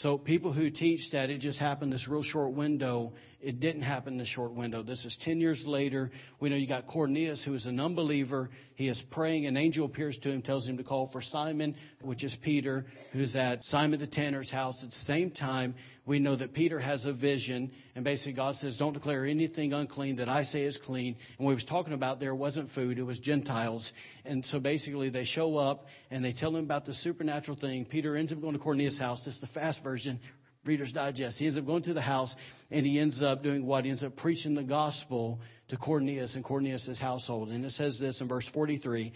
So 0.00 0.18
people 0.18 0.52
who 0.52 0.68
teach 0.68 1.12
that 1.12 1.30
it 1.30 1.38
just 1.38 1.58
happened 1.58 1.90
this 1.90 2.06
real 2.06 2.22
short 2.22 2.52
window, 2.52 3.14
it 3.46 3.60
didn't 3.60 3.82
happen 3.82 4.14
in 4.14 4.20
a 4.20 4.26
short 4.26 4.54
window. 4.54 4.82
This 4.82 5.04
is 5.04 5.16
10 5.20 5.40
years 5.40 5.62
later. 5.64 6.10
We 6.40 6.48
know 6.48 6.56
you 6.56 6.66
got 6.66 6.88
Cornelius, 6.88 7.44
who 7.44 7.54
is 7.54 7.66
an 7.66 7.78
unbeliever. 7.78 8.50
He 8.74 8.88
is 8.88 9.00
praying. 9.12 9.46
An 9.46 9.56
angel 9.56 9.86
appears 9.86 10.18
to 10.24 10.32
him, 10.32 10.42
tells 10.42 10.68
him 10.68 10.78
to 10.78 10.82
call 10.82 11.06
for 11.12 11.22
Simon, 11.22 11.76
which 12.02 12.24
is 12.24 12.36
Peter, 12.42 12.86
who's 13.12 13.36
at 13.36 13.64
Simon 13.64 14.00
the 14.00 14.08
tanner's 14.08 14.50
house. 14.50 14.82
At 14.82 14.90
the 14.90 14.96
same 14.96 15.30
time, 15.30 15.76
we 16.04 16.18
know 16.18 16.34
that 16.34 16.54
Peter 16.54 16.80
has 16.80 17.04
a 17.04 17.12
vision, 17.12 17.70
and 17.94 18.04
basically 18.04 18.32
God 18.32 18.56
says, 18.56 18.78
"Don't 18.78 18.94
declare 18.94 19.24
anything 19.24 19.72
unclean 19.72 20.16
that 20.16 20.28
I 20.28 20.42
say 20.42 20.64
is 20.64 20.76
clean." 20.76 21.14
And 21.38 21.46
what 21.46 21.52
he 21.52 21.54
was 21.54 21.64
talking 21.64 21.92
about 21.92 22.18
there 22.18 22.34
wasn't 22.34 22.70
food; 22.70 22.98
it 22.98 23.04
was 23.04 23.20
Gentiles. 23.20 23.92
And 24.24 24.44
so 24.44 24.58
basically, 24.58 25.08
they 25.08 25.24
show 25.24 25.56
up 25.56 25.86
and 26.10 26.24
they 26.24 26.32
tell 26.32 26.50
him 26.50 26.64
about 26.64 26.84
the 26.84 26.94
supernatural 26.94 27.56
thing. 27.56 27.84
Peter 27.84 28.16
ends 28.16 28.32
up 28.32 28.40
going 28.40 28.54
to 28.54 28.58
Cornelius' 28.58 28.98
house. 28.98 29.24
This 29.24 29.34
is 29.34 29.40
the 29.40 29.46
fast 29.46 29.84
version. 29.84 30.18
Reader's 30.66 30.92
Digest. 30.92 31.38
He 31.38 31.46
ends 31.46 31.58
up 31.58 31.66
going 31.66 31.82
to 31.84 31.94
the 31.94 32.00
house 32.00 32.34
and 32.70 32.84
he 32.84 32.98
ends 32.98 33.22
up 33.22 33.42
doing 33.42 33.66
what? 33.66 33.84
He 33.84 33.90
ends 33.90 34.02
up 34.02 34.16
preaching 34.16 34.54
the 34.54 34.62
gospel 34.62 35.40
to 35.68 35.76
Cornelius 35.76 36.34
and 36.34 36.44
Cornelius' 36.44 36.98
household. 36.98 37.48
And 37.50 37.64
it 37.64 37.72
says 37.72 37.98
this 38.00 38.20
in 38.20 38.28
verse 38.28 38.48
43. 38.52 39.12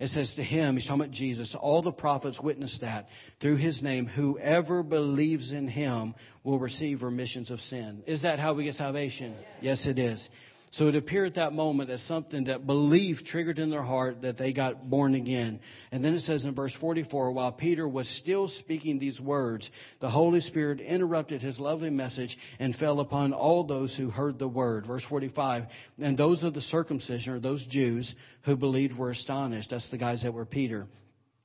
It 0.00 0.08
says 0.08 0.34
to 0.34 0.42
him, 0.42 0.74
he's 0.74 0.86
talking 0.86 1.02
about 1.02 1.12
Jesus, 1.12 1.54
all 1.58 1.82
the 1.82 1.92
prophets 1.92 2.40
witness 2.40 2.78
that 2.80 3.06
through 3.40 3.56
his 3.56 3.82
name, 3.82 4.06
whoever 4.06 4.82
believes 4.82 5.52
in 5.52 5.68
him 5.68 6.14
will 6.42 6.58
receive 6.58 7.02
remissions 7.02 7.50
of 7.50 7.60
sin. 7.60 8.02
Is 8.06 8.22
that 8.22 8.40
how 8.40 8.54
we 8.54 8.64
get 8.64 8.74
salvation? 8.74 9.36
Yes, 9.60 9.86
it 9.86 9.98
is. 9.98 10.28
So 10.72 10.88
it 10.88 10.96
appeared 10.96 11.28
at 11.28 11.34
that 11.34 11.52
moment 11.52 11.90
as 11.90 12.00
something 12.04 12.44
that 12.44 12.66
belief 12.66 13.24
triggered 13.26 13.58
in 13.58 13.68
their 13.68 13.82
heart 13.82 14.22
that 14.22 14.38
they 14.38 14.54
got 14.54 14.88
born 14.88 15.14
again. 15.14 15.60
And 15.90 16.02
then 16.02 16.14
it 16.14 16.20
says 16.20 16.46
in 16.46 16.54
verse 16.54 16.74
44, 16.80 17.32
while 17.32 17.52
Peter 17.52 17.86
was 17.86 18.08
still 18.08 18.48
speaking 18.48 18.98
these 18.98 19.20
words, 19.20 19.70
the 20.00 20.08
Holy 20.08 20.40
Spirit 20.40 20.80
interrupted 20.80 21.42
his 21.42 21.60
lovely 21.60 21.90
message 21.90 22.38
and 22.58 22.74
fell 22.74 23.00
upon 23.00 23.34
all 23.34 23.64
those 23.64 23.94
who 23.94 24.08
heard 24.08 24.38
the 24.38 24.48
word. 24.48 24.86
Verse 24.86 25.04
45, 25.04 25.64
and 25.98 26.16
those 26.16 26.42
of 26.42 26.54
the 26.54 26.62
circumcision, 26.62 27.34
or 27.34 27.38
those 27.38 27.66
Jews 27.66 28.14
who 28.46 28.56
believed 28.56 28.96
were 28.96 29.10
astonished. 29.10 29.68
That's 29.70 29.90
the 29.90 29.98
guys 29.98 30.22
that 30.22 30.32
were 30.32 30.46
Peter. 30.46 30.86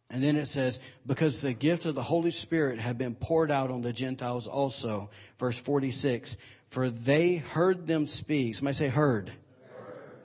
And 0.09 0.23
then 0.23 0.37
it 0.37 0.47
says, 0.47 0.79
because 1.05 1.41
the 1.41 1.53
gift 1.53 1.85
of 1.85 1.95
the 1.95 2.01
Holy 2.01 2.31
Spirit 2.31 2.79
had 2.79 2.97
been 2.97 3.15
poured 3.15 3.51
out 3.51 3.71
on 3.71 3.81
the 3.81 3.91
Gentiles 3.91 4.47
also. 4.47 5.09
Verse 5.37 5.61
46, 5.65 6.37
for 6.73 6.89
they 6.89 7.37
heard 7.37 7.87
them 7.87 8.07
speak. 8.07 8.55
Somebody 8.55 8.77
say 8.77 8.89
heard. 8.89 9.31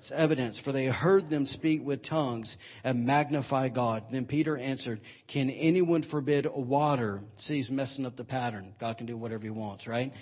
It's 0.02 0.10
evidence, 0.12 0.58
for 0.58 0.72
they 0.72 0.86
heard 0.86 1.30
them 1.30 1.46
speak 1.46 1.84
with 1.84 2.02
tongues 2.02 2.56
and 2.82 3.06
magnify 3.06 3.68
God. 3.68 4.06
Then 4.10 4.26
Peter 4.26 4.56
answered, 4.56 5.00
Can 5.28 5.48
anyone 5.48 6.02
forbid 6.02 6.44
water? 6.52 7.20
See, 7.38 7.58
he's 7.58 7.70
messing 7.70 8.04
up 8.04 8.16
the 8.16 8.24
pattern. 8.24 8.74
God 8.80 8.98
can 8.98 9.06
do 9.06 9.16
whatever 9.16 9.44
he 9.44 9.50
wants, 9.50 9.86
right? 9.86 10.12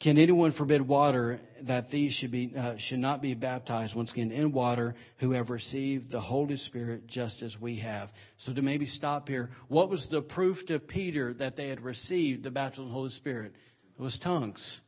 Can 0.00 0.18
anyone 0.18 0.50
forbid 0.50 0.86
water 0.86 1.40
that 1.62 1.90
these 1.90 2.12
should 2.12 2.32
be 2.32 2.52
uh, 2.58 2.74
should 2.76 2.98
not 2.98 3.22
be 3.22 3.34
baptized 3.34 3.94
once 3.94 4.12
again 4.12 4.32
in 4.32 4.52
water 4.52 4.96
who 5.20 5.30
have 5.30 5.48
received 5.48 6.10
the 6.10 6.20
Holy 6.20 6.56
Spirit 6.56 7.06
just 7.06 7.42
as 7.42 7.56
we 7.58 7.78
have? 7.78 8.10
So 8.36 8.52
to 8.52 8.62
maybe 8.62 8.86
stop 8.86 9.28
here, 9.28 9.50
what 9.68 9.88
was 9.88 10.06
the 10.10 10.20
proof 10.20 10.58
to 10.66 10.80
Peter 10.80 11.32
that 11.34 11.56
they 11.56 11.68
had 11.68 11.80
received 11.80 12.42
the 12.42 12.50
baptism 12.50 12.86
of 12.86 12.90
the 12.90 12.94
Holy 12.94 13.10
Spirit? 13.10 13.52
It 13.96 14.02
was 14.02 14.18
tongues. 14.18 14.80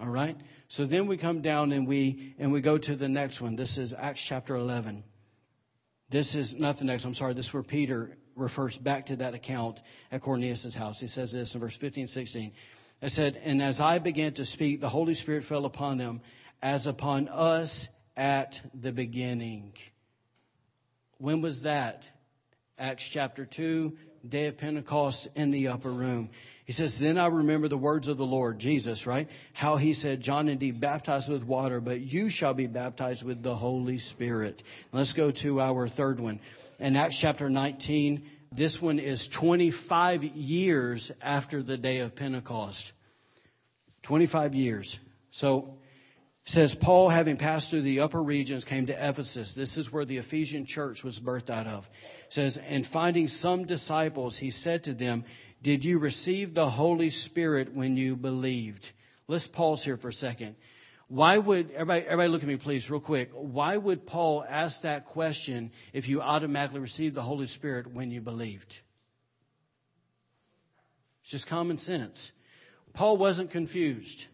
All 0.00 0.08
right? 0.08 0.36
So 0.68 0.86
then 0.86 1.06
we 1.06 1.18
come 1.18 1.42
down 1.42 1.72
and 1.72 1.86
we 1.86 2.34
and 2.38 2.52
we 2.52 2.62
go 2.62 2.78
to 2.78 2.96
the 2.96 3.08
next 3.08 3.40
one. 3.40 3.54
This 3.54 3.76
is 3.76 3.92
Acts 3.96 4.24
chapter 4.26 4.56
11. 4.56 5.04
This 6.10 6.34
is 6.34 6.54
not 6.58 6.78
the 6.78 6.84
next. 6.84 7.04
I'm 7.04 7.14
sorry. 7.14 7.34
This 7.34 7.48
is 7.48 7.54
where 7.54 7.62
Peter 7.62 8.16
refers 8.34 8.76
back 8.78 9.06
to 9.06 9.16
that 9.16 9.34
account 9.34 9.78
at 10.10 10.22
Cornelius' 10.22 10.74
house. 10.74 10.98
He 11.00 11.06
says 11.06 11.32
this 11.32 11.54
in 11.54 11.60
verse 11.60 11.76
15, 11.80 12.08
16. 12.08 12.52
It 13.02 13.10
said, 13.10 13.36
And 13.36 13.62
as 13.62 13.78
I 13.78 13.98
began 13.98 14.34
to 14.34 14.44
speak, 14.44 14.80
the 14.80 14.88
Holy 14.88 15.14
Spirit 15.14 15.44
fell 15.44 15.66
upon 15.66 15.98
them 15.98 16.20
as 16.62 16.86
upon 16.86 17.28
us 17.28 17.86
at 18.16 18.54
the 18.74 18.92
beginning. 18.92 19.74
When 21.18 21.42
was 21.42 21.62
that? 21.62 22.04
Acts 22.78 23.08
chapter 23.12 23.46
2, 23.46 23.96
day 24.28 24.46
of 24.46 24.58
Pentecost 24.58 25.28
in 25.34 25.50
the 25.50 25.68
upper 25.68 25.90
room. 25.90 26.30
He 26.64 26.72
says, 26.72 26.96
Then 27.00 27.18
I 27.18 27.26
remember 27.26 27.68
the 27.68 27.78
words 27.78 28.06
of 28.06 28.16
the 28.16 28.24
Lord, 28.24 28.58
Jesus, 28.58 29.06
right? 29.06 29.28
How 29.52 29.76
he 29.76 29.94
said, 29.94 30.20
John 30.20 30.48
indeed 30.48 30.80
baptized 30.80 31.30
with 31.30 31.42
water, 31.42 31.80
but 31.80 32.00
you 32.00 32.30
shall 32.30 32.54
be 32.54 32.66
baptized 32.66 33.24
with 33.24 33.42
the 33.42 33.56
Holy 33.56 33.98
Spirit. 33.98 34.62
Let's 34.92 35.12
go 35.12 35.32
to 35.42 35.60
our 35.60 35.88
third 35.88 36.20
one. 36.20 36.40
In 36.78 36.96
Acts 36.96 37.18
chapter 37.20 37.50
19, 37.50 38.24
this 38.52 38.78
one 38.80 38.98
is 38.98 39.28
25 39.38 40.22
years 40.22 41.10
after 41.20 41.62
the 41.62 41.76
day 41.76 41.98
of 41.98 42.14
Pentecost. 42.14 42.92
25 44.04 44.54
years. 44.54 44.98
So, 45.32 45.74
says 46.50 46.76
Paul, 46.80 47.08
having 47.08 47.36
passed 47.36 47.70
through 47.70 47.82
the 47.82 48.00
upper 48.00 48.22
regions, 48.22 48.64
came 48.64 48.86
to 48.86 49.08
Ephesus. 49.08 49.54
This 49.56 49.76
is 49.76 49.92
where 49.92 50.04
the 50.04 50.18
Ephesian 50.18 50.66
church 50.66 51.02
was 51.04 51.18
birthed 51.18 51.50
out 51.50 51.66
of. 51.66 51.84
It 51.84 52.32
says, 52.32 52.58
and 52.68 52.86
finding 52.86 53.28
some 53.28 53.66
disciples, 53.66 54.38
he 54.38 54.50
said 54.50 54.84
to 54.84 54.94
them, 54.94 55.24
did 55.62 55.84
you 55.84 55.98
receive 55.98 56.54
the 56.54 56.68
Holy 56.68 57.10
Spirit 57.10 57.74
when 57.74 57.96
you 57.96 58.16
believed? 58.16 58.84
Let's 59.28 59.46
pause 59.46 59.84
here 59.84 59.96
for 59.96 60.08
a 60.08 60.12
second. 60.12 60.56
Why 61.08 61.38
would, 61.38 61.70
everybody, 61.70 62.02
everybody 62.02 62.28
look 62.28 62.42
at 62.42 62.48
me 62.48 62.56
please 62.56 62.88
real 62.90 63.00
quick. 63.00 63.30
Why 63.32 63.76
would 63.76 64.06
Paul 64.06 64.44
ask 64.48 64.82
that 64.82 65.06
question 65.06 65.70
if 65.92 66.08
you 66.08 66.20
automatically 66.20 66.80
received 66.80 67.14
the 67.14 67.22
Holy 67.22 67.46
Spirit 67.46 67.92
when 67.92 68.10
you 68.10 68.20
believed? 68.20 68.74
It's 71.22 71.30
just 71.30 71.48
common 71.48 71.78
sense. 71.78 72.32
Paul 72.94 73.18
wasn't 73.18 73.50
confused. 73.50 74.24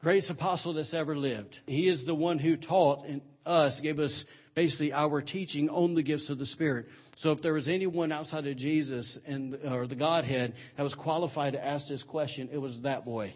Greatest 0.00 0.30
apostle 0.30 0.74
that's 0.74 0.94
ever 0.94 1.16
lived. 1.16 1.58
He 1.66 1.88
is 1.88 2.06
the 2.06 2.14
one 2.14 2.38
who 2.38 2.56
taught 2.56 3.04
us, 3.44 3.80
gave 3.80 3.98
us 3.98 4.24
basically 4.54 4.92
our 4.92 5.20
teaching 5.22 5.68
on 5.70 5.94
the 5.94 6.04
gifts 6.04 6.30
of 6.30 6.38
the 6.38 6.46
Spirit. 6.46 6.86
So 7.16 7.32
if 7.32 7.42
there 7.42 7.52
was 7.52 7.66
anyone 7.66 8.12
outside 8.12 8.46
of 8.46 8.56
Jesus 8.56 9.18
and 9.26 9.56
or 9.64 9.88
the 9.88 9.96
Godhead 9.96 10.54
that 10.76 10.82
was 10.84 10.94
qualified 10.94 11.54
to 11.54 11.64
ask 11.64 11.88
this 11.88 12.04
question, 12.04 12.48
it 12.52 12.58
was 12.58 12.80
that 12.82 13.04
boy. 13.04 13.34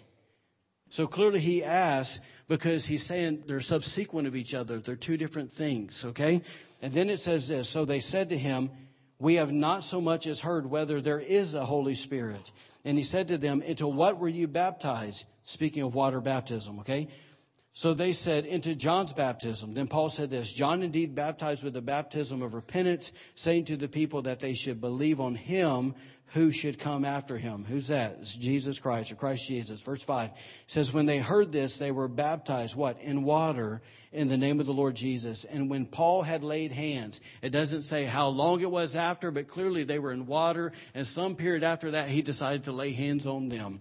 So 0.91 1.09
clearly 1.09 1.41
he 1.41 1.65
asked 1.65 2.21
because 2.49 2.87
he's 2.87 3.07
saying 3.07 3.45
they're 3.49 3.61
subsequent 3.61 4.29
of 4.29 4.37
each 4.37 4.55
other. 4.55 4.81
They're 4.81 4.95
two 4.95 5.17
different 5.17 5.53
things, 5.53 6.01
okay? 6.05 6.43
And 6.81 6.95
then 6.95 7.11
it 7.11 7.21
says 7.21 7.49
this, 7.49 7.73
so 7.73 7.85
they 7.85 8.01
said 8.01 8.29
to 8.29 8.39
him, 8.39 8.71
we 9.19 9.35
have 9.37 9.51
not 9.51 9.85
so 9.85 10.01
much 10.01 10.27
as 10.27 10.39
heard 10.39 10.69
whether 10.69 11.01
there 11.01 11.21
is 11.21 11.55
a 11.55 11.65
Holy 11.65 11.95
Spirit. 11.95 12.43
And 12.85 12.99
he 12.99 13.05
said 13.05 13.29
to 13.29 13.39
them, 13.39 13.63
into 13.63 13.87
what 13.87 14.19
were 14.19 14.29
you 14.29 14.49
baptized? 14.49 15.25
Speaking 15.47 15.83
of 15.83 15.95
water 15.95 16.21
baptism, 16.21 16.81
okay? 16.81 17.09
So 17.75 17.95
they 17.95 18.13
said, 18.13 18.45
into 18.45 18.75
John's 18.75 19.15
baptism. 19.15 19.73
Then 19.73 19.89
Paul 19.89 20.11
said 20.11 20.29
this 20.29 20.53
John 20.57 20.83
indeed 20.83 21.15
baptized 21.15 21.65
with 21.65 21.73
the 21.73 21.81
baptism 21.81 22.43
of 22.43 22.53
repentance, 22.53 23.11
saying 23.35 23.67
to 23.67 23.77
the 23.77 23.89
people 23.89 24.23
that 24.23 24.41
they 24.41 24.55
should 24.55 24.81
believe 24.81 25.21
on 25.21 25.35
him 25.35 25.95
who 26.35 26.51
should 26.51 26.81
come 26.81 27.05
after 27.05 27.37
him. 27.37 27.65
Who's 27.65 27.89
that? 27.89 28.17
It's 28.21 28.37
Jesus 28.37 28.79
Christ 28.79 29.13
or 29.13 29.17
Christ 29.17 29.47
Jesus. 29.47 29.83
Verse 29.83 30.03
5 30.07 30.31
says, 30.67 30.93
When 30.93 31.07
they 31.07 31.19
heard 31.19 31.53
this, 31.53 31.79
they 31.79 31.91
were 31.91 32.09
baptized, 32.09 32.77
what? 32.77 33.01
In 33.01 33.25
water 33.25 33.83
in 34.13 34.29
the 34.29 34.37
name 34.37 34.61
of 34.61 34.67
the 34.67 34.73
Lord 34.73 34.95
Jesus. 34.95 35.45
And 35.49 35.69
when 35.69 35.87
Paul 35.87 36.23
had 36.23 36.43
laid 36.43 36.73
hands, 36.73 37.19
it 37.43 37.51
doesn't 37.51 37.83
say 37.83 38.05
how 38.05 38.29
long 38.29 38.61
it 38.61 38.71
was 38.71 38.97
after, 38.97 39.31
but 39.31 39.49
clearly 39.49 39.85
they 39.85 39.99
were 39.99 40.13
in 40.13 40.27
water. 40.27 40.73
And 40.95 41.07
some 41.07 41.37
period 41.37 41.65
after 41.65 41.93
that, 41.93 42.09
he 42.09 42.23
decided 42.23 42.65
to 42.65 42.73
lay 42.73 42.93
hands 42.93 43.27
on 43.27 43.49
them. 43.49 43.81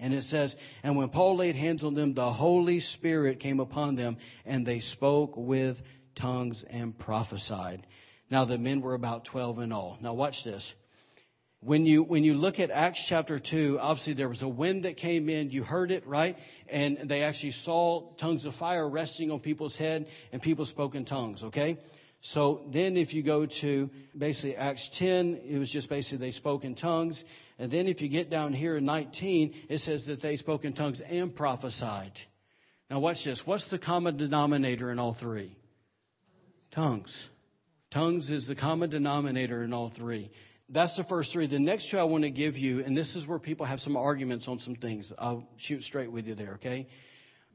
And 0.00 0.14
it 0.14 0.24
says, 0.24 0.54
And 0.82 0.96
when 0.96 1.08
Paul 1.08 1.36
laid 1.36 1.56
hands 1.56 1.82
on 1.82 1.94
them, 1.94 2.14
the 2.14 2.32
Holy 2.32 2.80
Spirit 2.80 3.40
came 3.40 3.60
upon 3.60 3.96
them, 3.96 4.16
and 4.44 4.66
they 4.66 4.80
spoke 4.80 5.36
with 5.36 5.78
tongues 6.14 6.64
and 6.68 6.96
prophesied. 6.98 7.86
Now 8.30 8.44
the 8.44 8.58
men 8.58 8.80
were 8.80 8.94
about 8.94 9.24
12 9.24 9.60
in 9.60 9.72
all. 9.72 9.98
Now 10.00 10.14
watch 10.14 10.44
this. 10.44 10.72
When 11.60 11.84
you, 11.86 12.04
when 12.04 12.22
you 12.22 12.34
look 12.34 12.60
at 12.60 12.70
Acts 12.70 13.04
chapter 13.08 13.40
2, 13.40 13.78
obviously 13.80 14.14
there 14.14 14.28
was 14.28 14.42
a 14.42 14.48
wind 14.48 14.84
that 14.84 14.96
came 14.96 15.28
in. 15.28 15.50
You 15.50 15.64
heard 15.64 15.90
it, 15.90 16.06
right? 16.06 16.36
And 16.68 17.08
they 17.08 17.22
actually 17.22 17.50
saw 17.50 18.12
tongues 18.14 18.46
of 18.46 18.54
fire 18.54 18.88
resting 18.88 19.32
on 19.32 19.40
people's 19.40 19.76
head 19.76 20.06
and 20.30 20.40
people 20.40 20.66
spoke 20.66 20.94
in 20.94 21.04
tongues, 21.04 21.42
okay? 21.42 21.78
So 22.20 22.62
then 22.72 22.96
if 22.96 23.14
you 23.14 23.22
go 23.22 23.46
to 23.60 23.90
basically 24.16 24.56
Acts 24.56 24.88
10, 24.98 25.40
it 25.44 25.58
was 25.58 25.70
just 25.70 25.88
basically 25.88 26.18
they 26.18 26.32
spoke 26.32 26.64
in 26.64 26.74
tongues. 26.74 27.22
And 27.58 27.70
then 27.70 27.86
if 27.86 28.00
you 28.00 28.08
get 28.08 28.28
down 28.28 28.52
here 28.52 28.76
in 28.76 28.84
19, 28.84 29.54
it 29.68 29.78
says 29.80 30.06
that 30.06 30.20
they 30.20 30.36
spoke 30.36 30.64
in 30.64 30.72
tongues 30.72 31.00
and 31.08 31.34
prophesied. 31.34 32.12
Now 32.90 33.00
watch 33.00 33.24
this. 33.24 33.42
What's 33.44 33.70
the 33.70 33.78
common 33.78 34.16
denominator 34.16 34.90
in 34.90 34.98
all 34.98 35.14
three? 35.14 35.56
Tongues. 36.72 37.28
Tongues 37.90 38.30
is 38.30 38.46
the 38.48 38.54
common 38.54 38.90
denominator 38.90 39.62
in 39.62 39.72
all 39.72 39.90
three. 39.96 40.30
That's 40.68 40.96
the 40.96 41.04
first 41.04 41.32
three. 41.32 41.46
The 41.46 41.58
next 41.58 41.90
two 41.90 41.98
I 41.98 42.02
want 42.02 42.24
to 42.24 42.30
give 42.30 42.56
you, 42.56 42.84
and 42.84 42.96
this 42.96 43.16
is 43.16 43.26
where 43.26 43.38
people 43.38 43.64
have 43.64 43.80
some 43.80 43.96
arguments 43.96 44.48
on 44.48 44.58
some 44.58 44.74
things. 44.74 45.12
I'll 45.18 45.48
shoot 45.56 45.82
straight 45.82 46.12
with 46.12 46.26
you 46.26 46.34
there, 46.34 46.54
okay? 46.54 46.88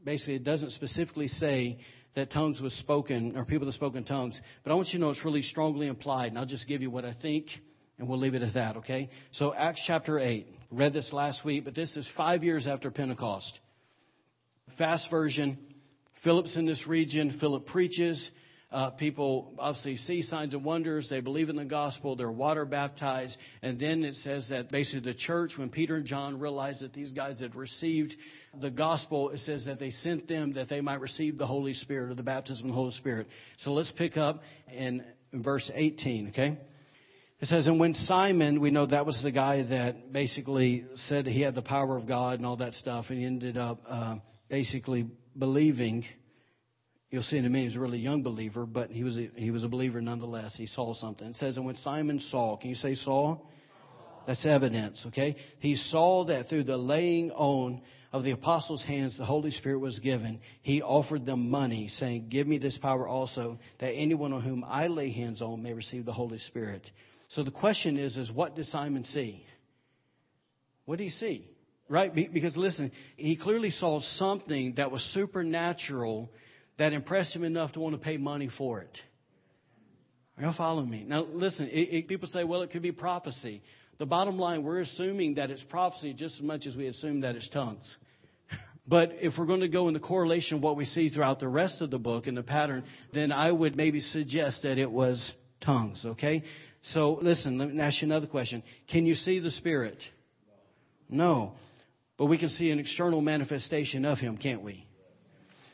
Basically, 0.04 0.36
it 0.36 0.44
doesn't 0.44 0.72
specifically 0.72 1.28
say 1.28 1.80
that 2.16 2.32
tongues 2.32 2.62
was 2.62 2.74
spoken, 2.74 3.36
or 3.38 3.46
people 3.46 3.66
that 3.66 3.74
spoke 3.74 3.96
in 3.96 4.04
tongues, 4.04 4.40
but 4.64 4.72
I 4.72 4.76
want 4.76 4.90
you 4.90 5.00
to 5.00 5.06
know 5.06 5.10
it's 5.10 5.26
really 5.26 5.42
strongly 5.42 5.88
implied, 5.88 6.28
and 6.28 6.38
I'll 6.38 6.46
just 6.46 6.68
give 6.68 6.82
you 6.82 6.92
what 6.92 7.06
I 7.06 7.14
think, 7.22 7.48
and 7.98 8.08
we'll 8.08 8.20
leave 8.20 8.36
it 8.36 8.42
at 8.42 8.54
that, 8.54 8.78
okay? 8.78 9.10
So, 9.32 9.54
Acts 9.54 9.84
chapter 9.86 10.20
8. 10.20 10.48
Read 10.72 10.94
this 10.94 11.14
last 11.14 11.46
week, 11.46 11.66
but 11.66 11.76
this 11.76 11.96
is 11.96 12.10
five 12.18 12.44
years 12.44 12.66
after 12.68 12.90
Pentecost. 12.90 13.60
Fast 14.78 15.10
version. 15.12 15.58
Philip's 16.24 16.58
in 16.58 16.66
this 16.66 16.88
region. 16.88 17.38
Philip 17.40 17.68
preaches. 17.68 18.30
Uh, 18.74 18.90
people 18.90 19.54
obviously 19.60 19.98
see 19.98 20.24
signs 20.24 20.56
and 20.56 20.66
wonders. 20.66 21.08
They 21.08 21.20
believe 21.20 21.50
in 21.50 21.56
the 21.56 21.64
gospel. 21.64 22.16
They're 22.16 22.32
water 22.32 22.66
baptized. 22.66 23.38
And 23.62 23.78
then 23.78 24.04
it 24.04 24.16
says 24.16 24.50
that 24.50 24.72
basically 24.72 25.12
the 25.12 25.18
church, 25.18 25.60
when 25.60 25.70
Peter 25.70 25.96
and 25.96 26.06
John 26.06 26.40
realized 26.40 26.82
that 26.82 26.92
these 26.92 27.14
guys 27.14 27.40
had 27.40 27.54
received 27.54 28.16
the 28.60 28.72
gospel, 28.72 29.30
it 29.30 29.42
says 29.42 29.66
that 29.66 29.78
they 29.78 29.92
sent 29.92 30.28
them 30.28 30.54
that 30.54 30.70
they 30.70 30.82
might 30.82 31.02
receive 31.02 31.38
the 31.38 31.46
Holy 31.46 31.76
Spirit 31.76 32.10
or 32.10 32.16
the 32.16 32.24
baptism 32.24 32.66
of 32.66 32.70
the 32.70 32.76
Holy 32.76 32.94
Spirit. 32.94 33.28
So 33.58 33.74
let's 33.74 33.92
pick 33.92 34.18
up 34.18 34.42
in, 34.76 35.04
verse 35.32 35.70
18, 35.72 36.30
okay? 36.30 36.58
It 37.40 37.48
says, 37.48 37.68
and 37.68 37.80
when 37.80 37.94
Simon, 37.94 38.60
we 38.60 38.72
know 38.72 38.88
that 38.88 39.06
was 39.06 39.22
the 39.22 39.32
guy 39.32 39.64
that 39.64 40.12
basically 40.12 40.86
said 40.96 41.28
he 41.28 41.42
had 41.42 41.54
the 41.54 41.62
power 41.62 41.96
of 41.96 42.08
God 42.08 42.40
and 42.40 42.46
all 42.46 42.58
that 42.58 42.74
stuff, 42.74 43.06
and 43.10 43.20
he 43.20 43.26
ended 43.26 43.58
up 43.58 43.82
uh, 43.88 44.16
basically 44.50 45.08
believing 45.38 46.06
You'll 47.14 47.22
see 47.22 47.38
in 47.38 47.46
a 47.46 47.50
minute 47.50 47.62
he 47.62 47.68
was 47.68 47.76
a 47.76 47.80
really 47.80 48.00
young 48.00 48.24
believer, 48.24 48.66
but 48.66 48.90
he 48.90 49.04
was 49.04 49.20
a, 49.20 49.30
he 49.36 49.52
was 49.52 49.64
a 49.64 49.68
believer 49.68 50.02
nonetheless. 50.02 50.56
He 50.56 50.66
saw 50.66 50.96
something. 50.96 51.28
It 51.28 51.36
says, 51.36 51.58
and 51.58 51.66
when 51.68 51.76
Simon 51.76 52.20
saw, 52.20 52.58
can 52.58 52.70
you 52.70 52.76
say 52.76 52.96
saw? 52.96 53.38
That's 54.26 54.44
evidence, 54.48 55.04
okay? 55.10 55.36
He 55.60 55.76
saw 55.76 56.26
that 56.26 56.48
through 56.48 56.64
the 56.64 56.76
laying 56.76 57.30
on 57.30 57.84
of 58.12 58.24
the 58.24 58.32
apostles' 58.32 58.84
hands 58.84 59.16
the 59.16 59.26
Holy 59.26 59.52
Spirit 59.52 59.78
was 59.78 60.00
given. 60.00 60.40
He 60.64 60.82
offered 60.82 61.24
them 61.24 61.52
money, 61.52 61.88
saying, 61.88 62.30
Give 62.30 62.48
me 62.48 62.58
this 62.58 62.80
power 62.80 63.08
also, 63.08 63.60
that 63.80 63.92
anyone 63.92 64.34
on 64.34 64.42
whom 64.42 64.66
I 64.68 64.88
lay 64.88 65.12
hands 65.12 65.44
on 65.44 65.62
may 65.62 65.74
receive 65.74 66.06
the 66.06 66.14
Holy 66.14 66.40
Spirit. 66.40 66.90
So 67.30 67.44
the 67.44 67.52
question 67.52 68.00
is, 68.00 68.18
is 68.18 68.32
what 68.32 68.56
did 68.56 68.66
Simon 68.66 69.04
see? 69.04 69.46
What 70.86 70.98
did 70.98 71.04
he 71.04 71.10
see? 71.12 71.48
Right? 71.88 72.12
Because 72.12 72.58
listen, 72.58 72.92
he 73.18 73.38
clearly 73.38 73.70
saw 73.70 74.00
something 74.00 74.76
that 74.78 74.90
was 74.90 75.04
supernatural 75.14 76.32
that 76.78 76.94
impressed 76.94 77.36
him 77.36 77.44
enough 77.44 77.74
to 77.74 77.80
want 77.80 77.96
to 77.96 78.02
pay 78.02 78.18
money 78.18 78.50
for 78.50 78.82
it. 78.82 78.98
Are 80.38 80.44
y'all 80.44 80.54
following 80.54 80.90
me? 80.90 81.04
Now, 81.08 81.24
listen, 81.24 81.68
it, 81.68 81.94
it, 81.94 82.08
people 82.08 82.28
say, 82.28 82.44
well, 82.44 82.64
it 82.64 82.72
could 82.72 82.82
be 82.82 82.92
prophecy. 82.92 83.62
The 84.00 84.06
bottom 84.06 84.40
line, 84.40 84.64
we're 84.64 84.80
assuming 84.80 85.36
that 85.36 85.52
it's 85.52 85.64
prophecy 85.64 86.14
just 86.14 86.36
as 86.36 86.42
much 86.42 86.66
as 86.66 86.76
we 86.76 86.88
assume 86.88 87.22
that 87.22 87.36
it's 87.36 87.50
tongues. 87.50 87.98
But 88.86 89.14
if 89.22 89.36
we're 89.38 89.46
going 89.46 89.62
to 89.62 89.70
go 89.70 89.88
in 89.88 89.94
the 89.94 90.02
correlation 90.02 90.58
of 90.58 90.64
what 90.64 90.76
we 90.76 90.84
see 90.84 91.08
throughout 91.08 91.40
the 91.40 91.48
rest 91.48 91.82
of 91.82 91.90
the 91.90 92.00
book 92.00 92.28
and 92.28 92.36
the 92.36 92.44
pattern, 92.44 92.84
then 93.14 93.32
I 93.32 93.50
would 93.50 93.78
maybe 93.78 94.02
suggest 94.02 94.64
that 94.64 94.78
it 94.78 94.92
was 94.92 95.32
tongues, 95.62 96.06
okay? 96.06 96.44
So 96.82 97.18
listen, 97.22 97.58
let 97.58 97.74
me 97.74 97.80
ask 97.80 98.02
you 98.02 98.10
another 98.10 98.28
question. 98.28 98.62
Can 98.90 99.06
you 99.06 99.16
see 99.16 99.40
the 99.40 99.52
Spirit? 99.52 100.04
No. 101.08 101.54
But 102.18 102.26
we 102.26 102.38
can 102.38 102.50
see 102.50 102.72
an 102.72 102.80
external 102.80 103.22
manifestation 103.22 104.04
of 104.04 104.20
Him, 104.20 104.38
can't 104.38 104.62
we? 104.62 104.86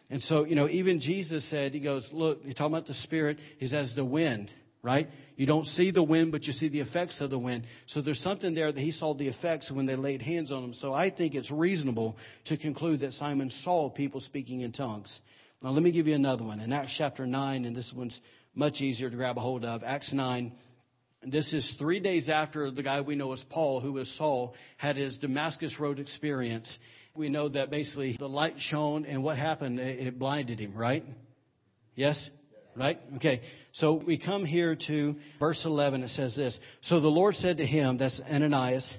And 0.10 0.22
so, 0.22 0.44
you 0.44 0.56
know, 0.56 0.68
even 0.68 1.00
Jesus 1.00 1.48
said, 1.50 1.74
He 1.74 1.80
goes, 1.80 2.10
Look, 2.12 2.40
you're 2.44 2.54
talking 2.54 2.74
about 2.74 2.88
the 2.88 2.94
Spirit, 2.96 3.38
He's 3.58 3.74
as 3.74 3.96
the 3.96 4.06
wind, 4.06 4.52
right? 4.82 5.08
You 5.36 5.46
don't 5.46 5.66
see 5.66 5.92
the 5.92 6.04
wind, 6.04 6.32
but 6.32 6.44
you 6.44 6.54
see 6.54 6.70
the 6.70 6.80
effects 6.80 7.22
of 7.22 7.30
the 7.30 7.38
wind. 7.38 7.66
So 7.86 8.02
there's 8.02 8.22
something 8.22 8.56
there 8.56 8.72
that 8.72 8.80
He 8.80 8.92
saw 8.92 9.14
the 9.14 9.28
effects 9.28 9.72
when 9.72 9.86
they 9.86 9.96
laid 9.96 10.22
hands 10.22 10.52
on 10.52 10.64
Him. 10.64 10.74
So 10.74 10.94
I 10.94 11.12
think 11.12 11.36
it's 11.36 11.52
reasonable 11.52 12.18
to 12.46 12.58
conclude 12.58 13.02
that 13.02 13.14
Simon 13.14 13.52
saw 13.52 13.90
people 13.90 14.20
speaking 14.22 14.62
in 14.62 14.72
tongues. 14.72 15.20
Now, 15.62 15.72
let 15.72 15.84
me 15.84 15.92
give 15.92 16.08
you 16.08 16.16
another 16.16 16.46
one. 16.46 16.60
In 16.60 16.72
Acts 16.74 16.96
chapter 16.98 17.28
9, 17.28 17.66
and 17.66 17.76
this 17.76 17.92
one's 17.96 18.20
much 18.56 18.82
easier 18.82 19.10
to 19.10 19.16
grab 19.16 19.38
a 19.38 19.42
hold 19.42 19.66
of. 19.66 19.84
Acts 19.84 20.14
9. 20.14 20.54
This 21.28 21.54
is 21.54 21.76
three 21.78 22.00
days 22.00 22.30
after 22.30 22.72
the 22.72 22.82
guy 22.82 23.02
we 23.02 23.16
know 23.16 23.34
as 23.34 23.44
Paul, 23.50 23.82
who 23.82 23.92
was 23.92 24.10
Saul, 24.18 24.56
had 24.78 24.96
his 24.96 25.18
Damascus 25.18 25.78
Road 25.78 26.00
experience 26.00 26.78
we 27.16 27.30
know 27.30 27.50
that 27.50 27.70
basically 27.70 28.16
the 28.18 28.30
light 28.30 28.56
shone, 28.60 29.06
and 29.06 29.24
what 29.24 29.38
happened? 29.38 29.80
It 29.80 30.18
blinded 30.18 30.60
him, 30.60 30.76
right? 30.76 31.04
Yes? 31.96 32.30
Right? 32.76 33.00
Okay. 33.18 33.42
So 33.74 33.94
we 33.96 34.18
come 34.18 34.46
here 34.46 34.78
to 34.88 35.16
verse 35.40 35.66
11. 35.66 36.04
It 36.04 36.10
says 36.10 36.36
this. 36.36 36.60
So 36.82 37.00
the 37.00 37.10
Lord 37.10 37.36
said 37.36 37.58
to 37.58 37.66
him, 37.66 37.98
that's 37.98 38.22
Ananias, 38.22 38.98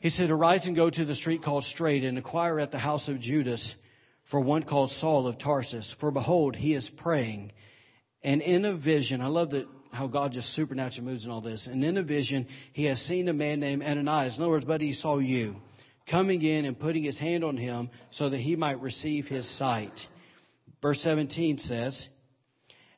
he 0.00 0.10
said, 0.10 0.30
Arise 0.30 0.66
and 0.66 0.76
go 0.76 0.90
to 0.90 1.04
the 1.04 1.14
street 1.14 1.42
called 1.42 1.64
Straight 1.64 2.04
and 2.04 2.18
inquire 2.18 2.58
at 2.58 2.70
the 2.70 2.78
house 2.78 3.08
of 3.08 3.20
Judas 3.20 3.74
for 4.30 4.40
one 4.40 4.64
called 4.64 4.90
Saul 4.90 5.26
of 5.26 5.38
Tarsus. 5.38 5.94
For 6.00 6.10
behold, 6.10 6.56
he 6.56 6.74
is 6.74 6.90
praying. 6.96 7.52
And 8.22 8.42
in 8.42 8.64
a 8.64 8.76
vision, 8.76 9.20
I 9.20 9.28
love 9.28 9.50
that 9.50 9.66
how 9.92 10.06
God 10.06 10.32
just 10.32 10.54
supernaturally 10.54 11.08
moves 11.08 11.24
in 11.24 11.30
all 11.30 11.40
this. 11.40 11.66
And 11.66 11.84
in 11.84 11.96
a 11.98 12.02
vision, 12.02 12.48
he 12.72 12.86
has 12.86 13.00
seen 13.00 13.28
a 13.28 13.32
man 13.32 13.60
named 13.60 13.82
Ananias. 13.82 14.36
In 14.36 14.42
other 14.42 14.50
words, 14.50 14.64
buddy, 14.64 14.88
he 14.88 14.92
saw 14.92 15.18
you 15.18 15.56
coming 16.10 16.42
in 16.42 16.64
and 16.64 16.78
putting 16.78 17.04
his 17.04 17.18
hand 17.18 17.44
on 17.44 17.56
him 17.56 17.90
so 18.10 18.30
that 18.30 18.38
he 18.38 18.56
might 18.56 18.80
receive 18.80 19.26
his 19.26 19.48
sight. 19.58 19.98
Verse 20.80 21.00
17 21.02 21.58
says, 21.58 22.08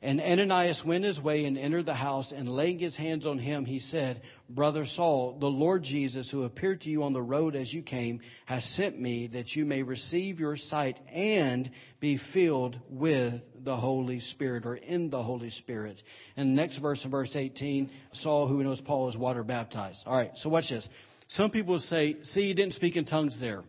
And 0.00 0.20
Ananias 0.20 0.82
went 0.86 1.04
his 1.04 1.20
way 1.20 1.44
and 1.44 1.58
entered 1.58 1.84
the 1.84 1.94
house, 1.94 2.32
and 2.32 2.48
laying 2.48 2.78
his 2.78 2.96
hands 2.96 3.26
on 3.26 3.38
him, 3.38 3.66
he 3.66 3.78
said, 3.78 4.22
Brother 4.48 4.86
Saul, 4.86 5.38
the 5.38 5.46
Lord 5.46 5.82
Jesus, 5.82 6.30
who 6.30 6.44
appeared 6.44 6.82
to 6.82 6.90
you 6.90 7.02
on 7.02 7.12
the 7.12 7.22
road 7.22 7.56
as 7.56 7.72
you 7.72 7.82
came, 7.82 8.20
has 8.46 8.64
sent 8.74 8.98
me 8.98 9.28
that 9.28 9.54
you 9.54 9.66
may 9.66 9.82
receive 9.82 10.40
your 10.40 10.56
sight 10.56 10.98
and 11.12 11.70
be 12.00 12.18
filled 12.32 12.80
with 12.88 13.34
the 13.62 13.76
Holy 13.76 14.20
Spirit 14.20 14.64
or 14.64 14.76
in 14.76 15.10
the 15.10 15.22
Holy 15.22 15.50
Spirit. 15.50 16.02
And 16.36 16.50
the 16.50 16.62
next 16.62 16.78
verse 16.78 17.04
in 17.04 17.10
verse 17.10 17.36
18, 17.36 17.90
Saul, 18.12 18.48
who 18.48 18.62
knows 18.62 18.80
Paul, 18.80 19.10
is 19.10 19.16
water 19.16 19.42
baptized. 19.42 20.00
All 20.06 20.16
right, 20.16 20.30
so 20.36 20.48
watch 20.48 20.70
this. 20.70 20.88
Some 21.28 21.50
people 21.50 21.78
say, 21.78 22.16
see, 22.22 22.48
he 22.48 22.54
didn't 22.54 22.74
speak 22.74 22.96
in 22.96 23.04
tongues 23.04 23.40
there. 23.40 23.62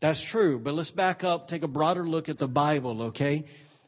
That's 0.00 0.24
true, 0.30 0.58
but 0.58 0.74
let's 0.74 0.90
back 0.90 1.24
up, 1.24 1.48
take 1.48 1.62
a 1.62 1.68
broader 1.68 2.06
look 2.06 2.28
at 2.28 2.38
the 2.38 2.46
Bible, 2.46 3.02
okay? 3.04 3.46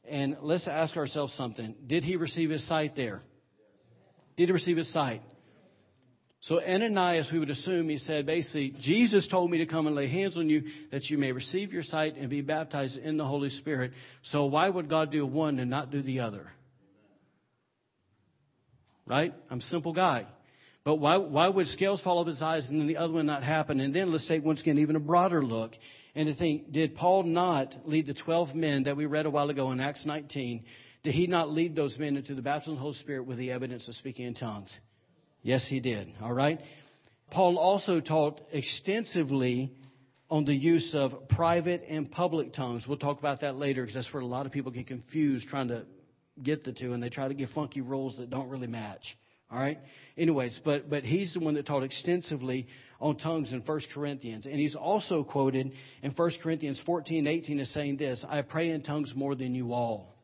And 0.09 0.39
let's 0.41 0.67
ask 0.67 0.97
ourselves 0.97 1.35
something. 1.35 1.75
Did 1.87 2.03
he 2.03 2.17
receive 2.17 2.51
his 2.51 2.67
sight 2.67 2.97
there? 2.97 3.23
Did 4.37 4.49
he 4.49 4.53
receive 4.53 4.79
his 4.79 4.93
sight? 4.93 5.23
So 6.41 6.63
Ananias, 6.63 7.31
we 7.33 7.41
would 7.41 7.51
assume 7.51 7.89
he 7.89 7.99
said 7.99 8.25
basically, 8.25 8.75
Jesus 8.79 9.27
told 9.27 9.51
me 9.51 9.59
to 9.59 9.67
come 9.67 9.87
and 9.87 9.97
lay 9.97 10.09
hands 10.09 10.39
on 10.39 10.49
you 10.49 10.63
that 10.93 11.11
you 11.11 11.19
may 11.19 11.33
receive 11.33 11.73
your 11.73 11.83
sight 11.83 12.17
and 12.17 12.31
be 12.31 12.43
baptized 12.43 12.97
in 12.97 13.17
the 13.17 13.25
Holy 13.25 13.51
Spirit. 13.51 13.93
So 14.23 14.47
why 14.47 14.69
would 14.69 14.89
God 14.89 15.11
do 15.11 15.27
one 15.27 15.59
and 15.59 15.69
not 15.69 15.91
do 15.91 16.01
the 16.01 16.21
other? 16.21 16.47
Right? 19.05 19.35
I'm 19.51 19.59
a 19.59 19.63
simple 19.63 19.93
guy. 19.93 20.27
But 20.89 21.01
why, 21.01 21.19
why 21.19 21.51
would 21.51 21.69
scales 21.69 22.01
fall 22.01 22.19
off 22.19 22.27
his 22.27 22.41
eyes 22.41 22.71
and 22.71 22.81
then 22.81 22.87
the 22.87 22.97
other 22.97 23.13
one 23.13 23.27
not 23.27 23.43
happen? 23.43 23.79
And 23.79 23.95
then 23.95 24.11
let's 24.11 24.27
take 24.27 24.43
once 24.43 24.63
again 24.63 24.79
even 24.79 24.97
a 24.97 25.01
broader 25.01 25.45
look 25.45 25.73
And 26.15 26.29
to 26.29 26.35
think, 26.35 26.73
did 26.73 26.97
Paul 26.97 27.25
not 27.25 27.75
lead 27.85 28.07
the 28.07 28.15
12 28.15 28.55
men 28.55 28.85
that 28.85 28.97
we 28.97 29.05
read 29.05 29.27
a 29.27 29.31
while 29.31 29.51
ago 29.51 29.71
in 29.71 29.81
Acts 29.81 30.07
19? 30.07 30.65
Did 31.03 31.13
he 31.13 31.27
not 31.27 31.51
lead 31.51 31.77
those 31.77 31.99
men 31.99 32.17
into 32.17 32.35
the 32.35 32.41
baptism 32.41 32.73
of 32.73 32.79
the 32.79 32.81
Holy 32.81 32.95
Spirit 32.95 33.27
with 33.27 33.37
the 33.37 33.53
evidence 33.53 33.87
of 33.87 33.97
speaking 33.97 34.25
in 34.25 34.33
tongues? 34.33 34.81
Yes, 35.43 35.69
he 35.69 35.79
did. 35.79 36.09
All 36.23 36.33
right. 36.33 36.59
Paul 37.31 37.59
also 37.59 38.01
taught 38.01 38.41
extensively 38.51 39.71
on 40.31 40.47
the 40.47 40.55
use 40.55 40.95
of 40.95 41.29
private 41.29 41.83
and 41.87 42.11
public 42.11 42.55
tongues. 42.55 42.89
We'll 42.89 42.97
talk 42.97 43.19
about 43.19 43.43
that 43.43 43.57
later 43.57 43.83
because 43.83 43.95
that's 43.95 44.15
where 44.15 44.23
a 44.23 44.27
lot 44.27 44.47
of 44.47 44.53
people 44.53 44.73
get 44.73 44.87
confused 44.87 45.49
trying 45.49 45.69
to 45.69 45.85
get 46.43 46.65
the 46.65 46.73
two 46.73 46.95
and 46.95 47.03
they 47.03 47.11
try 47.11 47.29
to 47.29 47.35
give 47.35 47.51
funky 47.51 47.83
rules 47.83 48.17
that 48.17 48.31
don't 48.31 48.49
really 48.49 48.69
match. 48.69 49.19
All 49.51 49.59
right. 49.59 49.79
Anyways, 50.17 50.61
but 50.65 50.91
but 50.91 51.05
he's 51.05 51.33
the 51.33 51.41
one 51.41 51.55
that 51.55 51.67
taught 51.67 51.83
extensively 51.83 52.67
on 53.01 53.17
tongues 53.17 53.53
in 53.53 53.61
1 53.61 53.81
Corinthians, 53.95 54.45
and 54.47 54.57
he's 54.57 54.75
also 54.75 55.25
quoted 55.25 55.73
in 56.03 56.11
1 56.11 56.31
Corinthians 56.43 56.81
14, 56.85 57.27
18 57.27 57.61
as 57.61 57.71
saying 57.71 57.97
this: 57.97 58.25
"I 58.29 58.43
pray 58.43 58.71
in 58.71 58.83
tongues 58.83 59.15
more 59.15 59.35
than 59.35 59.55
you 59.55 59.73
all." 59.73 60.15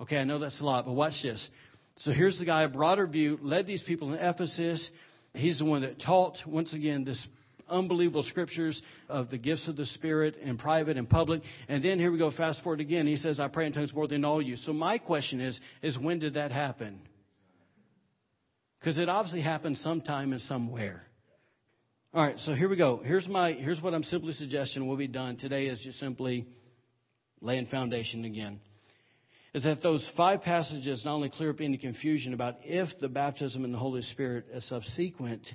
Okay, 0.00 0.18
I 0.18 0.24
know 0.24 0.38
that's 0.38 0.60
a 0.60 0.64
lot, 0.64 0.86
but 0.86 0.92
watch 0.92 1.22
this. 1.22 1.48
So 1.96 2.12
here's 2.12 2.38
the 2.38 2.44
guy, 2.44 2.62
a 2.64 2.68
broader 2.68 3.06
view, 3.06 3.38
led 3.40 3.66
these 3.66 3.82
people 3.82 4.12
in 4.12 4.18
Ephesus. 4.18 4.90
He's 5.32 5.58
the 5.58 5.64
one 5.64 5.82
that 5.82 6.00
taught 6.00 6.38
once 6.46 6.74
again 6.74 7.04
this 7.04 7.26
unbelievable 7.68 8.22
scriptures 8.22 8.82
of 9.08 9.30
the 9.30 9.38
gifts 9.38 9.68
of 9.68 9.76
the 9.76 9.86
Spirit 9.86 10.36
in 10.36 10.58
private 10.58 10.96
and 10.96 11.08
public. 11.08 11.42
And 11.68 11.82
then 11.82 11.98
here 11.98 12.10
we 12.10 12.18
go, 12.18 12.30
fast 12.30 12.62
forward 12.62 12.80
again. 12.80 13.06
He 13.06 13.16
says, 13.16 13.40
I 13.40 13.48
pray 13.48 13.66
in 13.66 13.72
tongues 13.72 13.94
more 13.94 14.06
than 14.06 14.24
all 14.24 14.42
you. 14.42 14.56
So 14.56 14.72
my 14.72 14.98
question 14.98 15.40
is, 15.40 15.60
is 15.82 15.98
when 15.98 16.18
did 16.18 16.34
that 16.34 16.52
happen? 16.52 17.00
Because 18.84 18.98
it 18.98 19.08
obviously 19.08 19.40
happened 19.40 19.78
sometime 19.78 20.32
and 20.32 20.40
somewhere. 20.42 21.00
All 22.12 22.22
right, 22.22 22.38
so 22.38 22.52
here 22.52 22.68
we 22.68 22.76
go. 22.76 23.00
Here's 23.02 23.26
my 23.26 23.52
here's 23.52 23.80
what 23.80 23.94
I'm 23.94 24.02
simply 24.02 24.34
suggesting 24.34 24.86
will 24.86 24.98
be 24.98 25.08
done 25.08 25.38
today 25.38 25.68
is 25.68 25.80
just 25.80 25.98
simply 25.98 26.46
laying 27.40 27.64
foundation 27.64 28.26
again. 28.26 28.60
Is 29.54 29.64
that 29.64 29.82
those 29.82 30.06
five 30.18 30.42
passages 30.42 31.02
not 31.02 31.14
only 31.14 31.30
clear 31.30 31.48
up 31.48 31.62
any 31.62 31.78
confusion 31.78 32.34
about 32.34 32.56
if 32.62 32.90
the 33.00 33.08
baptism 33.08 33.64
in 33.64 33.72
the 33.72 33.78
Holy 33.78 34.02
Spirit 34.02 34.48
is 34.52 34.68
subsequent, 34.68 35.48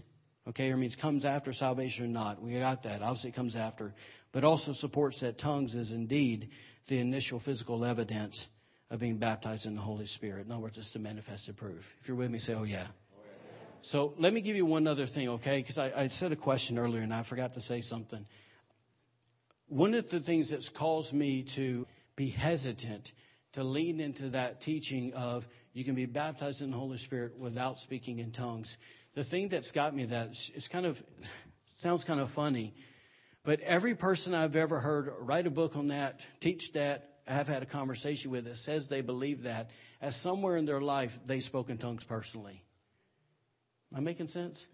okay, 0.48 0.72
or 0.72 0.78
means 0.78 0.96
comes 0.96 1.24
after 1.24 1.54
salvation 1.54 2.06
or 2.06 2.08
not. 2.08 2.42
We 2.42 2.54
got 2.54 2.82
that. 2.82 3.04
Obviously 3.04 3.30
it 3.30 3.36
comes 3.36 3.56
after. 3.56 3.94
But 4.32 4.44
also 4.44 4.74
supports 4.74 5.22
that 5.22 5.38
tongues 5.38 5.76
is 5.76 5.92
indeed 5.92 6.50
the 6.88 6.98
initial 6.98 7.40
physical 7.40 7.86
evidence 7.86 8.48
of 8.90 9.00
being 9.02 9.18
baptized 9.18 9.68
in 9.68 9.76
the 9.76 9.82
Holy 9.82 10.08
Spirit. 10.08 10.48
In 10.48 10.52
other 10.52 10.64
words, 10.64 10.80
it's 10.80 10.92
the 10.94 11.00
manifested 11.00 11.58
proof. 11.58 11.84
If 12.02 12.08
you're 12.08 12.18
with 12.18 12.32
me, 12.32 12.40
say, 12.40 12.56
oh 12.56 12.64
yeah. 12.64 12.88
So 13.84 14.14
let 14.18 14.34
me 14.34 14.42
give 14.42 14.56
you 14.56 14.66
one 14.66 14.88
other 14.88 15.08
thing, 15.08 15.30
okay? 15.30 15.62
Because 15.62 15.78
I, 15.78 15.92
I 15.92 16.08
said 16.08 16.32
a 16.32 16.36
question 16.36 16.78
earlier 16.78 17.02
and 17.02 17.14
I 17.14 17.24
forgot 17.28 17.54
to 17.54 17.62
say 17.62 17.82
something. 17.82 18.26
One 19.68 19.94
of 19.94 20.10
the 20.10 20.20
things 20.20 20.50
that's 20.52 20.70
caused 20.78 21.14
me 21.14 21.46
to 21.56 21.86
be 22.16 22.30
hesitant 22.30 23.08
to 23.54 23.64
lean 23.64 24.00
into 24.00 24.32
that 24.32 24.62
teaching 24.62 25.14
of 25.14 25.44
you 25.74 25.84
can 25.84 25.96
be 25.96 26.06
baptized 26.06 26.62
in 26.62 26.72
the 26.72 26.78
Holy 26.78 26.98
Spirit 26.98 27.38
without 27.38 27.78
speaking 27.80 28.20
in 28.20 28.32
tongues. 28.32 28.76
The 29.16 29.24
thing 29.24 29.50
that's 29.50 29.72
got 29.72 29.96
me 29.96 30.06
that 30.06 30.30
it's 30.56 30.68
kind 30.68 30.86
of 30.86 30.98
sounds 31.82 32.04
kind 32.04 32.20
of 32.20 32.30
funny, 32.32 32.74
but 33.46 33.60
every 33.62 33.96
person 33.96 34.36
I've 34.36 34.56
ever 34.56 34.80
heard 34.80 35.12
write 35.22 35.48
a 35.48 35.52
book 35.52 35.76
on 35.76 35.88
that, 35.88 36.20
teach 36.42 36.70
that, 36.74 37.06
have 37.26 37.48
had 37.48 37.62
a 37.62 37.66
conversation 37.66 38.32
with 38.32 38.46
that 38.46 38.58
says 38.58 38.88
they 38.90 39.02
believe 39.02 39.44
that, 39.44 39.68
as 40.02 40.16
somewhere 40.22 40.58
in 40.58 40.66
their 40.66 40.82
life 40.82 41.12
they 41.28 41.40
spoke 41.40 41.70
in 41.70 41.78
tongues 41.78 42.04
personally. 42.04 42.64
Am 43.92 43.98
I 43.98 44.02
making 44.02 44.28
sense? 44.28 44.66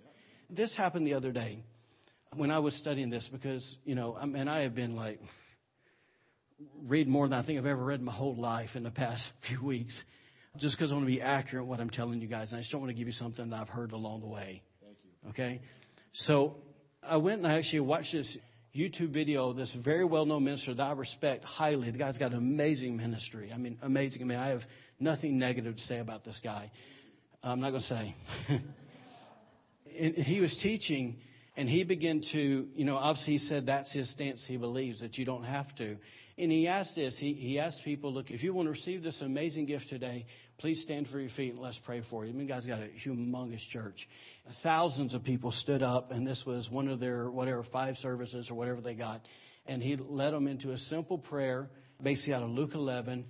This 0.49 0.75
happened 0.75 1.07
the 1.07 1.13
other 1.13 1.31
day 1.31 1.63
when 2.35 2.51
I 2.51 2.59
was 2.59 2.75
studying 2.75 3.09
this 3.09 3.27
because, 3.31 3.77
you 3.85 3.95
know, 3.95 4.15
I 4.19 4.25
mean, 4.25 4.47
I 4.47 4.61
have 4.61 4.75
been 4.75 4.95
like, 4.95 5.19
read 6.87 7.07
more 7.07 7.27
than 7.27 7.37
I 7.37 7.45
think 7.45 7.59
I've 7.59 7.65
ever 7.65 7.83
read 7.83 7.99
in 7.99 8.05
my 8.05 8.13
whole 8.13 8.35
life 8.35 8.71
in 8.75 8.83
the 8.83 8.91
past 8.91 9.23
few 9.47 9.63
weeks, 9.63 10.03
just 10.57 10.77
because 10.77 10.91
I 10.91 10.95
want 10.95 11.07
to 11.07 11.11
be 11.13 11.21
accurate 11.21 11.63
in 11.63 11.69
what 11.69 11.79
I'm 11.79 11.89
telling 11.89 12.21
you 12.21 12.27
guys. 12.27 12.51
And 12.51 12.57
I 12.57 12.61
just 12.61 12.71
don't 12.71 12.81
want 12.81 12.91
to 12.91 12.97
give 12.97 13.07
you 13.07 13.13
something 13.13 13.49
that 13.49 13.55
I've 13.59 13.69
heard 13.69 13.91
along 13.91 14.21
the 14.21 14.27
way. 14.27 14.61
Thank 14.81 14.97
you. 15.03 15.29
Okay? 15.29 15.61
So 16.13 16.55
I 17.03 17.17
went 17.17 17.39
and 17.39 17.47
I 17.47 17.57
actually 17.57 17.81
watched 17.81 18.13
this 18.13 18.37
YouTube 18.75 19.13
video 19.13 19.49
of 19.49 19.55
this 19.55 19.75
very 19.83 20.05
well 20.05 20.25
known 20.25 20.43
minister 20.43 20.73
that 20.73 20.83
I 20.83 20.91
respect 20.93 21.43
highly. 21.43 21.91
The 21.91 21.97
guy's 21.97 22.17
got 22.17 22.31
an 22.31 22.37
amazing 22.37 22.97
ministry. 22.97 23.51
I 23.53 23.57
mean, 23.57 23.77
amazing. 23.81 24.21
I 24.21 24.25
mean, 24.25 24.37
I 24.37 24.49
have 24.49 24.61
nothing 24.99 25.37
negative 25.37 25.77
to 25.77 25.81
say 25.81 25.99
about 25.99 26.25
this 26.25 26.39
guy. 26.43 26.71
I'm 27.41 27.61
not 27.61 27.69
going 27.71 27.81
to 27.81 27.87
say. 27.87 28.15
he 29.95 30.41
was 30.41 30.57
teaching 30.61 31.17
and 31.57 31.69
he 31.69 31.83
began 31.83 32.21
to, 32.33 32.67
you 32.75 32.85
know, 32.85 32.97
obviously 32.97 33.33
he 33.33 33.39
said 33.39 33.67
that's 33.67 33.93
his 33.93 34.09
stance. 34.11 34.45
He 34.45 34.57
believes 34.57 34.99
that 35.01 35.17
you 35.17 35.25
don't 35.25 35.43
have 35.43 35.73
to. 35.77 35.97
And 36.37 36.51
he 36.51 36.67
asked 36.67 36.95
this. 36.95 37.17
He, 37.17 37.33
he 37.33 37.59
asked 37.59 37.83
people, 37.85 38.13
look, 38.13 38.29
if 38.29 38.43
you 38.43 38.53
want 38.53 38.65
to 38.65 38.71
receive 38.71 39.01
this 39.01 39.21
amazing 39.21 39.67
gift 39.67 39.87
today, 39.87 40.25
please 40.57 40.81
stand 40.81 41.07
for 41.07 41.17
your 41.17 41.29
feet 41.29 41.53
and 41.53 41.61
let's 41.61 41.79
pray 41.85 42.03
for 42.09 42.25
you. 42.25 42.33
I 42.33 42.35
mean, 42.35 42.47
God's 42.47 42.67
got 42.67 42.81
a 42.81 42.89
humongous 43.07 43.65
church. 43.71 44.07
Thousands 44.61 45.13
of 45.13 45.23
people 45.23 45.51
stood 45.51 45.81
up, 45.81 46.11
and 46.11 46.27
this 46.27 46.43
was 46.45 46.69
one 46.69 46.89
of 46.89 46.99
their, 46.99 47.31
whatever, 47.31 47.63
five 47.71 47.95
services 47.97 48.49
or 48.51 48.55
whatever 48.55 48.81
they 48.81 48.95
got. 48.95 49.21
And 49.65 49.81
he 49.81 49.95
led 49.95 50.33
them 50.33 50.47
into 50.47 50.71
a 50.71 50.77
simple 50.77 51.17
prayer, 51.17 51.69
basically 52.03 52.33
out 52.33 52.43
of 52.43 52.49
Luke 52.49 52.71
11, 52.73 53.25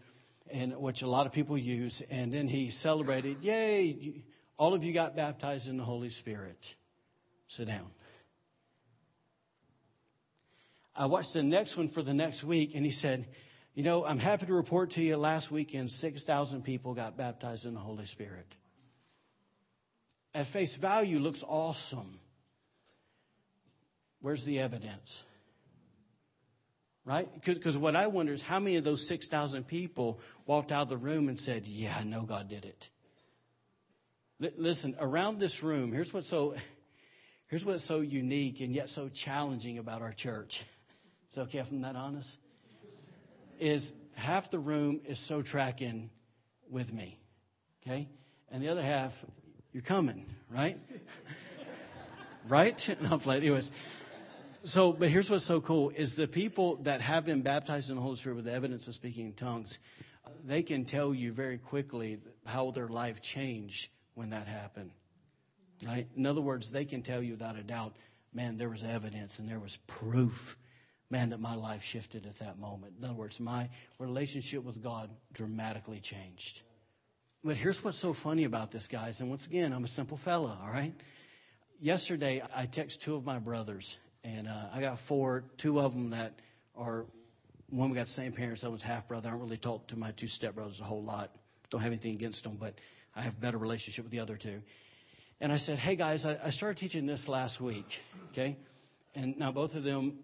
and 0.51 0.75
which 0.77 1.03
a 1.03 1.07
lot 1.07 1.27
of 1.27 1.31
people 1.31 1.59
use. 1.59 2.01
And 2.09 2.33
then 2.33 2.47
he 2.47 2.71
celebrated, 2.71 3.43
yay, 3.43 4.23
all 4.57 4.73
of 4.73 4.83
you 4.83 4.93
got 4.93 5.15
baptized 5.15 5.67
in 5.67 5.77
the 5.77 5.83
Holy 5.83 6.09
Spirit. 6.09 6.57
Sit 7.49 7.67
down. 7.67 7.87
I 10.95 11.07
watched 11.07 11.33
the 11.33 11.43
next 11.43 11.75
one 11.75 11.89
for 11.89 12.01
the 12.01 12.13
next 12.13 12.43
week, 12.43 12.71
and 12.73 12.85
he 12.85 12.91
said, 12.91 13.27
You 13.73 13.83
know, 13.83 14.05
I'm 14.05 14.17
happy 14.17 14.45
to 14.45 14.53
report 14.53 14.91
to 14.91 15.01
you 15.01 15.17
last 15.17 15.51
weekend 15.51 15.91
6,000 15.91 16.63
people 16.63 16.93
got 16.93 17.17
baptized 17.17 17.65
in 17.65 17.73
the 17.73 17.81
Holy 17.81 18.05
Spirit. 18.05 18.47
At 20.33 20.47
face 20.47 20.75
value, 20.81 21.19
looks 21.19 21.43
awesome. 21.45 22.19
Where's 24.21 24.43
the 24.45 24.59
evidence? 24.59 25.23
Right? 27.05 27.27
Because 27.45 27.77
what 27.77 27.95
I 27.95 28.07
wonder 28.07 28.33
is 28.33 28.41
how 28.41 28.59
many 28.59 28.77
of 28.77 28.83
those 28.83 29.07
6,000 29.07 29.67
people 29.67 30.19
walked 30.47 30.71
out 30.71 30.83
of 30.83 30.89
the 30.89 30.97
room 30.97 31.29
and 31.29 31.37
said, 31.39 31.63
Yeah, 31.65 31.95
I 31.95 32.03
know 32.03 32.23
God 32.23 32.49
did 32.49 32.65
it. 32.65 32.85
L- 34.43 34.49
listen, 34.57 34.95
around 34.99 35.39
this 35.39 35.61
room, 35.63 35.91
here's 35.91 36.11
what's 36.13 36.29
so. 36.29 36.55
Here's 37.47 37.63
what's 37.63 37.87
so 37.87 38.01
unique 38.01 38.59
and 38.61 38.73
yet 38.73 38.89
so 38.89 39.07
challenging 39.07 39.77
about 39.77 40.01
our 40.01 40.13
church. 40.13 40.51
It's 41.27 41.37
okay 41.37 41.59
if 41.59 41.67
I'm 41.71 41.81
that 41.81 41.95
honest. 41.95 42.29
Is 43.59 43.91
half 44.15 44.49
the 44.49 44.57
room 44.57 45.01
is 45.07 45.23
so 45.27 45.43
tracking 45.43 46.09
with 46.69 46.91
me, 46.91 47.19
okay, 47.83 48.09
and 48.49 48.63
the 48.63 48.69
other 48.69 48.81
half, 48.81 49.11
you're 49.73 49.83
coming, 49.83 50.25
right? 50.51 50.77
right? 52.49 52.79
No, 53.01 53.19
but 53.23 53.37
anyways. 53.37 53.69
So, 54.63 54.93
but 54.93 55.11
here's 55.11 55.29
what's 55.29 55.47
so 55.47 55.61
cool 55.61 55.91
is 55.91 56.15
the 56.15 56.27
people 56.27 56.77
that 56.83 56.99
have 56.99 57.25
been 57.25 57.43
baptized 57.43 57.91
in 57.91 57.95
the 57.95 58.01
Holy 58.01 58.17
Spirit 58.17 58.37
with 58.37 58.45
the 58.45 58.53
evidence 58.53 58.87
of 58.87 58.95
speaking 58.95 59.27
in 59.27 59.33
tongues, 59.33 59.77
they 60.47 60.63
can 60.63 60.85
tell 60.85 61.13
you 61.13 61.31
very 61.31 61.59
quickly 61.59 62.17
how 62.45 62.71
their 62.71 62.87
life 62.87 63.17
changed 63.21 63.87
when 64.15 64.31
that 64.31 64.47
happened. 64.47 64.91
Right? 65.85 66.07
In 66.15 66.25
other 66.25 66.41
words, 66.41 66.71
they 66.71 66.85
can 66.85 67.03
tell 67.03 67.21
you 67.21 67.33
without 67.33 67.57
a 67.57 67.63
doubt, 67.63 67.93
man, 68.33 68.57
there 68.57 68.69
was 68.69 68.83
evidence 68.83 69.37
and 69.39 69.47
there 69.47 69.59
was 69.59 69.77
proof, 69.99 70.33
man, 71.09 71.29
that 71.29 71.39
my 71.39 71.55
life 71.55 71.81
shifted 71.91 72.25
at 72.25 72.39
that 72.39 72.57
moment. 72.57 72.93
In 72.97 73.05
other 73.05 73.13
words, 73.13 73.39
my 73.39 73.69
relationship 73.99 74.63
with 74.63 74.81
God 74.81 75.09
dramatically 75.33 76.01
changed. 76.01 76.61
But 77.43 77.57
here's 77.57 77.77
what's 77.83 78.01
so 78.01 78.15
funny 78.23 78.45
about 78.45 78.71
this, 78.71 78.87
guys. 78.91 79.19
And 79.19 79.29
once 79.29 79.45
again, 79.45 79.71
I'm 79.71 79.83
a 79.83 79.89
simple 79.89 80.19
fella, 80.25 80.59
all 80.63 80.71
right? 80.71 80.93
Yesterday, 81.79 82.41
I 82.55 82.65
texted 82.65 83.03
two 83.03 83.15
of 83.15 83.23
my 83.23 83.37
brothers, 83.37 83.97
and 84.23 84.47
uh, 84.47 84.69
I 84.73 84.79
got 84.79 84.97
four, 85.07 85.43
two 85.61 85.79
of 85.79 85.91
them 85.91 86.09
that 86.09 86.33
are, 86.75 87.05
one 87.69 87.91
we 87.91 87.95
got 87.95 88.07
the 88.07 88.13
same 88.13 88.33
parents, 88.33 88.63
other 88.63 88.71
was 88.71 88.81
half 88.81 89.07
brother. 89.07 89.27
I 89.27 89.31
don't 89.31 89.41
really 89.41 89.57
talk 89.57 89.87
to 89.89 89.95
my 89.95 90.11
two 90.13 90.25
stepbrothers 90.25 90.79
a 90.81 90.85
whole 90.85 91.03
lot. 91.03 91.31
Don't 91.71 91.81
have 91.81 91.91
anything 91.91 92.15
against 92.15 92.43
them, 92.43 92.57
but 92.59 92.75
I 93.15 93.21
have 93.23 93.33
a 93.37 93.41
better 93.41 93.57
relationship 93.57 94.03
with 94.05 94.11
the 94.11 94.19
other 94.19 94.37
two. 94.37 94.61
And 95.41 95.51
I 95.51 95.57
said, 95.57 95.77
hey 95.77 95.95
guys, 95.95 96.25
I, 96.25 96.37
I 96.45 96.49
started 96.51 96.79
teaching 96.79 97.05
this 97.05 97.27
last 97.27 97.59
week, 97.59 97.87
okay? 98.31 98.57
And 99.13 99.37
now 99.37 99.51
both 99.51 99.73
of 99.73 99.83
them 99.83 100.19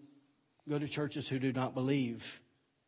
go 0.70 0.80
to 0.80 0.88
churches 0.88 1.28
who 1.30 1.39
do 1.39 1.52
not 1.52 1.74
believe 1.74 2.22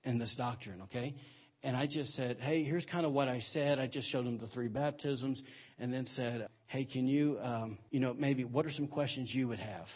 in 0.04 0.20
this 0.20 0.36
doctrine, 0.38 0.82
okay? 0.84 1.16
And 1.64 1.78
I 1.78 1.88
just 1.88 2.14
said, 2.16 2.38
hey, 2.40 2.64
here's 2.64 2.86
kind 2.86 3.06
of 3.06 3.14
what 3.14 3.30
I 3.30 3.40
said. 3.40 3.80
I 3.80 3.88
just 3.88 4.12
showed 4.12 4.26
them 4.26 4.38
the 4.38 4.48
three 4.48 4.68
baptisms 4.68 5.42
and 5.80 5.94
then 5.94 6.06
said, 6.08 6.48
hey, 6.68 6.86
can 6.86 7.08
you, 7.08 7.40
um, 7.42 7.78
you 7.90 8.00
know, 8.00 8.14
maybe 8.14 8.44
what 8.44 8.66
are 8.66 8.72
some 8.72 8.88
questions 8.88 9.34
you 9.34 9.48
would 9.48 9.60
have? 9.60 9.88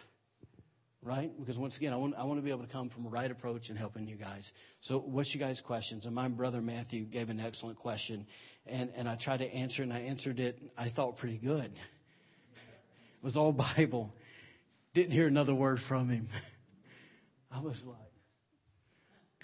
Right? 1.03 1.31
Because 1.39 1.57
once 1.57 1.77
again, 1.77 1.93
I 1.93 1.95
want, 1.97 2.15
I 2.17 2.23
want 2.23 2.39
to 2.39 2.43
be 2.43 2.49
able 2.49 2.65
to 2.65 2.71
come 2.71 2.89
from 2.89 3.05
a 3.05 3.09
right 3.09 3.29
approach 3.29 3.69
and 3.69 3.77
helping 3.77 4.07
you 4.07 4.15
guys. 4.15 4.49
So 4.81 4.99
what's 4.99 5.33
you 5.33 5.39
guys' 5.39 5.61
questions? 5.65 6.05
And 6.05 6.13
my 6.13 6.27
brother 6.27 6.59
Matthew 6.59 7.05
gave 7.05 7.29
an 7.29 7.39
excellent 7.39 7.77
question. 7.77 8.25
And, 8.65 8.91
and 8.95 9.07
I 9.07 9.15
tried 9.15 9.37
to 9.37 9.45
answer 9.45 9.83
and 9.83 9.93
I 9.93 9.99
answered 9.99 10.39
it, 10.39 10.59
I 10.77 10.89
thought, 10.89 11.17
pretty 11.17 11.37
good. 11.37 11.71
It 11.71 13.23
was 13.23 13.37
all 13.37 13.51
Bible. 13.53 14.11
Didn't 14.93 15.11
hear 15.11 15.27
another 15.27 15.53
word 15.53 15.79
from 15.87 16.09
him. 16.09 16.27
I 17.51 17.61
was 17.61 17.81
like, 17.85 17.97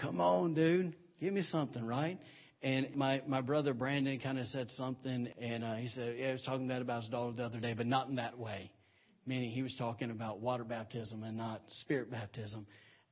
come 0.02 0.20
on, 0.20 0.54
dude, 0.54 0.96
give 1.22 1.34
me 1.34 1.42
something, 1.42 1.86
right? 1.86 2.20
And 2.62 2.96
my, 2.96 3.22
my 3.28 3.42
brother 3.42 3.74
Brandon 3.74 4.20
kind 4.20 4.40
of 4.40 4.48
said 4.48 4.70
something, 4.72 5.28
and 5.40 5.64
uh, 5.64 5.76
he 5.76 5.88
said, 5.88 6.16
yeah, 6.18 6.28
he 6.28 6.32
was 6.32 6.42
talking 6.44 6.68
that 6.68 6.82
about 6.82 7.04
his 7.04 7.12
daughter 7.12 7.36
the 7.36 7.44
other 7.44 7.60
day, 7.60 7.74
but 7.74 7.86
not 7.86 8.08
in 8.08 8.16
that 8.16 8.38
way. 8.38 8.72
Meaning 9.26 9.52
he 9.52 9.62
was 9.62 9.76
talking 9.76 10.12
about 10.12 10.40
water 10.40 10.64
baptism 10.64 11.24
and 11.24 11.38
not 11.38 11.62
spirit 11.70 12.12
baptism. 12.12 12.68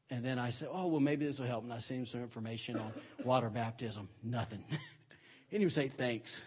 And 0.09 0.25
then 0.25 0.37
I 0.37 0.51
said, 0.51 0.67
oh, 0.69 0.87
well, 0.87 0.99
maybe 0.99 1.25
this 1.25 1.39
will 1.39 1.47
help. 1.47 1.63
And 1.63 1.71
I 1.71 1.79
sent 1.79 2.01
him 2.01 2.05
some 2.05 2.21
information 2.21 2.77
on 2.77 2.91
water 3.25 3.49
baptism. 3.49 4.09
Nothing. 4.21 4.63
And 4.69 4.79
he 5.49 5.57
didn't 5.57 5.61
even 5.61 5.69
say 5.71 5.91
thanks. 5.97 6.39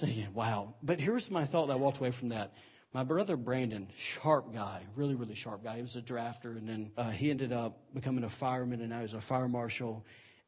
Thinking, 0.00 0.34
wow. 0.34 0.74
But 0.82 0.98
here's 0.98 1.30
my 1.30 1.46
thought 1.46 1.68
that 1.68 1.74
I 1.74 1.76
walked 1.76 1.98
away 1.98 2.12
from 2.18 2.30
that. 2.30 2.52
My 2.92 3.04
brother 3.04 3.36
Brandon, 3.36 3.88
sharp 4.22 4.52
guy, 4.52 4.82
really, 4.96 5.14
really 5.14 5.34
sharp 5.34 5.62
guy. 5.62 5.76
He 5.76 5.82
was 5.82 5.96
a 5.96 6.02
drafter, 6.02 6.56
and 6.56 6.68
then 6.68 6.90
uh, 6.96 7.10
he 7.10 7.30
ended 7.30 7.52
up 7.52 7.78
becoming 7.94 8.24
a 8.24 8.30
fireman, 8.40 8.80
and 8.80 8.90
now 8.90 9.02
he's 9.02 9.12
a 9.12 9.20
fire 9.28 9.48
marshal. 9.48 10.04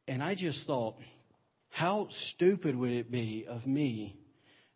And 0.07 0.21
I 0.23 0.35
just 0.35 0.65
thought, 0.65 0.95
how 1.69 2.07
stupid 2.09 2.75
would 2.75 2.91
it 2.91 3.11
be 3.11 3.45
of 3.47 3.65
me 3.65 4.15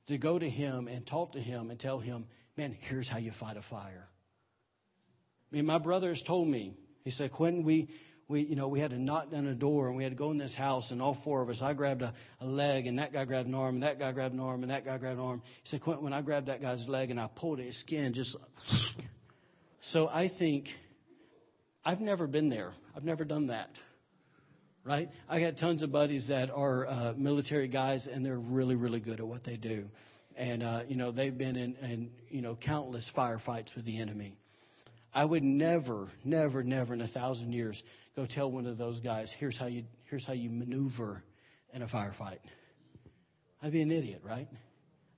to 0.07 0.17
go 0.17 0.37
to 0.37 0.49
him 0.49 0.87
and 0.87 1.05
talk 1.05 1.33
to 1.33 1.39
him 1.39 1.71
and 1.71 1.79
tell 1.79 1.99
him, 1.99 2.25
man, 2.57 2.77
here's 2.89 3.09
how 3.09 3.17
you 3.17 3.31
fight 3.39 3.57
a 3.57 3.61
fire. 3.69 4.07
I 5.51 5.55
mean, 5.55 5.65
my 5.65 5.77
brother 5.77 6.09
has 6.09 6.21
told 6.23 6.47
me, 6.47 6.73
he 7.03 7.11
said, 7.11 7.31
Quentin, 7.31 7.63
we, 7.63 7.89
we, 8.27 8.41
you 8.41 8.55
know, 8.55 8.67
we 8.67 8.79
had 8.79 8.91
to 8.91 8.99
knock 8.99 9.31
down 9.31 9.45
a 9.45 9.53
door 9.53 9.87
and 9.87 9.97
we 9.97 10.03
had 10.03 10.11
to 10.11 10.17
go 10.17 10.31
in 10.31 10.37
this 10.37 10.55
house 10.55 10.91
and 10.91 11.01
all 11.01 11.17
four 11.23 11.41
of 11.41 11.49
us, 11.49 11.59
I 11.61 11.73
grabbed 11.73 12.01
a, 12.01 12.13
a 12.39 12.45
leg 12.45 12.87
and 12.87 12.97
that 12.99 13.13
guy 13.13 13.25
grabbed 13.25 13.47
an 13.47 13.55
arm 13.55 13.75
and 13.75 13.83
that 13.83 13.99
guy 13.99 14.11
grabbed 14.13 14.33
an 14.33 14.39
arm 14.39 14.63
and 14.63 14.71
that 14.71 14.85
guy 14.85 14.97
grabbed 14.97 15.19
an 15.19 15.25
arm. 15.25 15.41
He 15.63 15.69
said, 15.69 15.81
Quentin, 15.81 16.03
when 16.03 16.13
I 16.13 16.21
grabbed 16.21 16.47
that 16.47 16.61
guy's 16.61 16.87
leg 16.87 17.11
and 17.11 17.19
I 17.19 17.29
pulled 17.35 17.59
his 17.59 17.79
skin 17.79 18.13
just, 18.13 18.35
so 19.81 20.07
I 20.07 20.29
think 20.39 20.67
I've 21.85 21.99
never 21.99 22.27
been 22.27 22.49
there. 22.49 22.71
I've 22.95 23.03
never 23.03 23.25
done 23.25 23.47
that. 23.47 23.69
Right? 24.85 25.09
I 25.29 25.39
got 25.39 25.57
tons 25.57 25.83
of 25.83 25.91
buddies 25.91 26.27
that 26.27 26.49
are 26.49 26.85
uh, 26.85 27.13
military 27.15 27.67
guys 27.67 28.07
and 28.11 28.25
they're 28.25 28.39
really, 28.39 28.75
really 28.75 28.99
good 28.99 29.19
at 29.19 29.27
what 29.27 29.43
they 29.43 29.55
do. 29.55 29.85
And, 30.35 30.63
uh, 30.63 30.83
you 30.87 30.95
know, 30.95 31.11
they've 31.11 31.37
been 31.37 31.55
in, 31.55 31.75
in, 31.75 32.11
you 32.29 32.41
know, 32.41 32.55
countless 32.55 33.09
firefights 33.15 33.75
with 33.75 33.85
the 33.85 33.99
enemy. 33.99 34.37
I 35.13 35.25
would 35.25 35.43
never, 35.43 36.07
never, 36.23 36.63
never 36.63 36.93
in 36.93 37.01
a 37.01 37.07
thousand 37.07 37.53
years 37.53 37.81
go 38.15 38.25
tell 38.25 38.51
one 38.51 38.65
of 38.65 38.77
those 38.77 38.99
guys, 38.99 39.33
here's 39.39 39.57
how 39.57 39.67
you, 39.67 39.83
here's 40.09 40.25
how 40.25 40.33
you 40.33 40.49
maneuver 40.49 41.23
in 41.71 41.81
a 41.81 41.87
firefight. 41.87 42.39
I'd 43.61 43.71
be 43.71 43.81
an 43.81 43.91
idiot, 43.91 44.21
right? 44.23 44.47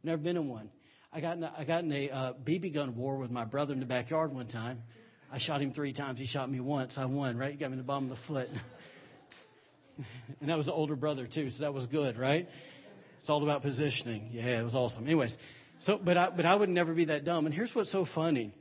Never 0.03 0.21
been 0.21 0.37
in 0.37 0.47
one. 0.47 0.69
I 1.11 1.21
got 1.21 1.37
in 1.37 1.43
a, 1.43 1.53
I 1.57 1.63
got 1.63 1.83
in 1.83 1.91
a 1.91 2.09
uh, 2.09 2.33
BB 2.33 2.73
gun 2.73 2.95
war 2.95 3.17
with 3.17 3.31
my 3.31 3.45
brother 3.45 3.73
in 3.73 3.79
the 3.79 3.85
backyard 3.85 4.33
one 4.33 4.47
time. 4.47 4.83
I 5.31 5.39
shot 5.39 5.61
him 5.61 5.73
three 5.73 5.93
times. 5.93 6.19
He 6.19 6.27
shot 6.27 6.51
me 6.51 6.59
once. 6.59 6.97
I 6.97 7.05
won, 7.05 7.37
right? 7.37 7.51
He 7.51 7.57
got 7.57 7.69
me 7.69 7.73
in 7.73 7.77
the 7.79 7.83
bottom 7.83 8.11
of 8.11 8.17
the 8.17 8.23
foot. 8.27 8.49
and 10.41 10.49
that 10.49 10.57
was 10.57 10.67
an 10.67 10.73
older 10.73 10.95
brother 10.95 11.27
too, 11.27 11.49
so 11.49 11.59
that 11.59 11.73
was 11.73 11.85
good, 11.87 12.17
right? 12.17 12.47
It's 13.25 13.29
all 13.31 13.41
about 13.41 13.63
positioning. 13.63 14.29
Yeah, 14.31 14.59
it 14.59 14.63
was 14.63 14.75
awesome. 14.75 15.05
Anyways, 15.05 15.35
so 15.79 15.97
but 15.97 16.15
I 16.15 16.29
but 16.29 16.45
I 16.45 16.55
would 16.55 16.69
never 16.69 16.93
be 16.93 17.05
that 17.05 17.25
dumb. 17.25 17.47
And 17.47 17.55
here's 17.55 17.73
what's 17.73 17.91
so 17.91 18.05
funny 18.05 18.53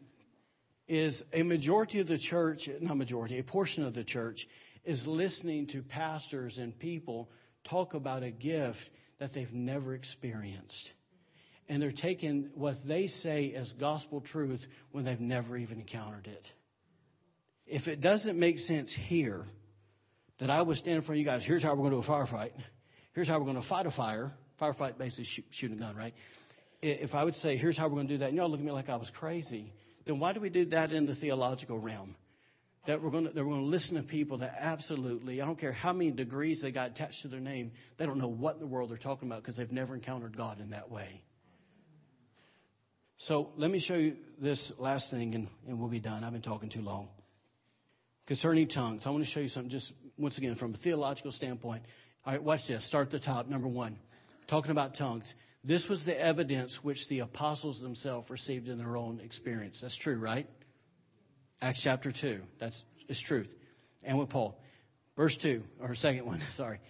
is 0.88 1.22
a 1.34 1.42
majority 1.42 2.00
of 2.00 2.06
the 2.06 2.16
church, 2.16 2.66
not 2.80 2.96
majority, 2.96 3.38
a 3.38 3.42
portion 3.42 3.84
of 3.84 3.92
the 3.92 4.04
church 4.04 4.48
is 4.82 5.06
listening 5.06 5.66
to 5.66 5.82
pastors 5.82 6.56
and 6.56 6.78
people 6.78 7.28
talk 7.68 7.92
about 7.92 8.22
a 8.22 8.30
gift 8.30 8.78
that 9.18 9.34
they've 9.34 9.52
never 9.52 9.94
experienced. 9.94 10.90
And 11.68 11.82
they're 11.82 11.92
taking 11.92 12.48
what 12.54 12.76
they 12.88 13.08
say 13.08 13.52
as 13.52 13.70
gospel 13.74 14.22
truth 14.22 14.64
when 14.92 15.04
they've 15.04 15.20
never 15.20 15.58
even 15.58 15.78
encountered 15.78 16.26
it. 16.26 16.48
If 17.66 17.86
it 17.86 18.00
doesn't 18.00 18.38
make 18.38 18.60
sense 18.60 18.96
here, 19.08 19.44
that 20.38 20.48
I 20.48 20.62
would 20.62 20.78
stand 20.78 20.96
in 20.96 21.02
front 21.02 21.16
of 21.16 21.18
you 21.18 21.26
guys, 21.26 21.42
here's 21.44 21.62
how 21.62 21.74
we're 21.74 21.90
going 21.90 22.00
to 22.00 22.08
do 22.08 22.10
a 22.10 22.10
firefight. 22.10 22.52
Here's 23.12 23.28
how 23.28 23.38
we're 23.38 23.44
going 23.44 23.60
to 23.60 23.68
fight 23.68 23.84
a 23.84 23.90
fire. 23.90 24.32
Firefight 24.60 24.98
basically 24.98 25.24
shoot, 25.24 25.44
shooting 25.50 25.76
a 25.78 25.80
gun, 25.80 25.96
right? 25.96 26.14
If 26.82 27.14
I 27.14 27.24
would 27.24 27.34
say, 27.36 27.56
here's 27.56 27.78
how 27.78 27.88
we're 27.88 27.96
going 27.96 28.08
to 28.08 28.14
do 28.14 28.18
that, 28.18 28.28
and 28.28 28.36
y'all 28.36 28.48
look 28.48 28.60
at 28.60 28.66
me 28.66 28.72
like 28.72 28.88
I 28.88 28.96
was 28.96 29.10
crazy, 29.18 29.72
then 30.06 30.18
why 30.20 30.32
do 30.32 30.40
we 30.40 30.50
do 30.50 30.66
that 30.66 30.92
in 30.92 31.06
the 31.06 31.14
theological 31.14 31.78
realm? 31.78 32.14
That 32.86 33.02
we're 33.02 33.10
going 33.10 33.24
to, 33.24 33.30
we're 33.34 33.44
going 33.44 33.62
to 33.62 33.66
listen 33.66 33.96
to 33.96 34.02
people 34.02 34.38
that 34.38 34.56
absolutely, 34.60 35.40
I 35.40 35.46
don't 35.46 35.58
care 35.58 35.72
how 35.72 35.94
many 35.94 36.10
degrees 36.10 36.60
they 36.60 36.70
got 36.70 36.90
attached 36.90 37.22
to 37.22 37.28
their 37.28 37.40
name, 37.40 37.72
they 37.96 38.04
don't 38.04 38.18
know 38.18 38.28
what 38.28 38.54
in 38.54 38.60
the 38.60 38.66
world 38.66 38.90
they're 38.90 38.98
talking 38.98 39.28
about 39.28 39.42
because 39.42 39.56
they've 39.56 39.72
never 39.72 39.94
encountered 39.94 40.36
God 40.36 40.60
in 40.60 40.70
that 40.70 40.90
way. 40.90 41.22
So 43.18 43.50
let 43.56 43.70
me 43.70 43.80
show 43.80 43.94
you 43.94 44.16
this 44.38 44.72
last 44.78 45.10
thing 45.10 45.34
and, 45.34 45.48
and 45.66 45.80
we'll 45.80 45.88
be 45.88 46.00
done. 46.00 46.24
I've 46.24 46.32
been 46.32 46.42
talking 46.42 46.68
too 46.68 46.82
long. 46.82 47.08
Concerning 48.26 48.68
tongues, 48.68 49.04
I 49.06 49.10
want 49.10 49.24
to 49.24 49.30
show 49.30 49.40
you 49.40 49.48
something 49.48 49.70
just 49.70 49.90
once 50.18 50.36
again 50.36 50.56
from 50.56 50.74
a 50.74 50.76
theological 50.78 51.32
standpoint. 51.32 51.84
All 52.26 52.32
right, 52.32 52.42
watch 52.42 52.60
this. 52.68 52.86
Start 52.86 53.06
at 53.06 53.12
the 53.12 53.20
top. 53.20 53.48
Number 53.48 53.68
one, 53.68 53.98
talking 54.48 54.70
about 54.70 54.94
tongues. 54.96 55.32
This 55.62 55.88
was 55.88 56.04
the 56.04 56.18
evidence 56.18 56.78
which 56.82 57.08
the 57.08 57.20
apostles 57.20 57.80
themselves 57.80 58.28
received 58.30 58.68
in 58.68 58.78
their 58.78 58.96
own 58.96 59.20
experience. 59.20 59.80
That's 59.80 59.96
true, 59.96 60.18
right? 60.18 60.46
Acts 61.60 61.80
chapter 61.82 62.12
2. 62.12 62.40
That's 62.60 62.82
it's 63.08 63.22
truth. 63.22 63.52
And 64.04 64.18
with 64.18 64.30
Paul. 64.30 64.58
Verse 65.16 65.36
2, 65.40 65.62
or 65.80 65.94
second 65.94 66.26
one, 66.26 66.40
sorry. 66.52 66.80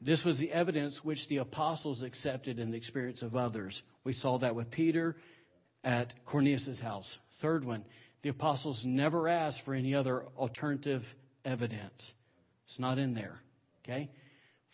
This 0.00 0.24
was 0.24 0.38
the 0.38 0.50
evidence 0.50 1.00
which 1.02 1.28
the 1.28 1.38
apostles 1.38 2.02
accepted 2.02 2.58
in 2.58 2.70
the 2.70 2.76
experience 2.76 3.22
of 3.22 3.36
others. 3.36 3.80
We 4.04 4.12
saw 4.12 4.38
that 4.38 4.54
with 4.54 4.70
Peter 4.70 5.16
at 5.82 6.12
Cornelius' 6.26 6.80
house. 6.80 7.18
Third 7.40 7.64
one, 7.64 7.84
the 8.22 8.30
apostles 8.30 8.82
never 8.84 9.28
asked 9.28 9.62
for 9.64 9.74
any 9.74 9.94
other 9.94 10.24
alternative 10.36 11.02
evidence. 11.44 12.12
It's 12.66 12.78
not 12.78 12.98
in 12.98 13.14
there. 13.14 13.38
Okay? 13.84 14.10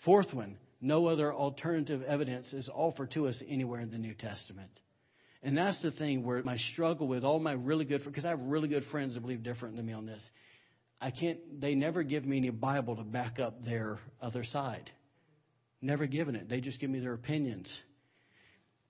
Fourth 0.04 0.32
one, 0.32 0.56
no 0.80 1.06
other 1.06 1.32
alternative 1.32 2.02
evidence 2.02 2.52
is 2.52 2.70
offered 2.72 3.10
to 3.12 3.28
us 3.28 3.42
anywhere 3.46 3.80
in 3.80 3.90
the 3.90 3.98
New 3.98 4.14
Testament. 4.14 4.70
And 5.42 5.56
that's 5.56 5.80
the 5.82 5.90
thing 5.90 6.24
where 6.24 6.42
my 6.42 6.56
struggle 6.56 7.08
with 7.08 7.24
all 7.24 7.38
my 7.38 7.52
really 7.52 7.84
good, 7.84 8.02
because 8.04 8.24
I 8.24 8.30
have 8.30 8.40
really 8.42 8.68
good 8.68 8.84
friends 8.84 9.14
that 9.14 9.20
believe 9.20 9.42
different 9.42 9.76
than 9.76 9.86
me 9.86 9.92
on 9.92 10.06
this. 10.06 10.28
I 11.00 11.10
can't, 11.10 11.60
they 11.60 11.74
never 11.74 12.02
give 12.02 12.24
me 12.26 12.36
any 12.36 12.50
Bible 12.50 12.96
to 12.96 13.02
back 13.02 13.38
up 13.38 13.64
their 13.64 13.98
other 14.20 14.44
side. 14.44 14.90
Never 15.80 16.06
given 16.06 16.36
it. 16.36 16.48
They 16.48 16.60
just 16.60 16.78
give 16.78 16.90
me 16.90 17.00
their 17.00 17.14
opinions. 17.14 17.74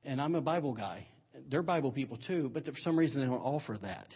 And 0.05 0.21
I'm 0.21 0.35
a 0.35 0.41
Bible 0.41 0.75
guy. 0.75 1.07
They're 1.49 1.63
Bible 1.63 1.93
people 1.93 2.19
too, 2.19 2.51
but 2.53 2.65
for 2.65 2.73
some 2.79 2.99
reason 2.99 3.21
they 3.21 3.29
don't 3.29 3.39
offer 3.39 3.79
that. 3.83 4.09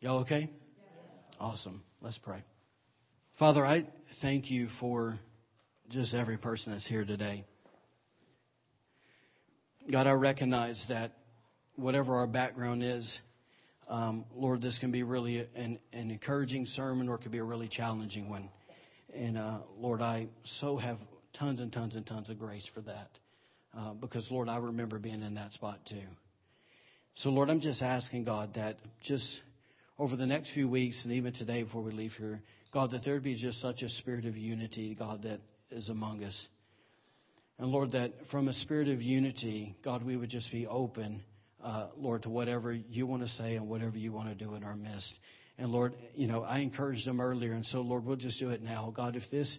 Y'all 0.00 0.20
okay? 0.20 0.50
Awesome. 1.38 1.84
Let's 2.00 2.18
pray. 2.18 2.42
Father, 3.38 3.64
I 3.64 3.86
thank 4.20 4.50
you 4.50 4.68
for 4.80 5.18
just 5.90 6.14
every 6.14 6.38
person 6.38 6.72
that's 6.72 6.86
here 6.86 7.04
today. 7.04 7.44
God, 9.90 10.06
I 10.06 10.12
recognize 10.12 10.84
that 10.88 11.12
whatever 11.76 12.16
our 12.16 12.26
background 12.26 12.82
is, 12.82 13.18
um, 13.88 14.24
Lord, 14.34 14.62
this 14.62 14.78
can 14.78 14.92
be 14.92 15.02
really 15.02 15.46
an, 15.54 15.78
an, 15.92 16.10
encouraging 16.10 16.64
sermon 16.66 17.08
or 17.08 17.16
it 17.16 17.18
could 17.18 17.32
be 17.32 17.38
a 17.38 17.44
really 17.44 17.68
challenging 17.68 18.30
one. 18.30 18.48
And 19.14 19.36
uh, 19.36 19.58
Lord, 19.78 20.00
I 20.00 20.28
so 20.44 20.78
have 20.78 20.96
tons 21.38 21.60
and 21.60 21.70
tons 21.70 21.94
and 21.94 22.06
tons 22.06 22.30
of 22.30 22.38
grace 22.38 22.66
for 22.74 22.80
that. 22.82 23.10
Uh, 23.76 23.92
because, 23.92 24.30
Lord, 24.30 24.48
I 24.48 24.56
remember 24.56 24.98
being 24.98 25.22
in 25.22 25.34
that 25.34 25.52
spot 25.52 25.80
too. 25.88 26.06
So, 27.16 27.30
Lord, 27.30 27.50
I'm 27.50 27.60
just 27.60 27.82
asking 27.82 28.24
God 28.24 28.54
that 28.54 28.76
just 29.02 29.40
over 29.98 30.16
the 30.16 30.26
next 30.26 30.52
few 30.52 30.68
weeks 30.68 31.04
and 31.04 31.12
even 31.12 31.32
today 31.32 31.62
before 31.62 31.82
we 31.82 31.92
leave 31.92 32.12
here, 32.12 32.40
God, 32.72 32.92
that 32.92 33.04
there 33.04 33.14
would 33.14 33.22
be 33.22 33.36
just 33.36 33.60
such 33.60 33.82
a 33.82 33.88
spirit 33.88 34.24
of 34.24 34.36
unity, 34.36 34.94
God, 34.94 35.22
that 35.22 35.40
is 35.74 35.88
among 35.88 36.24
us. 36.24 36.48
And 37.58 37.68
Lord, 37.68 37.92
that 37.92 38.12
from 38.30 38.48
a 38.48 38.52
spirit 38.52 38.88
of 38.88 39.02
unity, 39.02 39.76
God, 39.84 40.04
we 40.04 40.16
would 40.16 40.30
just 40.30 40.50
be 40.50 40.66
open, 40.66 41.22
uh, 41.62 41.88
Lord, 41.96 42.22
to 42.22 42.30
whatever 42.30 42.72
you 42.72 43.06
want 43.06 43.22
to 43.22 43.28
say 43.28 43.56
and 43.56 43.68
whatever 43.68 43.96
you 43.96 44.12
want 44.12 44.28
to 44.28 44.34
do 44.34 44.54
in 44.54 44.64
our 44.64 44.74
midst. 44.74 45.14
And 45.56 45.70
Lord, 45.70 45.94
you 46.14 46.26
know, 46.26 46.42
I 46.42 46.60
encouraged 46.60 47.06
them 47.06 47.20
earlier, 47.20 47.52
and 47.52 47.64
so 47.64 47.80
Lord, 47.80 48.04
we'll 48.04 48.16
just 48.16 48.40
do 48.40 48.50
it 48.50 48.62
now. 48.62 48.92
God, 48.94 49.14
if 49.14 49.22
this 49.30 49.56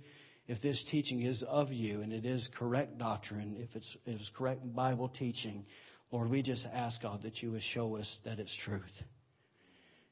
if 0.47 0.61
this 0.61 0.83
teaching 0.91 1.23
is 1.23 1.43
of 1.43 1.71
you 1.71 2.01
and 2.01 2.13
it 2.13 2.25
is 2.25 2.49
correct 2.55 2.97
doctrine, 2.97 3.57
if 3.59 3.75
it's, 3.75 3.97
if 4.05 4.19
it's 4.19 4.31
correct 4.37 4.61
Bible 4.75 5.09
teaching, 5.09 5.65
Lord, 6.11 6.29
we 6.29 6.43
just 6.43 6.67
ask 6.71 7.01
God 7.01 7.23
that 7.23 7.41
you 7.41 7.51
would 7.51 7.63
show 7.63 7.95
us 7.95 8.17
that 8.25 8.39
it's 8.39 8.55
truth. 8.55 8.83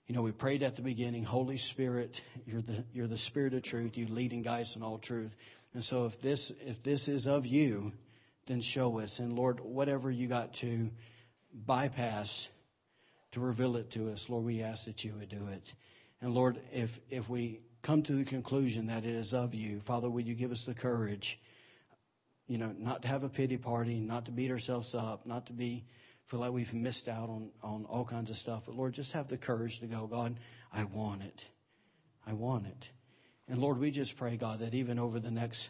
You 0.08 0.16
know, 0.16 0.24
we 0.24 0.32
prayed 0.32 0.64
at 0.64 0.76
the 0.76 0.82
beginning, 0.82 1.24
Holy 1.24 1.58
Spirit, 1.58 2.18
you're 2.46 2.62
the, 2.62 2.84
you're 2.94 3.08
the 3.08 3.18
Spirit 3.18 3.54
of 3.54 3.64
truth. 3.64 3.92
You 3.96 4.08
lead 4.08 4.34
and 4.34 4.44
guide 4.44 4.64
us 4.64 4.76
in 4.76 4.84
all 4.84 4.98
truth. 4.98 5.32
And 5.74 5.84
so 5.84 6.06
if 6.06 6.14
this, 6.22 6.52
if 6.62 6.84
this 6.84 7.08
is 7.08 7.28
of 7.28 7.46
you, 7.46 7.92
then 8.48 8.62
show 8.62 9.00
us. 9.00 9.20
And 9.20 9.34
Lord, 9.34 9.60
whatever 9.60 10.12
you 10.12 10.28
got 10.28 10.54
to 10.62 10.90
bypass 11.54 12.48
to 13.32 13.40
reveal 13.40 13.76
it 13.78 13.92
to 13.94 14.12
us, 14.12 14.24
Lord, 14.30 14.46
we 14.46 14.62
ask 14.62 14.86
that 14.86 15.04
you 15.04 15.14
would 15.18 15.30
do 15.30 15.48
it. 15.48 15.64
And 16.22 16.34
Lord, 16.34 16.60
if, 16.72 16.90
if 17.10 17.28
we 17.28 17.62
come 17.82 18.04
to 18.04 18.14
the 18.14 18.26
conclusion 18.26 18.88
that 18.88 19.04
it 19.04 19.16
is 19.16 19.34
of 19.34 19.54
you, 19.54 19.82
Father, 19.88 20.10
would 20.10 20.28
you 20.28 20.36
give 20.36 20.52
us 20.52 20.64
the 20.68 20.76
courage, 20.76 21.40
you 22.48 22.58
know, 22.58 22.74
not 22.78 23.02
to 23.02 23.08
have 23.08 23.24
a 23.24 23.30
pity 23.30 23.58
party, 23.58 24.00
not 24.00 24.26
to 24.26 24.32
beat 24.32 24.52
ourselves 24.52 24.94
up, 24.98 25.26
not 25.26 25.48
to 25.48 25.54
be 25.54 25.86
feel 26.30 26.40
like 26.40 26.52
we've 26.52 26.74
missed 26.74 27.08
out 27.08 27.30
on, 27.30 27.50
on 27.62 27.86
all 27.86 28.06
kinds 28.06 28.30
of 28.30 28.38
stuff. 28.38 28.64
But 28.66 28.76
Lord, 28.76 28.94
just 28.94 29.12
have 29.14 29.28
the 29.28 29.38
courage 29.38 29.78
to 29.82 29.88
go, 29.88 30.08
God, 30.08 30.40
I 30.72 30.86
want 30.86 31.22
it. 31.22 31.42
I 32.26 32.34
want 32.34 32.66
it. 32.68 32.88
And 33.48 33.60
Lord, 33.60 33.78
we 33.78 33.92
just 33.92 34.16
pray, 34.18 34.38
God, 34.38 34.60
that 34.60 34.74
even 34.74 35.00
over 35.00 35.20
the 35.20 35.32
next 35.32 35.68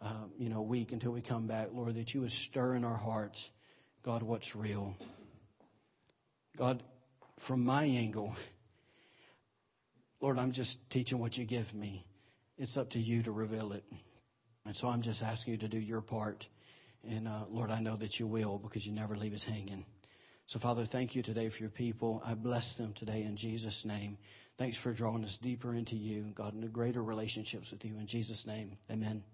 uh, 0.00 0.24
you 0.38 0.48
know 0.48 0.62
week 0.62 0.92
until 0.92 1.12
we 1.12 1.20
come 1.20 1.46
back, 1.46 1.68
Lord, 1.72 1.94
that 1.96 2.14
you 2.14 2.22
would 2.22 2.32
stir 2.32 2.76
in 2.76 2.84
our 2.84 2.96
hearts, 2.96 3.42
God, 4.04 4.22
what's 4.22 4.54
real. 4.54 4.94
God, 6.56 6.82
from 7.46 7.64
my 7.64 7.84
angle, 7.84 8.34
Lord, 10.20 10.38
I'm 10.38 10.52
just 10.52 10.76
teaching 10.90 11.18
what 11.18 11.36
you 11.36 11.44
give 11.44 11.72
me. 11.74 12.06
It's 12.58 12.76
up 12.76 12.90
to 12.90 12.98
you 12.98 13.22
to 13.24 13.32
reveal 13.32 13.72
it. 13.72 13.84
And 14.64 14.76
so 14.76 14.88
I'm 14.88 15.02
just 15.02 15.22
asking 15.22 15.54
you 15.54 15.58
to 15.60 15.68
do 15.68 15.78
your 15.78 16.00
part. 16.00 16.44
And 17.08 17.26
uh, 17.26 17.44
Lord, 17.48 17.70
I 17.70 17.80
know 17.80 17.96
that 17.96 18.20
you 18.20 18.26
will 18.28 18.58
because 18.58 18.86
you 18.86 18.92
never 18.92 19.16
leave 19.16 19.32
us 19.32 19.44
hanging. 19.44 19.84
So, 20.46 20.60
Father, 20.60 20.86
thank 20.90 21.14
you 21.14 21.22
today 21.22 21.48
for 21.48 21.56
your 21.56 21.70
people. 21.70 22.22
I 22.24 22.34
bless 22.34 22.76
them 22.76 22.94
today 22.96 23.22
in 23.22 23.36
Jesus' 23.36 23.82
name. 23.84 24.18
Thanks 24.62 24.78
for 24.78 24.92
drawing 24.92 25.24
us 25.24 25.36
deeper 25.42 25.74
into 25.74 25.96
you, 25.96 26.26
God, 26.36 26.54
into 26.54 26.68
greater 26.68 27.02
relationships 27.02 27.72
with 27.72 27.84
you. 27.84 27.98
In 27.98 28.06
Jesus' 28.06 28.44
name, 28.46 28.78
amen. 28.88 29.24